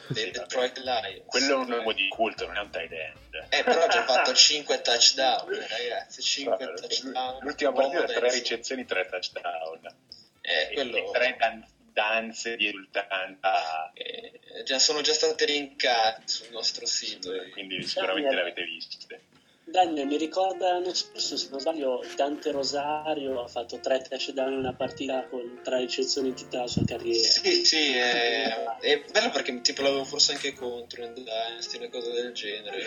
dei 0.10 0.26
Sì. 0.26 0.30
Detroit 0.32 0.78
Lions. 0.78 1.24
Quello 1.26 1.54
è 1.54 1.56
un 1.66 1.72
uomo 1.72 1.92
di 1.92 2.08
culto, 2.08 2.46
non 2.46 2.58
è 2.58 2.60
un 2.60 2.70
tight 2.70 2.92
end. 2.92 3.48
Eh, 3.50 3.64
però 3.64 3.84
ha 3.84 3.88
già 3.88 4.04
fatto 4.06 4.32
5 4.32 4.82
touchdown, 4.82 5.50
ragazzi. 5.68 6.22
5 6.22 6.66
Vabbè, 6.66 6.80
touchdown. 6.82 7.40
L'ultima 7.42 7.72
partita, 7.72 7.96
Uomo 7.98 8.08
tre 8.12 8.20
destro. 8.20 8.40
ricezioni, 8.40 8.86
tre 8.86 9.08
touchdown. 9.08 9.96
Eh, 10.42 10.74
quello... 10.74 10.98
e 10.98 11.12
tre 11.14 11.36
dan- 11.40 11.66
danze 11.94 12.56
di 12.56 12.68
esultanza, 12.68 13.92
eh, 13.94 14.64
già 14.66 14.80
sono 14.80 15.02
già 15.02 15.14
state 15.14 15.46
linkate 15.46 16.24
sul 16.26 16.48
nostro 16.52 16.86
sito. 16.86 17.32
eh. 17.34 17.50
quindi 17.52 17.82
sicuramente 17.84 18.34
le 18.34 18.42
avete 18.42 18.64
viste. 18.64 19.22
Daniel, 19.66 20.08
mi 20.08 20.18
ricorda 20.18 20.74
l'anno 20.74 20.94
scorso, 20.94 21.38
se 21.38 21.48
non 21.50 21.60
sbaglio, 21.62 22.06
Dante 22.18 22.52
Rosario 22.52 23.42
ha 23.42 23.48
fatto 23.48 23.80
tre 23.80 24.02
touchdown 24.02 24.52
in 24.52 24.58
una 24.60 24.74
partita 24.74 25.26
con 25.30 25.62
tre 25.64 25.80
ricezioni 25.80 26.28
in 26.28 26.36
tutta 26.36 26.60
la 26.60 26.68
sua 26.68 26.84
carriera. 26.86 27.26
Sì, 27.28 27.64
sì, 27.64 27.96
è, 27.96 28.54
è 28.82 29.04
bello 29.10 29.30
perché 29.32 29.62
tipo 29.62 29.82
l'avevo 29.82 30.04
forse 30.04 30.34
anche 30.34 30.54
contro 30.54 31.06
in 31.06 31.14
Dynasty, 31.14 31.78
una 31.78 31.88
cosa 31.88 32.12
del 32.12 32.34
genere. 32.34 32.86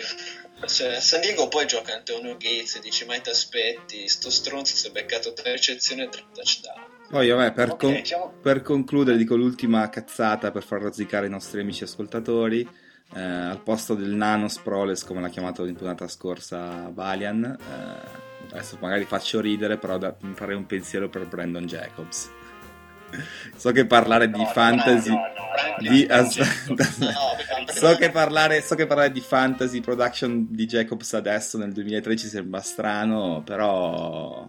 Cioè, 0.67 0.95
a 0.95 0.99
San 1.01 1.21
Diego 1.21 1.47
poi 1.47 1.65
gioca 1.65 1.93
Antonio 1.95 2.37
Gates 2.37 2.75
e 2.75 2.79
dici 2.79 3.05
mai 3.05 3.21
ti 3.21 3.31
aspetti, 3.31 4.07
sto 4.07 4.29
stronzo 4.29 4.75
si 4.75 4.87
è 4.87 4.91
beccato 4.91 5.33
tre 5.33 5.53
ricezioni 5.53 6.03
e 6.03 6.09
tre 6.09 6.25
touchdown. 6.31 6.86
Poi, 7.09 7.29
vabbè, 7.29 7.53
per, 7.53 7.71
Ok, 7.71 7.79
con- 7.79 7.99
siamo- 8.03 8.33
per 8.41 8.61
concludere, 8.61 9.17
dico 9.17 9.35
l'ultima 9.35 9.87
cazzata 9.89 10.51
per 10.51 10.63
far 10.63 10.81
rozzicare 10.81 11.27
i 11.27 11.29
nostri 11.29 11.61
amici 11.61 11.83
ascoltatori. 11.83 12.67
Eh, 13.15 13.21
al 13.21 13.61
posto 13.63 13.93
del 13.95 14.09
nano 14.11 14.49
Sproles, 14.49 15.05
come 15.05 15.21
l'ha 15.21 15.29
chiamato 15.29 15.65
in 15.65 15.75
puntata 15.75 16.07
scorsa 16.09 16.91
Valian, 16.93 17.43
eh, 17.45 18.51
adesso 18.51 18.77
magari 18.81 19.05
faccio 19.05 19.39
ridere, 19.39 19.77
però 19.77 19.97
da- 19.97 20.13
farei 20.33 20.57
un 20.57 20.65
pensiero 20.65 21.07
per 21.07 21.25
Brandon 21.27 21.65
Jacobs. 21.65 22.29
So 23.55 23.71
che 23.71 23.85
parlare 23.85 24.29
di 24.29 24.45
fantasy. 24.51 25.13
so 28.59 28.75
che 28.75 28.85
parlare 28.85 29.11
di 29.11 29.21
fantasy 29.21 29.79
production 29.79 30.47
di 30.49 30.65
Jacobs 30.65 31.13
adesso 31.13 31.57
nel 31.57 31.71
2013 31.71 32.27
sembra 32.27 32.59
strano, 32.59 33.41
però 33.45 34.45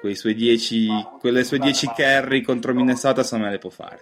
quei 0.00 0.16
suoi 0.16 0.34
10, 0.34 0.88
quelle 1.20 1.44
sue 1.44 1.58
10 1.58 1.92
carry 1.94 2.40
contro 2.40 2.72
Minnesota 2.72 3.22
secondo 3.22 3.44
me 3.44 3.50
le 3.52 3.58
può 3.58 3.70
fare. 3.70 4.00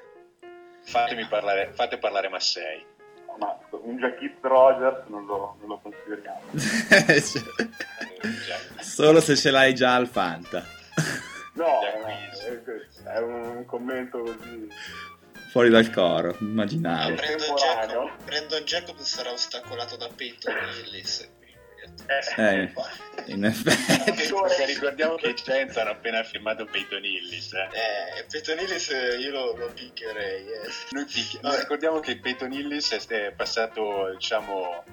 Fatemi 0.84 1.26
parlare, 1.26 1.72
fate 1.74 1.98
parlare 1.98 2.28
Massei. 2.28 2.84
Ma 3.38 3.56
un 3.70 3.98
Jackit 3.98 4.38
Rogers 4.40 5.06
non 5.08 5.26
lo, 5.26 5.56
non 5.60 5.68
lo 5.68 5.80
consideriamo. 5.82 6.40
Cioè, 6.56 7.20
Solo 8.80 9.20
se 9.20 9.36
ce 9.36 9.50
l'hai 9.50 9.74
già 9.74 9.94
al 9.94 10.08
Fanta. 10.08 10.64
No, 11.52 11.80
è, 13.04 13.18
un 13.18 13.64
commento 13.66 14.22
così. 14.22 14.68
Fuori 15.50 15.70
dal 15.70 15.90
coro, 15.90 16.36
immaginavo. 16.40 17.14
Brandon. 17.14 17.56
Jacob, 17.56 18.10
Brandon 18.24 18.62
Jacob 18.64 18.98
sarà 18.98 19.32
ostacolato 19.32 19.96
da 19.96 20.08
Peyton 20.14 20.54
Hillis. 20.54 21.28
Eh, 22.06 22.72
in 23.32 23.44
effetti. 23.44 23.98
Perché 23.98 24.64
ricordiamo 24.66 25.16
che 25.16 25.28
i 25.28 25.34
Giants 25.34 25.76
hanno 25.76 25.90
appena 25.90 26.22
firmato 26.22 26.64
Peyton 26.64 27.04
Hillis. 27.04 27.52
Eh. 27.52 27.68
Eh, 28.20 28.24
Peyton 28.30 28.58
Hillis 28.58 28.90
eh, 28.90 29.16
io 29.18 29.30
lo, 29.30 29.56
lo 29.56 29.70
picchierei. 29.72 30.46
eh. 30.46 31.04
Picchi- 31.04 31.38
no, 31.42 31.54
ricordiamo 31.54 32.00
che 32.00 32.18
Peyton 32.18 32.52
Hillis 32.52 33.06
è 33.08 33.32
passato, 33.32 34.10
diciamo, 34.12 34.84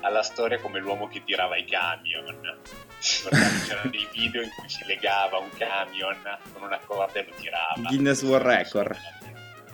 alla 0.00 0.22
storia 0.22 0.58
come 0.58 0.78
l'uomo 0.80 1.08
che 1.08 1.22
tirava 1.24 1.56
i 1.56 1.64
camion. 1.64 2.58
C'erano 3.00 3.90
dei 3.90 4.06
video 4.12 4.42
in 4.42 4.50
cui 4.50 4.68
si 4.68 4.84
legava 4.84 5.38
un 5.38 5.48
camion 5.56 6.16
con 6.52 6.62
una 6.62 6.78
corda 6.78 7.18
e 7.20 7.24
lo 7.28 7.34
tirava. 7.36 7.88
Guinness 7.88 8.22
World 8.22 8.46
Record. 8.46 8.96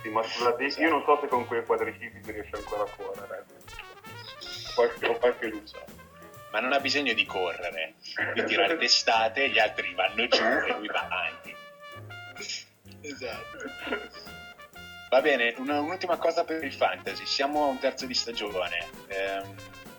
Sì, 0.03 0.09
ma 0.11 0.23
scusate, 0.23 0.63
io 0.65 0.89
non 0.89 1.03
so 1.05 1.19
se 1.21 1.27
con 1.27 1.45
quei 1.47 1.65
quadricicli 1.65 2.21
si 2.23 2.31
riesce 2.31 2.55
ancora 2.55 2.85
a 2.85 2.89
correre. 2.97 3.45
Qualche, 4.77 5.19
qualche 5.19 5.47
luce. 5.49 5.77
Ma 6.51 6.61
non 6.61 6.73
ha 6.73 6.81
bisogno 6.81 7.13
di 7.13 7.27
correre. 7.27 7.95
Lui 8.35 8.45
tira 8.45 8.67
le 8.69 8.77
testate, 8.77 9.49
gli 9.51 9.59
altri 9.59 9.93
vanno 9.95 10.27
giù 10.29 10.43
e 10.43 10.73
lui 10.79 10.87
va 10.87 11.01
avanti. 11.03 11.55
Esatto. 13.03 13.59
Va 15.11 15.21
bene, 15.21 15.55
una- 15.59 15.81
un'ultima 15.81 16.17
cosa 16.17 16.45
per 16.45 16.63
il 16.65 16.73
fantasy. 16.73 17.25
Siamo 17.27 17.65
a 17.65 17.67
un 17.67 17.79
terzo 17.79 18.07
di 18.07 18.15
stagione. 18.15 18.87
Ehm, 19.09 19.55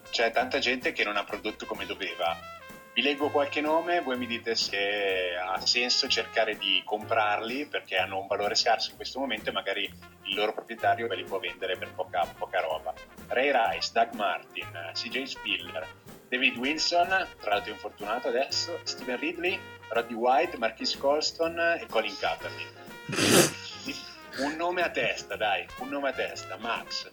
c'è 0.10 0.32
tanta 0.32 0.60
gente 0.60 0.92
che 0.94 1.04
non 1.04 1.18
ha 1.18 1.24
prodotto 1.24 1.66
come 1.66 1.86
doveva. 1.86 2.56
Vi 2.94 3.04
leggo 3.04 3.30
qualche 3.30 3.62
nome, 3.62 4.02
voi 4.02 4.18
mi 4.18 4.26
dite 4.26 4.56
se 4.56 5.36
ha 5.36 5.64
senso 5.64 6.08
cercare 6.08 6.58
di 6.58 6.82
comprarli 6.84 7.68
perché 7.68 7.96
hanno 7.96 8.20
un 8.20 8.26
valore 8.26 8.56
scarso 8.56 8.90
in 8.90 8.96
questo 8.96 9.20
momento 9.20 9.50
e 9.50 9.54
magari 9.54 9.84
il 9.84 10.36
loro 10.36 10.52
proprietario 10.52 11.06
ve 11.08 11.16
li 11.18 11.24
può 11.24 11.38
vendere 11.38 11.78
per 11.78 11.92
poca, 11.94 12.26
poca 12.38 12.60
roba. 12.60 12.92
Ray 13.28 13.52
Rice, 13.52 13.92
Doug 13.94 14.14
Martin, 14.14 14.90
CJ 14.94 15.24
Spiller, 15.26 15.88
David 16.30 16.58
Wilson, 16.58 17.08
tra 17.40 17.54
l'altro 17.54 17.72
infortunato 17.72 18.28
adesso, 18.28 18.80
Steven 18.84 19.18
Ridley, 19.18 19.60
Roddy 19.90 20.14
White, 20.14 20.58
Marquis 20.58 20.98
Colston 20.98 21.58
e 21.80 21.86
Colin 21.90 22.16
Kaepernick. 22.18 22.76
Un 24.40 24.56
nome 24.56 24.84
a 24.84 24.90
testa, 24.90 25.36
dai, 25.36 25.66
un 25.80 25.90
nome 25.90 26.10
a 26.10 26.14
testa, 26.14 26.58
Max. 26.58 27.10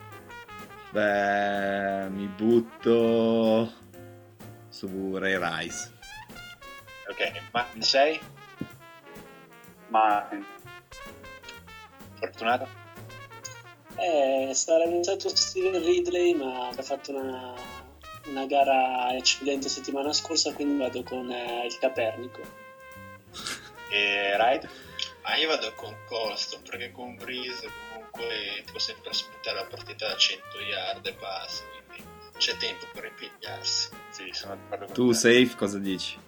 Beh, 0.91 2.11
mi 2.11 2.27
butto 2.27 3.73
su 4.69 5.17
Ray 5.17 5.39
Rice. 5.39 5.91
Ok, 7.09 7.41
ma 7.51 7.67
sei 7.79 8.21
Martin. 9.89 10.45
fortunato? 12.19 12.69
Eh, 13.97 14.51
sarebbe 14.53 15.03
stato 15.03 15.35
Steven 15.35 15.83
Ridley, 15.83 16.35
ma 16.35 16.69
ha 16.69 16.83
fatto 16.83 17.17
una, 17.17 17.55
una 18.27 18.47
gara 18.47 19.15
eccellente 19.15 19.69
settimana 19.69 20.13
scorsa, 20.13 20.53
quindi 20.53 20.79
vado 20.83 21.03
con 21.03 21.31
eh, 21.31 21.67
il 21.67 21.79
Capernico. 21.79 22.41
E 23.91 24.37
Ride? 24.37 24.69
Ah, 25.23 25.37
io 25.37 25.49
vado 25.49 25.73
con 25.75 25.95
Colston 26.07 26.63
perché 26.63 26.91
con 26.93 27.17
Breeze 27.17 27.69
comunque 27.93 28.63
ti 28.65 28.71
può 28.71 28.79
sempre 28.79 29.11
aspettare 29.11 29.57
la 29.57 29.67
partita 29.67 30.09
da 30.09 30.17
100 30.17 30.61
yard 30.61 31.07
e 31.07 31.13
basta, 31.15 31.65
quindi 31.87 32.05
c'è 32.37 32.57
tempo 32.57 32.87
per 32.93 33.05
ripigliarsi. 33.05 33.89
Sì, 34.11 34.29
sono 34.33 34.55
d'accordo 34.57 34.85
con 34.87 34.95
Tu, 34.95 35.09
te. 35.09 35.15
safe, 35.15 35.55
cosa 35.57 35.79
dici? 35.79 36.19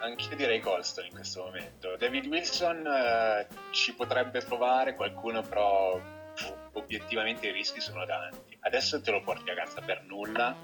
Anch'io 0.00 0.36
direi 0.36 0.60
Colston 0.60 1.06
in 1.06 1.12
questo 1.12 1.42
momento. 1.42 1.96
David 1.96 2.26
Wilson 2.26 2.86
eh, 2.86 3.46
ci 3.72 3.94
potrebbe 3.94 4.40
provare, 4.42 4.94
qualcuno 4.94 5.42
però 5.42 5.94
o- 5.94 6.56
obiettivamente 6.72 7.48
i 7.48 7.52
rischi 7.52 7.80
sono 7.80 8.06
tanti. 8.06 8.56
Adesso 8.60 9.00
te 9.02 9.10
lo 9.10 9.20
porti 9.22 9.50
a 9.50 9.54
casa 9.54 9.80
per 9.80 10.02
nulla, 10.04 10.56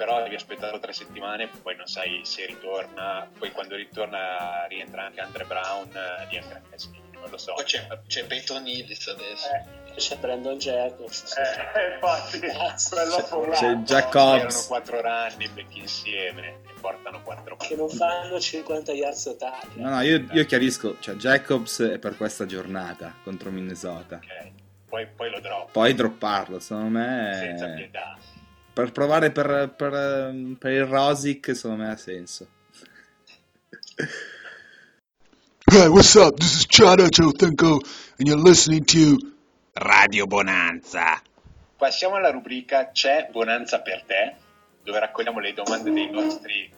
però 0.00 0.22
devi 0.22 0.34
aspettarlo 0.34 0.78
tre 0.78 0.94
settimane, 0.94 1.50
poi 1.60 1.76
non 1.76 1.86
sai 1.86 2.22
se 2.24 2.46
ritorna, 2.46 3.28
poi 3.38 3.50
quando 3.52 3.76
ritorna 3.76 4.64
rientra 4.66 5.04
anche 5.04 5.20
Andre 5.20 5.44
Brown, 5.44 5.88
eh, 5.94 6.26
lì 6.30 6.38
anche 6.38 6.62
non 7.20 7.28
lo 7.28 7.36
so. 7.36 7.52
Poi 7.52 7.64
c'è, 7.64 7.86
c'è 8.06 8.24
Peyton 8.24 8.66
Hillis 8.66 9.08
adesso. 9.08 9.48
C'è 9.94 10.16
Brandon 10.16 10.56
Jacobs. 10.56 11.36
Eh, 11.36 11.92
infatti, 11.92 12.38
quello 12.38 13.50
C'è- 13.50 13.58
c'è 13.58 13.74
Jack 13.74 14.14
Erano 14.14 14.64
quattro 14.68 15.02
anni 15.02 15.48
becchi 15.48 15.80
insieme 15.80 16.48
e 16.48 16.72
portano 16.80 17.20
quattro 17.22 17.56
Che 17.56 17.76
non 17.76 17.90
fanno 17.90 18.40
50 18.40 18.92
yards 18.92 19.22
totali. 19.24 19.68
No, 19.74 19.90
no, 19.90 20.00
io, 20.00 20.24
io 20.32 20.46
chiarisco, 20.46 20.96
cioè 21.00 21.16
Jacobs 21.16 21.82
è 21.82 21.98
per 21.98 22.16
questa 22.16 22.46
giornata 22.46 23.12
contro 23.22 23.50
Minnesota. 23.50 24.14
Ok, 24.16 24.50
poi, 24.88 25.06
poi 25.14 25.30
lo 25.30 25.40
drop 25.40 25.72
Poi 25.72 25.92
dropparlo, 25.92 26.58
secondo 26.58 26.98
senza 26.98 27.66
me... 27.66 27.74
pietà. 27.74 28.16
Per 28.80 28.92
provare 28.92 29.30
per, 29.30 29.74
per, 29.76 30.34
per 30.58 30.72
il 30.72 30.86
Rosic, 30.86 31.54
secondo 31.54 31.82
me 31.82 31.90
ha 31.90 31.96
senso. 31.98 32.48
Hey, 35.70 35.86
what's 35.88 36.14
up? 36.14 36.38
This 36.38 36.54
is 36.54 36.66
Chad 36.66 36.98
Ochocinco, 36.98 37.78
and 38.16 38.26
you're 38.26 38.40
listening 38.40 38.86
to 38.86 39.18
Radio 39.74 40.24
Bonanza. 40.24 41.20
Passiamo 41.76 42.14
alla 42.14 42.30
rubrica 42.30 42.90
C'è 42.90 43.28
Bonanza 43.30 43.82
per 43.82 44.02
te, 44.04 44.36
dove 44.82 44.98
raccogliamo 44.98 45.40
le 45.40 45.52
domande 45.52 45.90
dei 45.90 46.10
nostri 46.10 46.72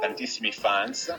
tantissimi 0.00 0.52
fans. 0.52 1.14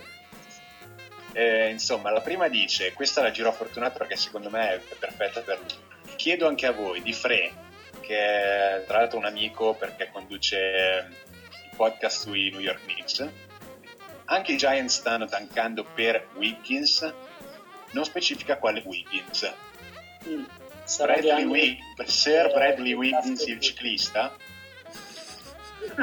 Eh, 1.33 1.69
insomma, 1.69 2.09
la 2.09 2.21
prima 2.21 2.47
dice, 2.47 2.91
questa 2.93 3.21
la 3.21 3.29
giro 3.29 3.51
fortunata 3.51 3.99
perché 3.99 4.15
secondo 4.15 4.49
me 4.49 4.77
è 4.77 4.81
perfetta 4.97 5.41
per 5.41 5.59
lui. 5.59 6.15
Chiedo 6.15 6.47
anche 6.47 6.65
a 6.65 6.71
voi, 6.71 7.03
di 7.03 7.13
Fre, 7.13 7.69
è 8.11 8.83
tra 8.87 8.99
l'altro 8.99 9.17
un 9.17 9.25
amico 9.25 9.73
perché 9.73 10.09
conduce 10.11 10.57
il 10.57 11.75
podcast 11.75 12.21
sui 12.21 12.49
New 12.51 12.59
York 12.59 12.81
Knicks, 12.83 13.27
anche 14.25 14.51
i 14.53 14.57
Giants 14.57 14.95
stanno 14.97 15.25
tankando 15.25 15.83
per 15.83 16.27
Wiggins, 16.35 17.13
non 17.91 18.05
specifica 18.05 18.57
quale 18.57 18.81
Wiggins. 18.85 19.51
Mm. 20.27 20.43
Bradley 20.97 21.21
grande- 21.21 21.45
Wig- 21.45 22.03
Sir 22.05 22.51
Bradley 22.53 22.93
Wiggins, 22.93 23.45
il 23.45 23.59
ciclista? 23.59 24.35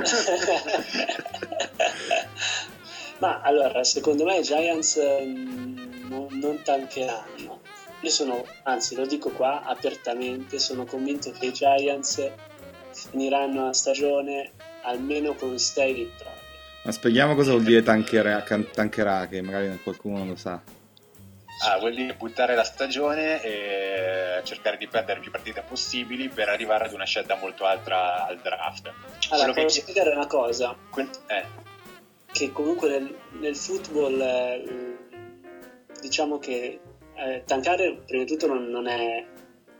Ma 3.18 3.40
allora, 3.40 3.82
secondo 3.84 4.24
me 4.24 4.38
i 4.38 4.42
Giants 4.42 4.96
ehm, 4.96 6.06
non, 6.08 6.26
non 6.38 6.62
tancheranno. 6.62 7.60
Io 8.00 8.10
sono, 8.10 8.44
anzi 8.64 8.94
lo 8.94 9.06
dico 9.06 9.30
qua 9.30 9.62
apertamente, 9.64 10.58
sono 10.58 10.84
convinto 10.84 11.30
che 11.32 11.46
i 11.46 11.52
Giants 11.52 12.30
finiranno 12.92 13.66
la 13.66 13.72
stagione 13.72 14.52
almeno 14.82 15.34
con 15.34 15.58
6 15.58 15.92
vittorie. 15.92 16.36
Ma 16.84 16.92
spieghiamo 16.92 17.34
cosa 17.34 17.50
vuol 17.50 17.64
dire 17.64 17.82
tancherà, 17.82 18.42
can- 18.42 18.70
tancherà, 18.70 19.26
che 19.26 19.42
magari 19.42 19.78
qualcuno 19.82 20.18
non 20.18 20.28
lo 20.28 20.36
sa. 20.36 20.60
Ah, 21.66 21.78
vuol 21.80 21.92
dire 21.94 22.14
buttare 22.14 22.54
la 22.54 22.62
stagione 22.62 23.42
e 23.42 24.40
cercare 24.44 24.76
di 24.76 24.86
perdere 24.86 25.18
più 25.18 25.32
partite 25.32 25.64
possibili 25.68 26.28
per 26.28 26.48
arrivare 26.48 26.84
ad 26.84 26.92
una 26.92 27.04
scelta 27.04 27.34
molto 27.34 27.64
alta 27.64 28.24
al 28.26 28.38
draft. 28.38 28.92
Allora, 29.30 29.52
Quello 29.52 29.66
che- 29.66 29.74
spiegare 29.74 30.10
una 30.12 30.28
cosa? 30.28 30.76
quel- 30.88 31.10
eh, 31.26 31.44
che 32.30 32.52
comunque 32.52 32.88
nel, 32.90 33.12
nel 33.40 33.56
football 33.56 34.20
eh, 34.20 34.96
diciamo 36.00 36.38
che 36.38 36.78
eh, 37.18 37.42
tankare 37.44 37.94
prima 38.06 38.24
di 38.24 38.30
tutto 38.30 38.46
non, 38.46 38.66
non 38.68 38.86
è 38.86 39.24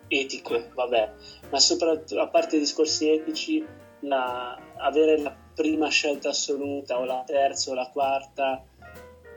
etico, 0.09 0.63
vabbè, 0.75 1.13
ma 1.51 1.59
soprattutto 1.59 2.21
a 2.21 2.29
parte 2.29 2.57
i 2.57 2.61
discorsi 2.61 3.09
etici, 3.11 3.65
la- 4.01 4.59
avere 4.77 5.19
la 5.21 5.35
prima 5.55 5.89
scelta 5.89 6.31
assoluta 6.31 6.99
o 6.99 7.05
la 7.05 7.23
terza 7.27 7.71
o 7.71 7.75
la 7.75 7.89
quarta 7.93 8.63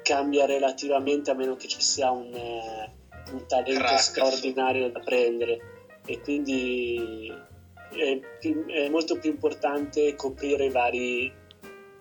cambia 0.04 0.46
relativamente 0.46 1.32
a 1.32 1.34
meno 1.36 1.56
che 1.56 1.68
ci 1.68 1.82
sia 1.82 2.12
un, 2.12 2.32
eh, 2.34 2.92
un 3.32 3.46
talento 3.48 3.80
Crack. 3.84 4.00
straordinario 4.00 4.90
da 4.90 5.00
prendere 5.00 5.60
e 6.06 6.20
quindi 6.22 7.32
è, 7.92 8.20
più- 8.40 8.66
è 8.68 8.88
molto 8.90 9.18
più 9.20 9.30
importante 9.32 10.16
coprire 10.16 10.66
i 10.66 10.70
vari 10.72 11.32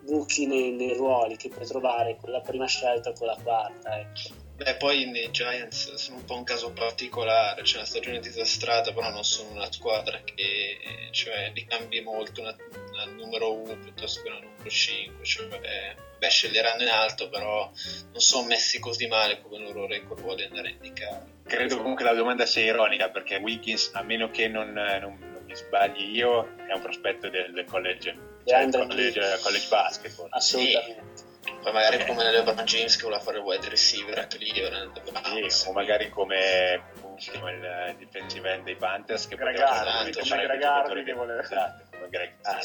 buchi 0.02 0.46
nei, 0.46 0.70
nei 0.72 0.94
ruoli 0.94 1.36
che 1.36 1.48
puoi 1.48 1.66
trovare 1.66 2.16
con 2.20 2.30
la 2.30 2.40
prima 2.40 2.66
scelta 2.66 3.10
o 3.10 3.12
con 3.12 3.26
la 3.26 3.36
quarta. 3.42 3.98
Ecco. 3.98 4.39
Beh, 4.62 4.74
poi 4.74 5.06
nei 5.06 5.30
Giants 5.30 5.94
sono 5.94 6.18
un 6.18 6.24
po' 6.26 6.34
un 6.34 6.44
caso 6.44 6.70
particolare, 6.72 7.62
c'è 7.62 7.76
una 7.76 7.86
stagione 7.86 8.20
disastrata, 8.20 8.92
però 8.92 9.08
non 9.08 9.24
sono 9.24 9.52
una 9.52 9.72
squadra 9.72 10.20
che 10.22 11.08
cioè, 11.12 11.50
li 11.54 11.64
cambi 11.64 12.02
molto 12.02 12.42
una, 12.42 12.54
una 12.92 13.06
numero 13.06 13.54
1 13.54 13.78
piuttosto 13.78 14.20
che 14.20 14.28
una 14.28 14.40
numero 14.40 14.68
5, 14.68 15.24
cioè, 15.24 15.46
beh, 15.46 15.96
beh, 16.18 16.28
sceglieranno 16.28 16.82
in 16.82 16.90
alto, 16.90 17.30
però 17.30 17.70
non 18.12 18.20
sono 18.20 18.48
messi 18.48 18.78
così 18.80 19.06
male 19.06 19.40
come 19.40 19.56
il 19.56 19.62
loro 19.62 19.86
record 19.86 20.20
vuole 20.20 20.44
andare 20.44 20.68
a 20.68 20.72
indicare. 20.72 21.24
credo 21.44 21.78
comunque 21.78 22.04
la 22.04 22.12
domanda 22.12 22.44
sia 22.44 22.62
ironica 22.62 23.08
perché 23.08 23.36
Wiggins, 23.36 23.92
a 23.94 24.02
meno 24.02 24.30
che 24.30 24.46
non, 24.46 24.72
non- 24.72 25.18
non 25.20 25.42
mi 25.46 25.56
sbagli 25.56 26.16
io, 26.16 26.54
è 26.68 26.74
un 26.74 26.82
prospetto 26.82 27.30
del, 27.30 27.50
del 27.54 27.64
college, 27.64 28.14
cioè 28.44 28.68
college, 28.68 29.38
college 29.42 29.66
basketball. 29.70 30.28
Assolutamente. 30.32 31.28
Poi 31.62 31.72
magari 31.72 32.04
come 32.06 32.30
LeBron 32.30 32.64
James 32.64 32.96
che 32.96 33.02
voleva 33.02 33.22
fare 33.22 33.38
il 33.38 33.44
wide 33.44 33.68
receiver 33.68 34.18
a 34.18 34.26
Cleveland. 34.26 35.48
Sì, 35.48 35.68
o 35.68 35.72
magari 35.72 36.08
come, 36.10 36.82
come 37.00 37.52
il 37.52 37.96
defensive 37.98 38.52
end 38.52 38.64
dei 38.64 38.76
Panthers 38.76 39.26
che 39.26 39.36
Greg 39.36 39.54
poteva 39.54 39.70
Hardy, 39.70 40.10
tranquillamente 40.10 40.18
come 40.20 40.28
fare 40.28 40.42
il 40.42 40.48
Greg 40.48 40.60
giocatore 40.60 40.98
Hardy 40.98 41.04
che 41.04 41.12
voleva- 41.12 41.42
esatto, 41.42 41.82
come 41.90 42.08
Greg 42.08 42.32
Ah. 42.42 42.58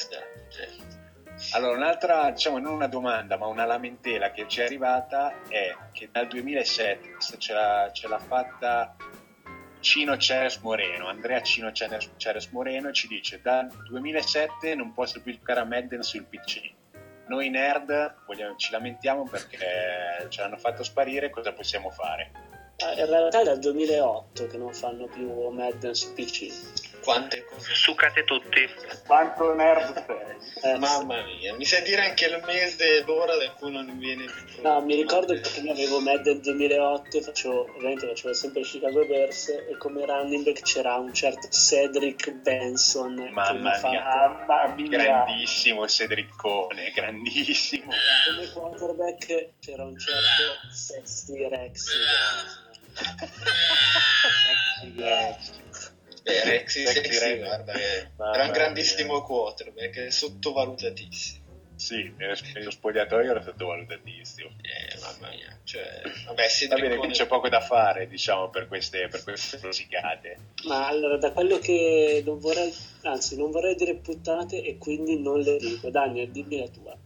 Allora, 1.51 1.75
un'altra, 1.75 2.31
diciamo, 2.31 2.59
non 2.59 2.73
una 2.73 2.87
domanda, 2.87 3.37
ma 3.37 3.47
una 3.47 3.65
lamentela 3.65 4.31
che 4.31 4.47
ci 4.47 4.61
è 4.61 4.63
arrivata 4.63 5.41
è 5.49 5.75
che 5.91 6.07
dal 6.09 6.27
2007, 6.27 7.11
questa 7.11 7.37
ce 7.37 7.53
l'ha, 7.53 7.89
ce 7.91 8.07
l'ha 8.07 8.19
fatta 8.19 8.95
Cino 9.81 10.17
Ceres 10.17 10.57
Moreno, 10.59 11.07
Andrea 11.07 11.41
Cino 11.43 11.71
Ceres, 11.71 12.09
Ceres 12.17 12.47
Moreno 12.47 12.91
ci 12.91 13.07
dice 13.07 13.41
dal 13.41 13.67
2007 13.87 14.73
non 14.75 14.93
posso 14.93 15.21
più 15.21 15.33
giocare 15.33 15.59
a 15.59 15.65
Madden 15.65 16.01
sul 16.01 16.23
PC. 16.23 16.73
Noi 17.27 17.49
nerd 17.49 18.15
vogliamo- 18.25 18.55
ci 18.55 18.71
lamentiamo 18.71 19.27
perché 19.27 20.27
ce 20.29 20.41
l'hanno 20.41 20.57
fatto 20.57 20.83
sparire, 20.83 21.29
cosa 21.29 21.53
possiamo 21.53 21.89
fare? 21.89 22.31
Eh, 22.77 22.99
In 22.99 23.05
realtà 23.05 23.41
è 23.41 23.43
dal 23.43 23.59
2008 23.59 24.47
che 24.47 24.57
non 24.57 24.73
fanno 24.73 25.05
più 25.07 25.49
Madden 25.49 25.93
su 25.93 26.13
PC. 26.13 26.84
Quante 27.05 27.45
cose. 27.45 27.75
Sucate 27.75 28.23
tutti. 28.23 28.67
Quanto 29.05 29.53
nerd 29.53 30.05
sei? 30.05 30.71
Eh, 30.73 30.77
Mamma 30.79 31.21
mia, 31.23 31.53
mi 31.53 31.63
sai 31.63 31.83
dire 31.83 32.07
anche 32.07 32.25
il 32.25 32.41
mese 32.45 32.97
e 32.97 33.03
l'ora 33.05 33.35
da 33.35 33.51
cui 33.51 33.71
non 33.71 33.95
viene 33.99 34.25
più 34.25 34.61
No, 34.63 34.81
mi 34.81 34.95
ricordo 34.95 35.39
che 35.39 35.59
io 35.59 35.71
avevo 35.71 35.99
Madden 35.99 36.41
2008 36.41 37.17
e 37.17 37.21
facevo, 37.21 37.61
ovviamente 37.75 38.07
facevo 38.07 38.33
sempre 38.33 38.61
il 38.61 38.65
Chicago 38.65 39.05
Bears 39.05 39.49
e 39.49 39.75
come 39.77 40.03
running 40.05 40.43
back 40.43 40.61
c'era 40.63 40.95
un 40.95 41.13
certo 41.13 41.47
Cedric 41.49 42.31
Benson 42.31 43.15
che 43.15 43.21
mi 43.21 43.31
Mamma 43.31 43.79
mia. 43.83 44.43
Mamma 44.47 44.73
mia. 44.75 44.87
Grandissimo 44.87 45.87
Cedriccone, 45.87 46.89
grandissimo. 46.91 47.91
come 48.27 48.49
quarterback 48.51 49.49
c'era 49.59 49.83
un 49.83 49.97
certo 49.99 50.67
Sexy 50.71 51.47
Rex. 51.47 51.85
Beh, 56.25 56.43
Rexy 56.43 56.87
Sexy 56.87 57.13
Sexy, 57.13 57.19
Rex. 57.19 57.37
guarda, 57.37 57.73
era 58.33 58.45
un 58.45 58.51
grandissimo 58.51 59.21
quarterback, 59.21 60.05
è 60.05 60.09
sottovalutatissimo. 60.09 61.43
Sì, 61.75 62.11
nello 62.17 62.71
spogliatoio 62.71 63.29
era 63.29 63.43
sottovalutatissimo. 63.43 64.49
Eh, 64.61 64.99
mamma 65.01 65.29
mia, 65.29 65.55
cioè, 65.63 66.01
vabbè, 66.25 66.47
si 66.47 66.67
Va 66.67 66.77
bene 66.77 66.99
che 66.99 67.09
c'è 67.09 67.27
poco 67.27 67.47
da 67.47 67.59
fare, 67.59 68.07
diciamo, 68.07 68.49
per 68.49 68.67
queste, 68.67 69.07
per 69.07 69.21
queste 69.23 69.59
rosicate. 69.61 70.37
Ma 70.63 70.87
allora, 70.87 71.17
da 71.17 71.31
quello 71.31 71.59
che 71.59 72.23
non 72.25 72.39
vorrei, 72.39 72.73
anzi, 73.03 73.37
non 73.37 73.51
vorrei 73.51 73.75
dire 73.75 73.93
puttanate 73.93 74.63
e 74.63 74.79
quindi 74.79 75.21
non 75.21 75.41
le 75.41 75.57
dico. 75.57 75.91
Daniel, 75.91 76.31
dimmi 76.31 76.57
la 76.57 76.69
tua. 76.69 76.97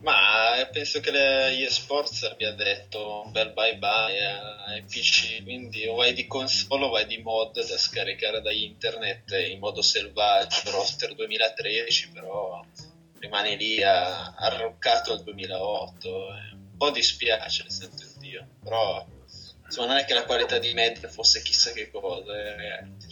Ma 0.00 0.60
eh, 0.60 0.68
penso 0.68 1.00
che 1.00 1.10
le 1.10 1.66
eSports 1.66 2.22
abbia 2.22 2.52
detto 2.52 3.22
un 3.24 3.32
bel 3.32 3.52
bye 3.52 3.76
bye 3.78 4.26
ai 4.66 4.82
PC, 4.82 5.42
quindi 5.42 5.86
o 5.86 5.96
vai 5.96 6.12
di 6.12 6.26
console 6.28 6.84
o 6.84 6.88
vai 6.88 7.04
di 7.06 7.18
mod 7.18 7.54
da 7.54 7.76
scaricare 7.76 8.40
da 8.40 8.52
internet 8.52 9.32
in 9.50 9.58
modo 9.58 9.82
selvaggio, 9.82 10.70
roster 10.70 11.14
2013, 11.14 12.10
però 12.12 12.64
rimane 13.18 13.56
lì 13.56 13.82
arroccato 13.82 15.12
al 15.12 15.22
2008. 15.24 16.08
eh. 16.08 16.52
Un 16.52 16.76
po' 16.76 16.90
dispiace, 16.90 17.64
sento 17.66 18.04
Dio, 18.18 18.46
però 18.62 19.04
insomma 19.64 19.88
non 19.88 19.96
è 19.96 20.04
che 20.04 20.14
la 20.14 20.24
qualità 20.24 20.58
di 20.58 20.72
Med 20.74 21.08
fosse 21.08 21.42
chissà 21.42 21.72
che 21.72 21.90
cosa, 21.90 22.32
eh, 22.38 22.56
ragazzi. 22.56 23.07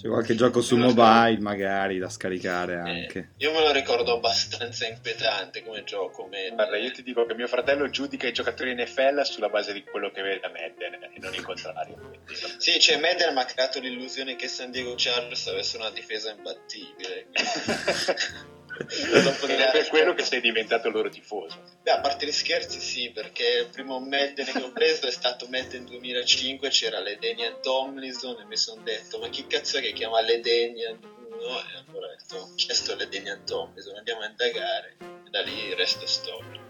C'è 0.00 0.06
qualche 0.06 0.36
gioco 0.36 0.60
su 0.60 0.76
mobile 0.76 1.38
magari 1.40 1.98
da 1.98 2.08
scaricare 2.08 2.76
anche. 2.76 3.30
Io 3.38 3.52
me 3.52 3.60
lo 3.60 3.72
ricordo 3.72 4.14
abbastanza 4.14 4.86
inquietante 4.86 5.64
come 5.64 5.82
gioco. 5.82 6.24
Med. 6.26 6.54
Guarda, 6.54 6.76
io 6.76 6.92
ti 6.92 7.02
dico 7.02 7.26
che 7.26 7.34
mio 7.34 7.48
fratello 7.48 7.90
giudica 7.90 8.28
i 8.28 8.32
giocatori 8.32 8.74
NFL 8.74 9.22
sulla 9.22 9.48
base 9.48 9.72
di 9.72 9.82
quello 9.82 10.12
che 10.12 10.22
vede 10.22 10.38
da 10.38 10.50
Madden 10.50 11.02
e 11.02 11.18
non 11.18 11.34
il 11.34 11.42
contrario. 11.42 11.94
Quindi, 11.96 12.20
Sì, 12.58 12.78
cioè 12.78 13.00
Madden 13.00 13.34
mi 13.34 13.40
ha 13.40 13.44
creato 13.44 13.80
l'illusione 13.80 14.36
che 14.36 14.46
San 14.46 14.70
Diego 14.70 14.94
Chargers 14.96 15.48
avesse 15.48 15.76
una 15.76 15.90
difesa 15.90 16.30
imbattibile. 16.30 17.26
È 18.76 19.70
per 19.72 19.88
quello 19.88 20.14
che 20.14 20.24
sei 20.24 20.40
diventato 20.40 20.90
loro 20.90 21.08
tifoso. 21.08 21.62
Beh, 21.82 21.90
a 21.90 22.00
parte 22.00 22.26
gli 22.26 22.32
scherzi, 22.32 22.80
sì, 22.80 23.10
perché 23.10 23.60
il 23.60 23.68
primo 23.70 23.98
Madden 23.98 24.46
che 24.46 24.62
ho 24.62 24.70
preso 24.70 25.06
è 25.06 25.10
stato 25.10 25.46
Madden 25.48 25.84
2005, 25.84 26.68
c'era 26.68 27.00
Ledenian 27.00 27.60
Tomlinson 27.60 28.40
e 28.40 28.44
mi 28.44 28.56
sono 28.56 28.82
detto, 28.82 29.18
ma 29.18 29.28
chi 29.28 29.46
cazzo 29.46 29.78
è 29.78 29.80
che 29.80 29.92
chiama 29.92 30.20
Ledenian? 30.20 30.98
No, 31.00 31.60
e 31.60 31.84
allora 31.86 32.06
ho 32.06 32.16
detto, 32.16 32.52
c'è 32.56 32.74
sto 32.74 32.94
Ledenian 32.94 33.44
Tomlinson, 33.44 33.96
andiamo 33.96 34.20
a 34.20 34.26
indagare, 34.26 34.96
e 34.98 35.30
da 35.30 35.40
lì 35.42 35.74
resta 35.74 36.06
storia. 36.06 36.60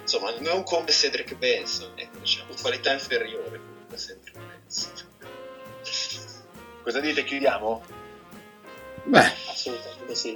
Insomma, 0.00 0.32
non 0.38 0.62
come 0.64 0.90
Cedric 0.90 1.34
Benson, 1.34 1.92
ecco, 1.96 2.18
diciamo, 2.18 2.54
qualità 2.60 2.92
inferiore 2.92 3.58
comunque 3.58 3.96
a 3.96 3.98
Cedric 3.98 4.38
Benson. 4.38 4.92
Cosa 6.82 7.00
dite? 7.00 7.24
Chiudiamo? 7.24 7.84
Beh, 9.04 9.32
Assolutamente 9.48 10.14
sì. 10.14 10.32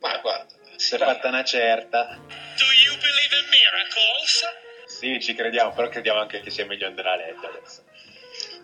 Ma 0.00 0.18
guarda, 0.18 0.54
Si 0.76 0.94
è 0.94 0.98
fatta 0.98 1.28
una 1.28 1.44
certa. 1.44 2.04
Do 2.04 2.64
you 2.84 2.96
believe 2.96 3.36
in 3.36 3.48
miracles? 3.50 4.44
Sì, 4.86 5.20
ci 5.20 5.34
crediamo, 5.34 5.72
però 5.72 5.88
crediamo 5.88 6.20
anche 6.20 6.40
che 6.40 6.50
sia 6.50 6.66
meglio 6.66 6.86
andare 6.86 7.08
a 7.10 7.16
letto 7.16 7.46
adesso. 7.46 7.82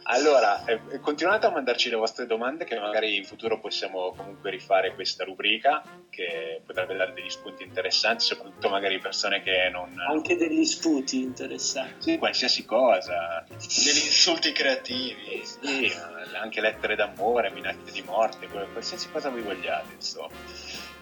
Allora, 0.06 0.64
eh, 0.66 1.00
continuate 1.00 1.46
a 1.46 1.50
mandarci 1.50 1.88
le 1.88 1.96
vostre 1.96 2.26
domande 2.26 2.66
che 2.66 2.78
magari 2.78 3.16
in 3.16 3.24
futuro 3.24 3.58
possiamo 3.58 4.12
comunque 4.14 4.50
rifare 4.50 4.94
questa 4.94 5.24
rubrica 5.24 5.82
che 6.10 6.60
potrebbe 6.64 6.94
dare 6.94 7.14
degli 7.14 7.30
spunti 7.30 7.62
interessanti, 7.62 8.24
soprattutto 8.24 8.68
magari 8.68 8.98
persone 8.98 9.42
che 9.42 9.70
non... 9.72 9.98
Anche 10.06 10.36
degli 10.36 10.64
sputi 10.66 11.22
interessanti. 11.22 12.10
Sì, 12.10 12.18
qualsiasi 12.18 12.66
cosa. 12.66 13.46
degli 13.48 14.04
insulti 14.04 14.52
creativi. 14.52 15.42
Sì, 15.42 15.90
anche 16.38 16.60
lettere 16.60 16.96
d'amore, 16.96 17.50
minacce 17.50 17.90
di 17.90 18.02
morte, 18.02 18.46
qualsiasi 18.46 19.10
cosa 19.10 19.30
voi 19.30 19.40
vogliate, 19.40 19.94
insomma. 19.94 20.28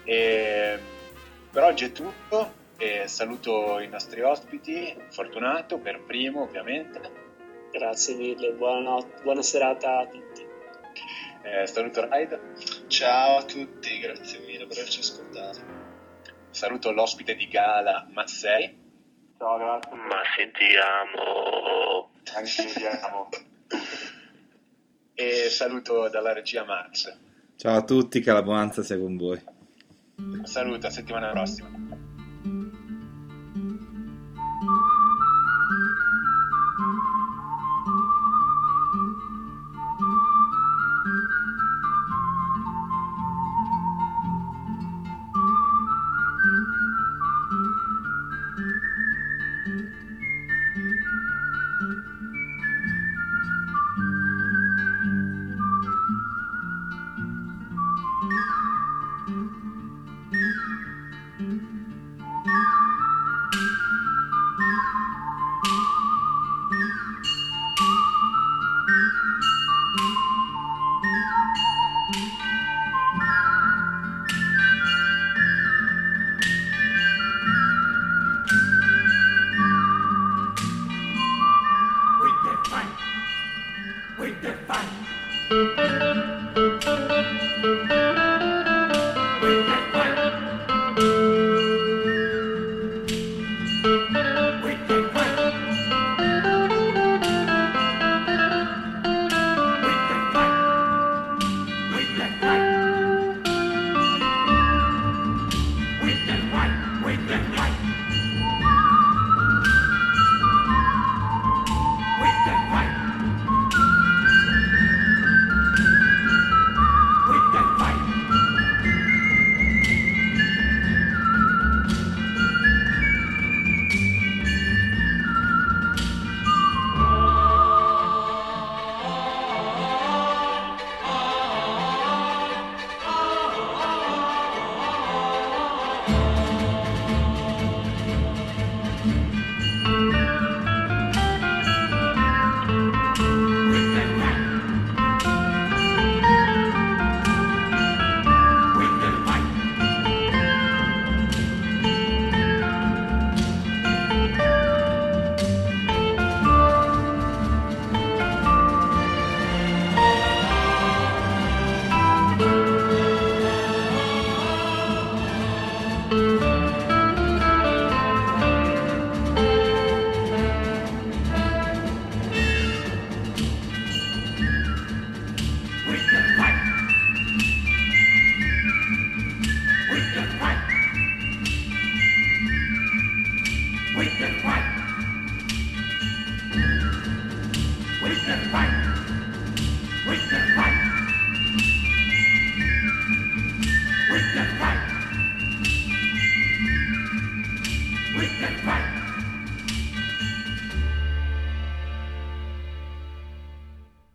E, 0.03 0.79
per 1.51 1.63
oggi 1.63 1.85
è 1.85 1.91
tutto. 1.91 2.61
E 2.77 3.07
saluto 3.07 3.79
i 3.79 3.87
nostri 3.87 4.21
ospiti, 4.21 4.93
Fortunato 5.09 5.77
per 5.77 6.01
primo 6.03 6.41
ovviamente. 6.41 6.99
Grazie 7.71 8.15
mille, 8.15 8.51
buonanotte, 8.51 9.21
buona 9.21 9.41
serata 9.41 9.99
a 9.99 10.07
tutti. 10.07 10.45
Eh, 11.43 11.67
saluto 11.67 12.07
Raid. 12.07 12.87
Ciao 12.87 13.37
a 13.37 13.43
tutti, 13.43 13.99
grazie 13.99 14.39
mille 14.39 14.65
per 14.65 14.79
averci 14.79 14.99
ascoltato. 14.99 15.59
Saluto 16.49 16.91
l'ospite 16.91 17.35
di 17.35 17.47
gala 17.47 18.07
Mazzei. 18.11 18.77
Ciao, 19.37 19.57
grazie. 19.57 19.95
Ma 19.95 20.21
sentiamo. 20.35 22.11
Anche 22.35 22.73
vediamo. 22.73 23.29
E 25.13 25.49
saluto 25.49 26.09
dalla 26.09 26.33
regia 26.33 26.65
Max. 26.65 27.15
ciao 27.55 27.77
a 27.77 27.83
tutti, 27.83 28.19
che 28.19 28.31
la 28.31 28.43
buonanza 28.43 28.83
sia 28.83 28.97
con 28.97 29.15
voi. 29.15 29.61
Saluto, 30.45 30.87
a 30.87 30.91
settimana 30.91 31.31
prossima. 31.31 31.92